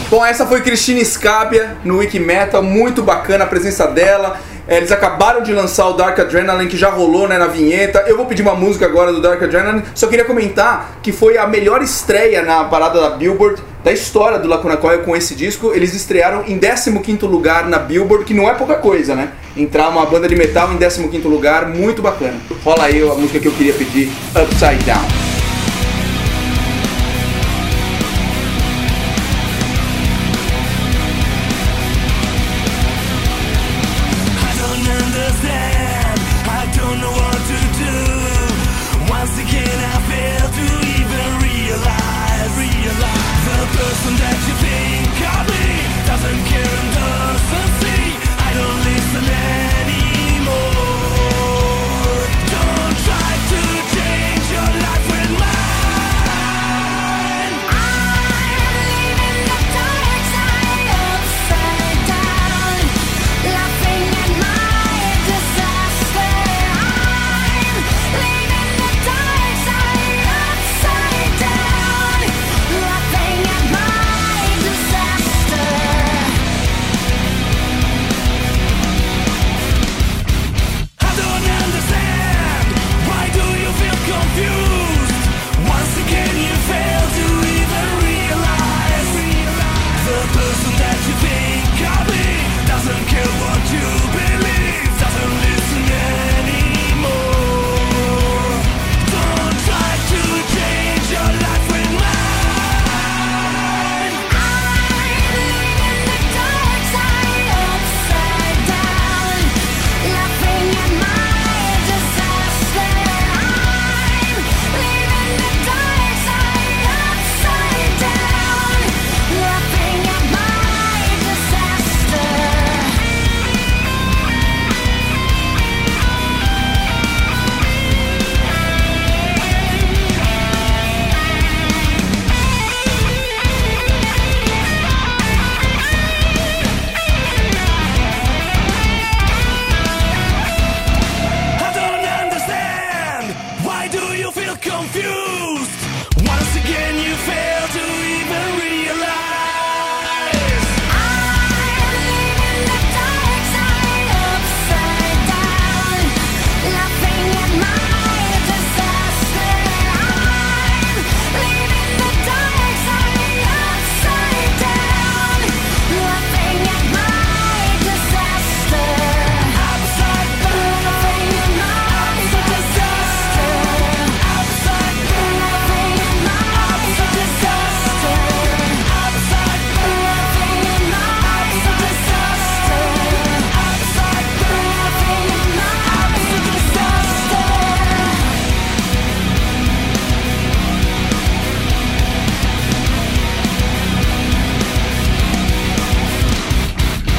Bom, 0.10 0.24
essa 0.26 0.46
foi 0.46 0.62
Cristina 0.62 1.04
Scabia 1.04 1.78
no 1.84 1.98
Wiki 1.98 2.20
Metal, 2.20 2.62
muito 2.62 3.02
bacana 3.02 3.44
a 3.46 3.48
presença 3.48 3.88
dela. 3.88 4.38
É, 4.68 4.78
Eles 4.78 4.92
acabaram 4.92 5.42
de 5.44 5.54
lançar 5.54 5.88
o 5.88 5.94
Dark 5.94 6.20
Adrenaline, 6.20 6.70
que 6.70 6.78
já 6.78 6.90
rolou 6.90 7.28
né, 7.28 7.38
na 7.38 7.48
vinheta. 7.48 8.04
Eu 8.08 8.18
vou 8.18 8.26
pedir 8.26 8.42
uma 8.42 8.56
música 8.56 8.86
agora 8.86 9.12
do 9.14 9.22
Dark 9.22 9.42
Adrenaline. 9.42 9.84
Só 9.94 10.08
queria 10.08 10.26
comentar 10.26 10.98
que 11.02 11.12
foi 11.12 11.38
a 11.38 11.48
melhor 11.48 11.82
estreia 11.82 12.42
na 12.44 12.64
parada 12.66 13.00
da 13.00 13.12
Billboard 13.12 13.62
da 13.86 13.94
história 13.94 14.40
do 14.40 14.48
Lacuna 14.48 14.76
Coil 14.76 15.04
com 15.04 15.16
esse 15.16 15.36
disco. 15.36 15.72
Eles 15.72 15.94
estrearam 15.94 16.44
em 16.48 16.58
15º 16.58 17.28
lugar 17.28 17.70
na 17.70 17.78
Billboard, 17.78 18.26
que 18.26 18.34
não 18.34 18.50
é 18.50 18.56
pouca 18.56 18.74
coisa, 18.74 19.16
né? 19.16 19.30
Entrar 19.56 19.90
uma 19.90 20.04
banda 20.08 20.28
de 20.28 20.36
metal 20.36 20.74
em 20.74 20.78
15º 20.78 21.26
lugar, 21.26 21.68
muito 21.68 22.02
bacana. 22.02 22.34
Rola 22.64 22.86
aí 22.86 23.00
a 23.08 23.14
música 23.14 23.40
que 23.40 23.48
eu 23.48 23.52
queria 23.52 23.74
pedir, 23.74 24.12
Upside 24.36 24.84
Down. 24.86 25.35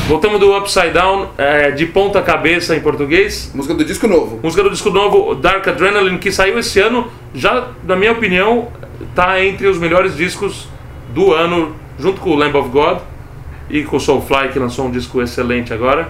Voltamos 0.07 0.38
do 0.38 0.57
Upside 0.57 0.90
Down, 0.90 1.30
é, 1.36 1.72
de 1.72 1.84
ponta 1.84 2.22
cabeça 2.22 2.76
em 2.76 2.80
português. 2.80 3.50
Música 3.52 3.74
do 3.74 3.84
disco 3.84 4.07
novo. 4.07 4.38
Música 4.40 4.62
do 4.62 4.70
disco 4.70 4.88
novo 4.88 5.34
Dark 5.34 5.66
Adrenaline, 5.66 6.16
que 6.18 6.30
saiu 6.30 6.57
esse 6.61 6.78
ano, 6.78 7.11
já, 7.34 7.70
na 7.82 7.96
minha 7.96 8.12
opinião, 8.12 8.68
tá 9.16 9.44
entre 9.44 9.66
os 9.66 9.78
melhores 9.78 10.16
discos 10.16 10.68
do 11.12 11.32
ano, 11.32 11.74
junto 11.98 12.20
com 12.20 12.30
o 12.30 12.36
Lamb 12.36 12.57
of 12.57 12.68
God 12.68 12.98
e 13.68 13.82
com 13.82 13.96
o 13.96 14.00
Soulfly, 14.00 14.50
que 14.52 14.61
lançou 14.61 14.86
um 14.86 14.92
disco 14.92 15.20
excelente 15.20 15.74
agora. 15.74 16.09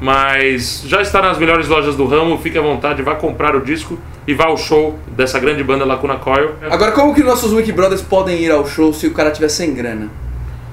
Mas 0.00 0.84
já 0.86 1.02
está 1.02 1.20
nas 1.20 1.36
melhores 1.36 1.66
lojas 1.66 1.96
do 1.96 2.06
ramo, 2.06 2.38
fique 2.38 2.56
à 2.56 2.62
vontade, 2.62 3.02
vá 3.02 3.16
comprar 3.16 3.56
o 3.56 3.60
disco 3.60 3.98
e 4.24 4.34
vá 4.34 4.44
ao 4.44 4.56
show 4.56 4.96
dessa 5.16 5.40
grande 5.40 5.64
banda 5.64 5.84
Lacuna 5.84 6.14
Coil. 6.14 6.52
Agora, 6.70 6.92
como 6.92 7.12
que 7.12 7.24
nossos 7.24 7.52
Wiki 7.52 7.72
Brothers 7.72 8.02
podem 8.02 8.40
ir 8.40 8.52
ao 8.52 8.64
show 8.64 8.92
se 8.92 9.08
o 9.08 9.10
cara 9.12 9.32
tiver 9.32 9.48
sem 9.48 9.74
grana? 9.74 10.08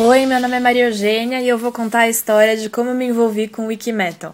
Oi, 0.09 0.25
meu 0.25 0.39
nome 0.39 0.55
é 0.55 0.59
Maria 0.61 0.85
Eugênia 0.85 1.41
e 1.41 1.49
eu 1.49 1.57
vou 1.57 1.69
contar 1.69 1.99
a 1.99 2.09
história 2.09 2.55
de 2.55 2.69
como 2.69 2.93
me 2.93 3.07
envolvi 3.07 3.45
com 3.45 3.63
o 3.63 3.65
Wikimetal. 3.65 4.33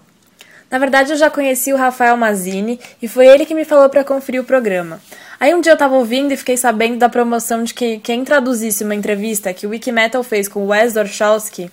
Na 0.69 0.77
verdade, 0.77 1.11
eu 1.11 1.17
já 1.17 1.31
conheci 1.31 1.73
o 1.73 1.77
Rafael 1.77 2.15
Mazini 2.15 2.79
e 3.01 3.07
foi 3.07 3.25
ele 3.25 3.43
que 3.43 3.55
me 3.55 3.65
falou 3.65 3.89
para 3.89 4.03
conferir 4.03 4.39
o 4.39 4.43
programa. 4.43 5.01
Aí 5.39 5.51
um 5.51 5.61
dia 5.61 5.71
eu 5.71 5.77
tava 5.77 5.95
ouvindo 5.95 6.31
e 6.31 6.37
fiquei 6.37 6.57
sabendo 6.57 6.97
da 6.97 7.09
promoção 7.09 7.63
de 7.63 7.73
que 7.73 7.97
quem 7.97 8.23
traduzisse 8.23 8.83
uma 8.83 8.93
entrevista 8.93 9.51
que 9.51 9.65
o 9.65 9.71
Wikimetal 9.71 10.21
fez 10.21 10.47
com 10.47 10.67
Wes 10.67 10.93
Dorschowski, 10.93 11.71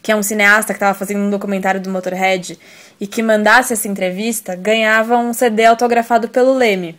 que 0.00 0.12
é 0.12 0.14
um 0.14 0.22
cineasta 0.22 0.72
que 0.72 0.76
estava 0.76 0.96
fazendo 0.96 1.18
um 1.18 1.30
documentário 1.30 1.80
do 1.80 1.90
Motorhead, 1.90 2.56
e 3.00 3.06
que 3.08 3.20
mandasse 3.20 3.72
essa 3.72 3.88
entrevista, 3.88 4.54
ganhava 4.54 5.16
um 5.16 5.32
CD 5.32 5.64
autografado 5.64 6.28
pelo 6.28 6.54
Leme. 6.54 6.96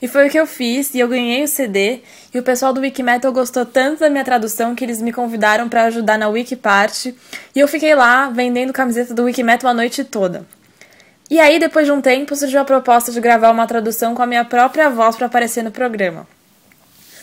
E 0.00 0.06
foi 0.06 0.28
o 0.28 0.30
que 0.30 0.38
eu 0.38 0.46
fiz, 0.46 0.94
e 0.94 1.00
eu 1.00 1.08
ganhei 1.08 1.42
o 1.42 1.48
CD, 1.48 2.00
e 2.32 2.38
o 2.38 2.42
pessoal 2.42 2.72
do 2.72 2.80
Wikimetal 2.80 3.32
gostou 3.32 3.66
tanto 3.66 4.00
da 4.00 4.10
minha 4.10 4.24
tradução 4.24 4.74
que 4.74 4.84
eles 4.84 5.02
me 5.02 5.12
convidaram 5.12 5.68
para 5.68 5.84
ajudar 5.84 6.16
na 6.16 6.28
Wikipart, 6.28 7.06
e 7.06 7.14
eu 7.54 7.66
fiquei 7.66 7.94
lá 7.94 8.28
vendendo 8.28 8.72
camiseta 8.72 9.12
do 9.12 9.24
Wikimetal 9.24 9.70
a 9.70 9.74
noite 9.74 10.04
toda. 10.04 10.46
E 11.30 11.38
aí, 11.40 11.58
depois 11.58 11.84
de 11.84 11.92
um 11.92 12.00
tempo, 12.00 12.34
surgiu 12.34 12.60
a 12.60 12.64
proposta 12.64 13.12
de 13.12 13.20
gravar 13.20 13.50
uma 13.50 13.66
tradução 13.66 14.14
com 14.14 14.22
a 14.22 14.26
minha 14.26 14.44
própria 14.44 14.88
voz 14.88 15.16
para 15.16 15.26
aparecer 15.26 15.62
no 15.62 15.70
programa. 15.70 16.26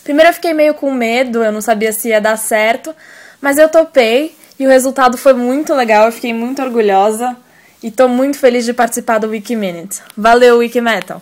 Primeiro 0.04 0.30
eu 0.30 0.34
fiquei 0.34 0.54
meio 0.54 0.72
com 0.72 0.92
medo, 0.92 1.42
eu 1.42 1.50
não 1.50 1.60
sabia 1.60 1.92
se 1.92 2.10
ia 2.10 2.20
dar 2.20 2.36
certo, 2.36 2.94
mas 3.40 3.58
eu 3.58 3.68
topei 3.68 4.36
e 4.56 4.64
o 4.64 4.70
resultado 4.70 5.18
foi 5.18 5.34
muito 5.34 5.74
legal, 5.74 6.06
eu 6.06 6.12
fiquei 6.12 6.32
muito 6.32 6.62
orgulhosa 6.62 7.36
e 7.82 7.90
tô 7.90 8.06
muito 8.06 8.38
feliz 8.38 8.64
de 8.64 8.72
participar 8.72 9.18
do 9.18 9.28
Wikiminute. 9.28 10.00
Valeu, 10.16 10.58
Wikimetal! 10.58 11.20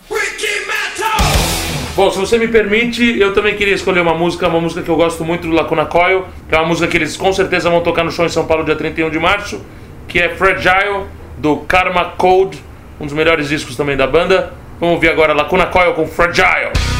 Bom, 1.95 2.11
se 2.11 2.19
você 2.19 2.37
me 2.37 2.49
permite, 2.49 3.17
eu 3.21 3.33
também 3.33 3.55
queria 3.55 3.73
escolher 3.73 4.01
uma 4.01 4.13
música, 4.13 4.49
uma 4.49 4.59
música 4.59 4.81
que 4.81 4.89
eu 4.89 4.97
gosto 4.97 5.23
muito 5.23 5.47
do 5.47 5.53
Lacuna 5.53 5.85
Coil, 5.85 6.25
que 6.49 6.53
é 6.53 6.57
uma 6.57 6.67
música 6.67 6.89
que 6.89 6.97
eles 6.97 7.15
com 7.15 7.31
certeza 7.31 7.69
vão 7.69 7.79
tocar 7.79 8.03
no 8.03 8.11
show 8.11 8.25
em 8.25 8.29
São 8.29 8.45
Paulo 8.45 8.65
dia 8.65 8.75
31 8.75 9.09
de 9.09 9.17
março, 9.17 9.65
que 10.05 10.19
é 10.19 10.27
Fragile, 10.35 11.05
do 11.37 11.55
Karma 11.59 12.03
Code, 12.17 12.61
um 12.99 13.05
dos 13.05 13.13
melhores 13.13 13.47
discos 13.47 13.77
também 13.77 13.95
da 13.95 14.05
banda. 14.05 14.51
Vamos 14.77 14.95
ouvir 14.95 15.07
agora 15.07 15.33
Lacuna 15.33 15.67
Coil 15.67 15.93
com 15.93 16.05
Fragile. 16.05 16.94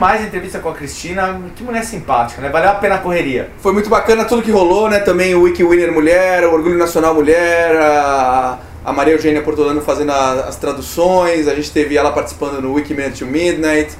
Demais 0.00 0.22
a 0.22 0.24
entrevista 0.24 0.58
com 0.60 0.70
a 0.70 0.74
Cristina. 0.74 1.38
Que 1.54 1.62
mulher 1.62 1.84
simpática, 1.84 2.40
né? 2.40 2.48
Valeu 2.48 2.70
a 2.70 2.74
pena 2.74 2.94
a 2.94 2.98
correria. 2.98 3.50
Foi 3.58 3.70
muito 3.74 3.90
bacana 3.90 4.24
tudo 4.24 4.40
que 4.40 4.50
rolou, 4.50 4.88
né? 4.88 4.98
Também 4.98 5.34
o 5.34 5.42
Wiki 5.42 5.62
Winner 5.62 5.92
Mulher, 5.92 6.42
o 6.46 6.54
Orgulho 6.54 6.78
Nacional 6.78 7.12
Mulher, 7.14 7.76
a, 7.76 8.56
a 8.82 8.92
Maria 8.94 9.12
Eugênia 9.12 9.42
Portolano 9.42 9.82
fazendo 9.82 10.10
a- 10.10 10.46
as 10.48 10.56
traduções, 10.56 11.46
a 11.46 11.54
gente 11.54 11.70
teve 11.70 11.98
ela 11.98 12.10
participando 12.12 12.62
no 12.62 12.72
Wiki 12.72 12.94
Minute 12.94 13.18
to 13.18 13.26
Midnight. 13.26 13.92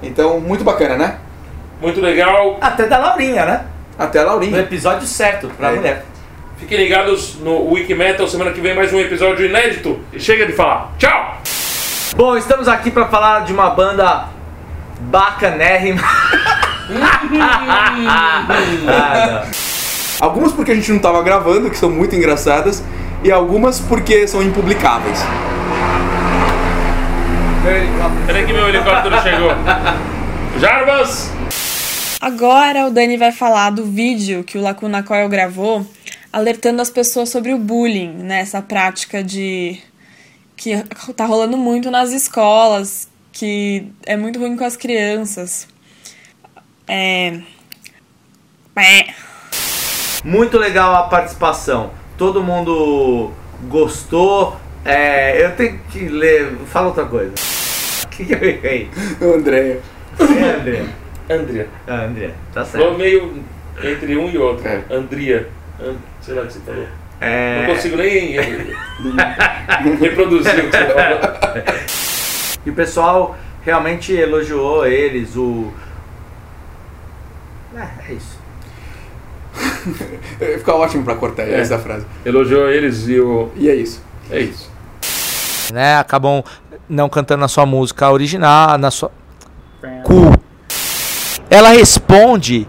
Então, 0.00 0.38
muito 0.38 0.62
bacana, 0.62 0.96
né? 0.96 1.18
Muito 1.82 2.00
legal. 2.00 2.56
Até 2.60 2.86
da 2.86 2.98
Laurinha, 2.98 3.44
né? 3.44 3.64
Até 3.98 4.20
a 4.20 4.22
No 4.22 4.28
Laurinha. 4.28 4.60
episódio 4.60 5.04
certo 5.06 5.48
pra 5.58 5.72
É. 5.72 5.74
mulher. 5.74 6.04
Fiquem 6.58 6.78
ligados 6.78 7.40
no 7.40 7.72
Wikimetal. 7.72 8.28
Semana 8.28 8.52
que 8.52 8.60
vem 8.60 8.74
mais 8.74 8.92
um 8.92 9.00
episódio 9.00 9.44
inédito. 9.46 9.98
E 10.12 10.20
chega 10.20 10.46
de 10.46 10.52
falar. 10.52 10.92
Tchau! 10.96 11.38
Bom, 12.14 12.36
estamos 12.36 12.68
aqui 12.68 12.90
pra 12.90 13.06
falar 13.06 13.40
de 13.44 13.52
uma 13.52 13.70
banda 13.70 14.26
bacanérrima. 15.10 16.00
ah, 18.08 18.46
não. 18.46 19.50
Algumas 20.20 20.52
porque 20.52 20.72
a 20.72 20.74
gente 20.74 20.92
não 20.92 20.98
tava 20.98 21.22
gravando, 21.22 21.70
que 21.70 21.76
são 21.76 21.90
muito 21.90 22.14
engraçadas, 22.14 22.82
e 23.24 23.30
algumas 23.30 23.80
porque 23.80 24.26
são 24.26 24.42
impublicáveis. 24.42 25.18
Peraí 28.26 28.46
que 28.46 28.52
meu 28.52 28.68
helicóptero 28.68 29.20
chegou. 29.22 29.50
Jarbas! 30.58 31.30
Agora 32.20 32.86
o 32.86 32.90
Dani 32.90 33.16
vai 33.16 33.32
falar 33.32 33.70
do 33.70 33.84
vídeo 33.84 34.44
que 34.44 34.58
o 34.58 34.60
Lacuna 34.60 35.02
Coil 35.02 35.28
gravou, 35.28 35.86
alertando 36.32 36.82
as 36.82 36.90
pessoas 36.90 37.30
sobre 37.30 37.52
o 37.54 37.58
bullying, 37.58 38.12
né? 38.12 38.40
Essa 38.40 38.60
prática 38.60 39.24
de 39.24 39.78
que 40.56 40.76
tá 41.16 41.24
rolando 41.24 41.56
muito 41.56 41.90
nas 41.90 42.12
escolas, 42.12 43.08
que 43.32 43.90
é 44.06 44.16
muito 44.16 44.38
ruim 44.38 44.56
com 44.56 44.64
as 44.64 44.76
crianças. 44.76 45.68
É. 46.86 47.40
É. 48.76 49.06
Muito 50.24 50.58
legal 50.58 50.94
a 50.94 51.02
participação. 51.04 51.90
Todo 52.18 52.42
mundo 52.42 53.32
gostou. 53.68 54.56
É, 54.84 55.44
eu 55.44 55.54
tenho 55.56 55.78
que 55.90 56.08
ler. 56.08 56.56
Fala 56.66 56.88
outra 56.88 57.04
coisa. 57.06 57.32
O 58.02 58.08
que, 58.22 58.24
que 58.26 58.34
eu 58.34 58.44
errei? 58.50 58.90
Andréia. 59.22 59.80
É, 60.18 60.24
André. 60.60 60.84
Andrea. 61.30 61.68
Ah, 61.86 62.02
André, 62.02 62.30
tá 62.52 62.64
certo. 62.66 62.98
meio 62.98 63.42
entre 63.82 64.14
um 64.16 64.28
e 64.28 64.36
outro. 64.36 64.66
É. 64.68 64.82
Andria. 64.90 65.48
An- 65.80 65.96
sei 66.20 66.34
lá 66.34 66.42
o 66.42 66.46
que 66.46 66.52
você 66.52 66.60
falou. 66.60 66.86
É, 67.18 67.66
Não 67.66 67.74
consigo 67.74 67.96
nem 67.96 68.32
reproduzir 70.00 70.52
o 70.52 70.70
que 70.70 70.76
você 70.76 70.86
falou. 70.92 71.20
E 72.64 72.70
o 72.70 72.74
pessoal 72.74 73.36
realmente 73.62 74.12
elogiou 74.12 74.86
eles. 74.86 75.36
O. 75.36 75.72
É, 77.74 78.10
é 78.10 78.12
isso. 78.14 78.38
Fica 80.58 80.74
ótimo 80.74 81.04
pra 81.04 81.14
cortar 81.16 81.44
É. 81.44 81.60
essa 81.60 81.78
frase. 81.78 82.06
Elogiou 82.24 82.68
eles 82.70 83.08
e 83.08 83.18
o. 83.20 83.50
E 83.56 83.68
é 83.68 83.74
isso. 83.74 84.02
É 84.30 84.40
isso. 84.40 84.70
né? 85.72 85.96
Acabam 85.96 86.42
não 86.88 87.08
cantando 87.08 87.44
a 87.44 87.48
sua 87.48 87.64
música 87.66 88.10
original, 88.10 88.76
na 88.78 88.90
sua 88.90 89.10
cu. 90.04 90.32
Ela 91.48 91.70
responde, 91.70 92.66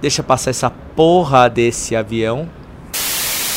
deixa 0.00 0.22
passar 0.22 0.50
essa 0.50 0.70
porra 0.70 1.48
desse 1.50 1.94
avião. 1.96 2.48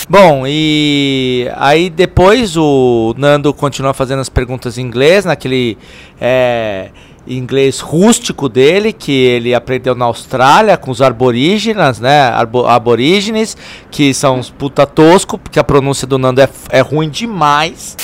Bom, 0.10 0.44
e 0.46 1.50
aí 1.56 1.90
depois 1.90 2.58
o 2.58 3.16
Nando 3.18 3.54
continua 3.54 3.94
fazendo 3.94 4.20
as 4.20 4.30
perguntas 4.30 4.78
em 4.78 4.82
inglês, 4.82 5.24
naquele 5.24 5.78
é, 6.20 6.90
inglês 7.26 7.80
rústico 7.80 8.50
dele, 8.50 8.92
que 8.92 9.12
ele 9.12 9.56
aprendeu 9.56 9.96
na 9.96 10.06
Austrália 10.06 10.76
com 10.76 10.92
os 10.92 11.02
aborígenes, 11.02 12.02
né? 12.02 12.22
Arbo- 12.24 12.68
aborígenes, 12.68 13.56
que 13.90 14.14
são 14.14 14.40
uns 14.40 14.50
puta 14.50 14.86
tosco, 14.86 15.38
porque 15.38 15.58
a 15.58 15.64
pronúncia 15.64 16.06
do 16.06 16.18
Nando 16.18 16.42
é, 16.42 16.50
é 16.70 16.82
ruim 16.82 17.10
demais. 17.10 17.96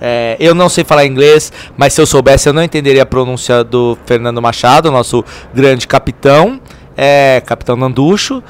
É, 0.00 0.38
eu 0.40 0.54
não 0.54 0.70
sei 0.70 0.82
falar 0.84 1.04
inglês, 1.04 1.52
mas 1.76 1.92
se 1.92 2.00
eu 2.00 2.06
soubesse, 2.06 2.48
eu 2.48 2.54
não 2.54 2.62
entenderia 2.62 3.02
a 3.02 3.06
pronúncia 3.06 3.62
do 3.62 3.98
Fernando 4.06 4.40
Machado, 4.40 4.90
nosso 4.90 5.22
grande 5.52 5.86
capitão, 5.86 6.58
é, 6.96 7.42
capitão 7.44 7.76
Nanducho. 7.76 8.42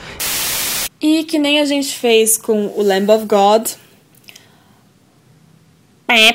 E 1.01 1.25
que 1.25 1.39
nem 1.39 1.61
a 1.61 1.65
gente 1.65 1.97
fez 1.97 2.37
com 2.37 2.67
o 2.67 2.83
Lamb 2.83 3.11
of 3.11 3.25
God. 3.25 3.71
É. 6.09 6.35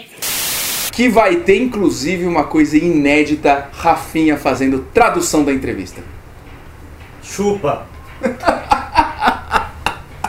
Que 0.92 1.10
vai 1.10 1.38
ter, 1.38 1.62
inclusive, 1.62 2.26
uma 2.26 2.46
coisa 2.46 2.78
inédita, 2.78 3.70
Rafinha 3.72 4.38
fazendo 4.38 4.88
tradução 4.94 5.44
da 5.44 5.54
entrevista. 5.54 6.02
Chupa. 7.22 7.88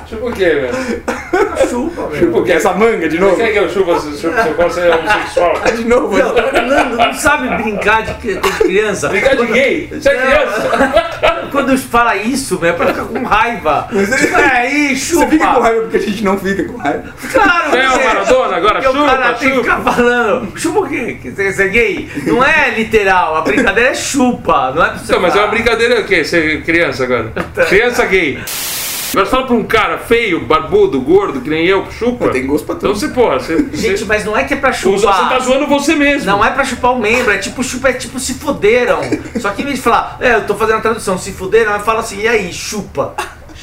Chupa 0.08 0.26
o 0.26 0.32
quê, 0.32 0.44
velho? 0.44 0.70
Chupa, 1.68 2.02
meu. 2.08 2.10
Tipo, 2.18 2.42
que 2.44 2.52
essa 2.52 2.72
manga 2.72 3.08
de 3.08 3.16
Você 3.16 3.24
novo? 3.24 3.36
quer 3.36 3.52
que 3.52 3.58
eu 3.58 3.68
chupa 3.68 3.98
se 3.98 4.16
se 4.16 4.24
eu 4.26 4.32
posso 4.54 4.74
ser 4.76 4.92
homossexual? 4.94 5.60
De 5.76 5.84
novo? 5.84 6.16
Não, 6.16 6.34
Nando, 6.66 6.96
não 6.96 7.12
sabe 7.12 7.48
brincar 7.62 8.02
de, 8.02 8.14
de 8.14 8.50
criança. 8.58 9.08
Brincar 9.08 9.36
de 9.36 9.46
gay? 9.46 9.88
Você 9.92 10.08
é 10.08 10.14
criança? 10.14 11.48
Quando 11.50 11.76
fala 11.78 12.14
isso, 12.16 12.58
meu, 12.60 12.70
é 12.70 12.72
pra 12.72 12.86
ficar 12.88 13.04
com 13.04 13.22
raiva. 13.24 13.88
Tipo, 13.90 14.38
é 14.38 14.44
aí, 14.58 14.96
chupa. 14.96 15.24
Você 15.24 15.30
fica 15.30 15.46
com 15.54 15.60
raiva 15.60 15.80
porque 15.82 15.96
a 15.96 16.00
gente 16.00 16.24
não 16.24 16.38
fica 16.38 16.64
com 16.64 16.76
raiva. 16.76 17.04
Claro, 17.32 17.70
Você 17.70 17.78
é 17.78 17.88
o 17.90 18.04
Maradona 18.04 18.56
agora? 18.56 18.82
Porque 18.82 18.98
o 18.98 19.06
cara 19.06 19.16
Chupa, 19.26 19.34
tem 19.38 19.48
que 19.50 19.54
chupa. 19.56 19.62
ficar 19.76 19.92
falando, 19.92 20.58
chupa 20.58 20.78
o 20.80 20.88
quê? 20.88 21.16
Você, 21.24 21.52
você 21.52 21.62
é 21.64 21.68
gay? 21.68 22.10
Não 22.26 22.44
é 22.44 22.70
literal, 22.76 23.36
a 23.36 23.40
brincadeira 23.40 23.90
é 23.90 23.94
chupa, 23.94 24.72
não 24.74 24.84
é 24.84 24.88
pra 24.90 24.98
você 24.98 25.12
Não, 25.12 25.20
mas 25.20 25.34
é 25.34 25.38
uma 25.38 25.48
brincadeira 25.48 26.00
o 26.00 26.04
quê? 26.04 26.24
Ser 26.24 26.62
criança 26.62 27.04
agora? 27.04 27.32
Criança 27.68 28.04
gay. 28.06 28.38
Agora 29.16 29.30
fala 29.30 29.46
pra 29.46 29.56
um 29.56 29.64
cara 29.64 29.96
feio, 29.96 30.44
barbudo, 30.44 31.00
gordo, 31.00 31.40
que 31.40 31.48
nem 31.48 31.64
eu, 31.64 31.90
chupa. 31.90 32.28
Tem 32.28 32.46
gosto 32.46 32.66
pra 32.66 32.74
Então 32.74 32.90
tudo. 32.92 33.00
você, 33.00 33.08
porra, 33.08 33.40
você. 33.40 33.56
Gente, 33.72 34.00
você, 34.00 34.04
mas 34.04 34.26
não 34.26 34.36
é 34.36 34.44
que 34.44 34.52
é 34.52 34.58
pra 34.58 34.74
você 34.74 34.98
chupar. 34.98 35.30
tá 35.30 35.38
zoando 35.38 35.66
você 35.66 35.94
mesmo. 35.94 36.26
Não 36.26 36.44
é 36.44 36.50
pra 36.50 36.62
chupar 36.66 36.92
o 36.92 36.98
membro, 36.98 37.32
é 37.32 37.38
tipo 37.38 37.64
chupa, 37.64 37.88
é 37.88 37.94
tipo 37.94 38.20
se 38.20 38.34
fuderam. 38.34 39.00
Só 39.40 39.52
que 39.52 39.62
em 39.62 39.64
vez 39.64 39.76
de 39.78 39.82
falar, 39.82 40.18
é, 40.20 40.34
eu 40.34 40.46
tô 40.46 40.54
fazendo 40.54 40.76
a 40.76 40.80
tradução, 40.82 41.16
se 41.16 41.32
fuderam, 41.32 41.72
eu 41.72 41.80
falo 41.80 42.00
assim, 42.00 42.20
e 42.20 42.28
aí, 42.28 42.52
chupa. 42.52 43.14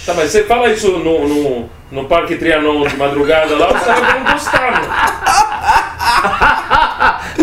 Tá, 0.07 0.15
mas 0.15 0.31
você 0.31 0.43
fala 0.43 0.69
isso 0.69 0.89
no, 0.97 1.27
no, 1.27 1.69
no 1.91 2.05
Parque 2.05 2.35
Trianon 2.35 2.87
de 2.87 2.97
madrugada 2.97 3.55
lá, 3.55 3.71
os 3.73 3.83
caras 3.83 4.11
vão 4.11 4.33
gostar, 4.33 4.71
meu. 4.71 4.89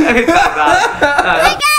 É 0.00 1.56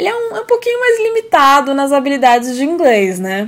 Ele 0.00 0.08
é 0.08 0.14
um, 0.14 0.36
é 0.36 0.40
um 0.40 0.46
pouquinho 0.46 0.80
mais 0.80 0.98
limitado 0.98 1.74
nas 1.74 1.92
habilidades 1.92 2.56
de 2.56 2.64
inglês, 2.64 3.20
né? 3.20 3.46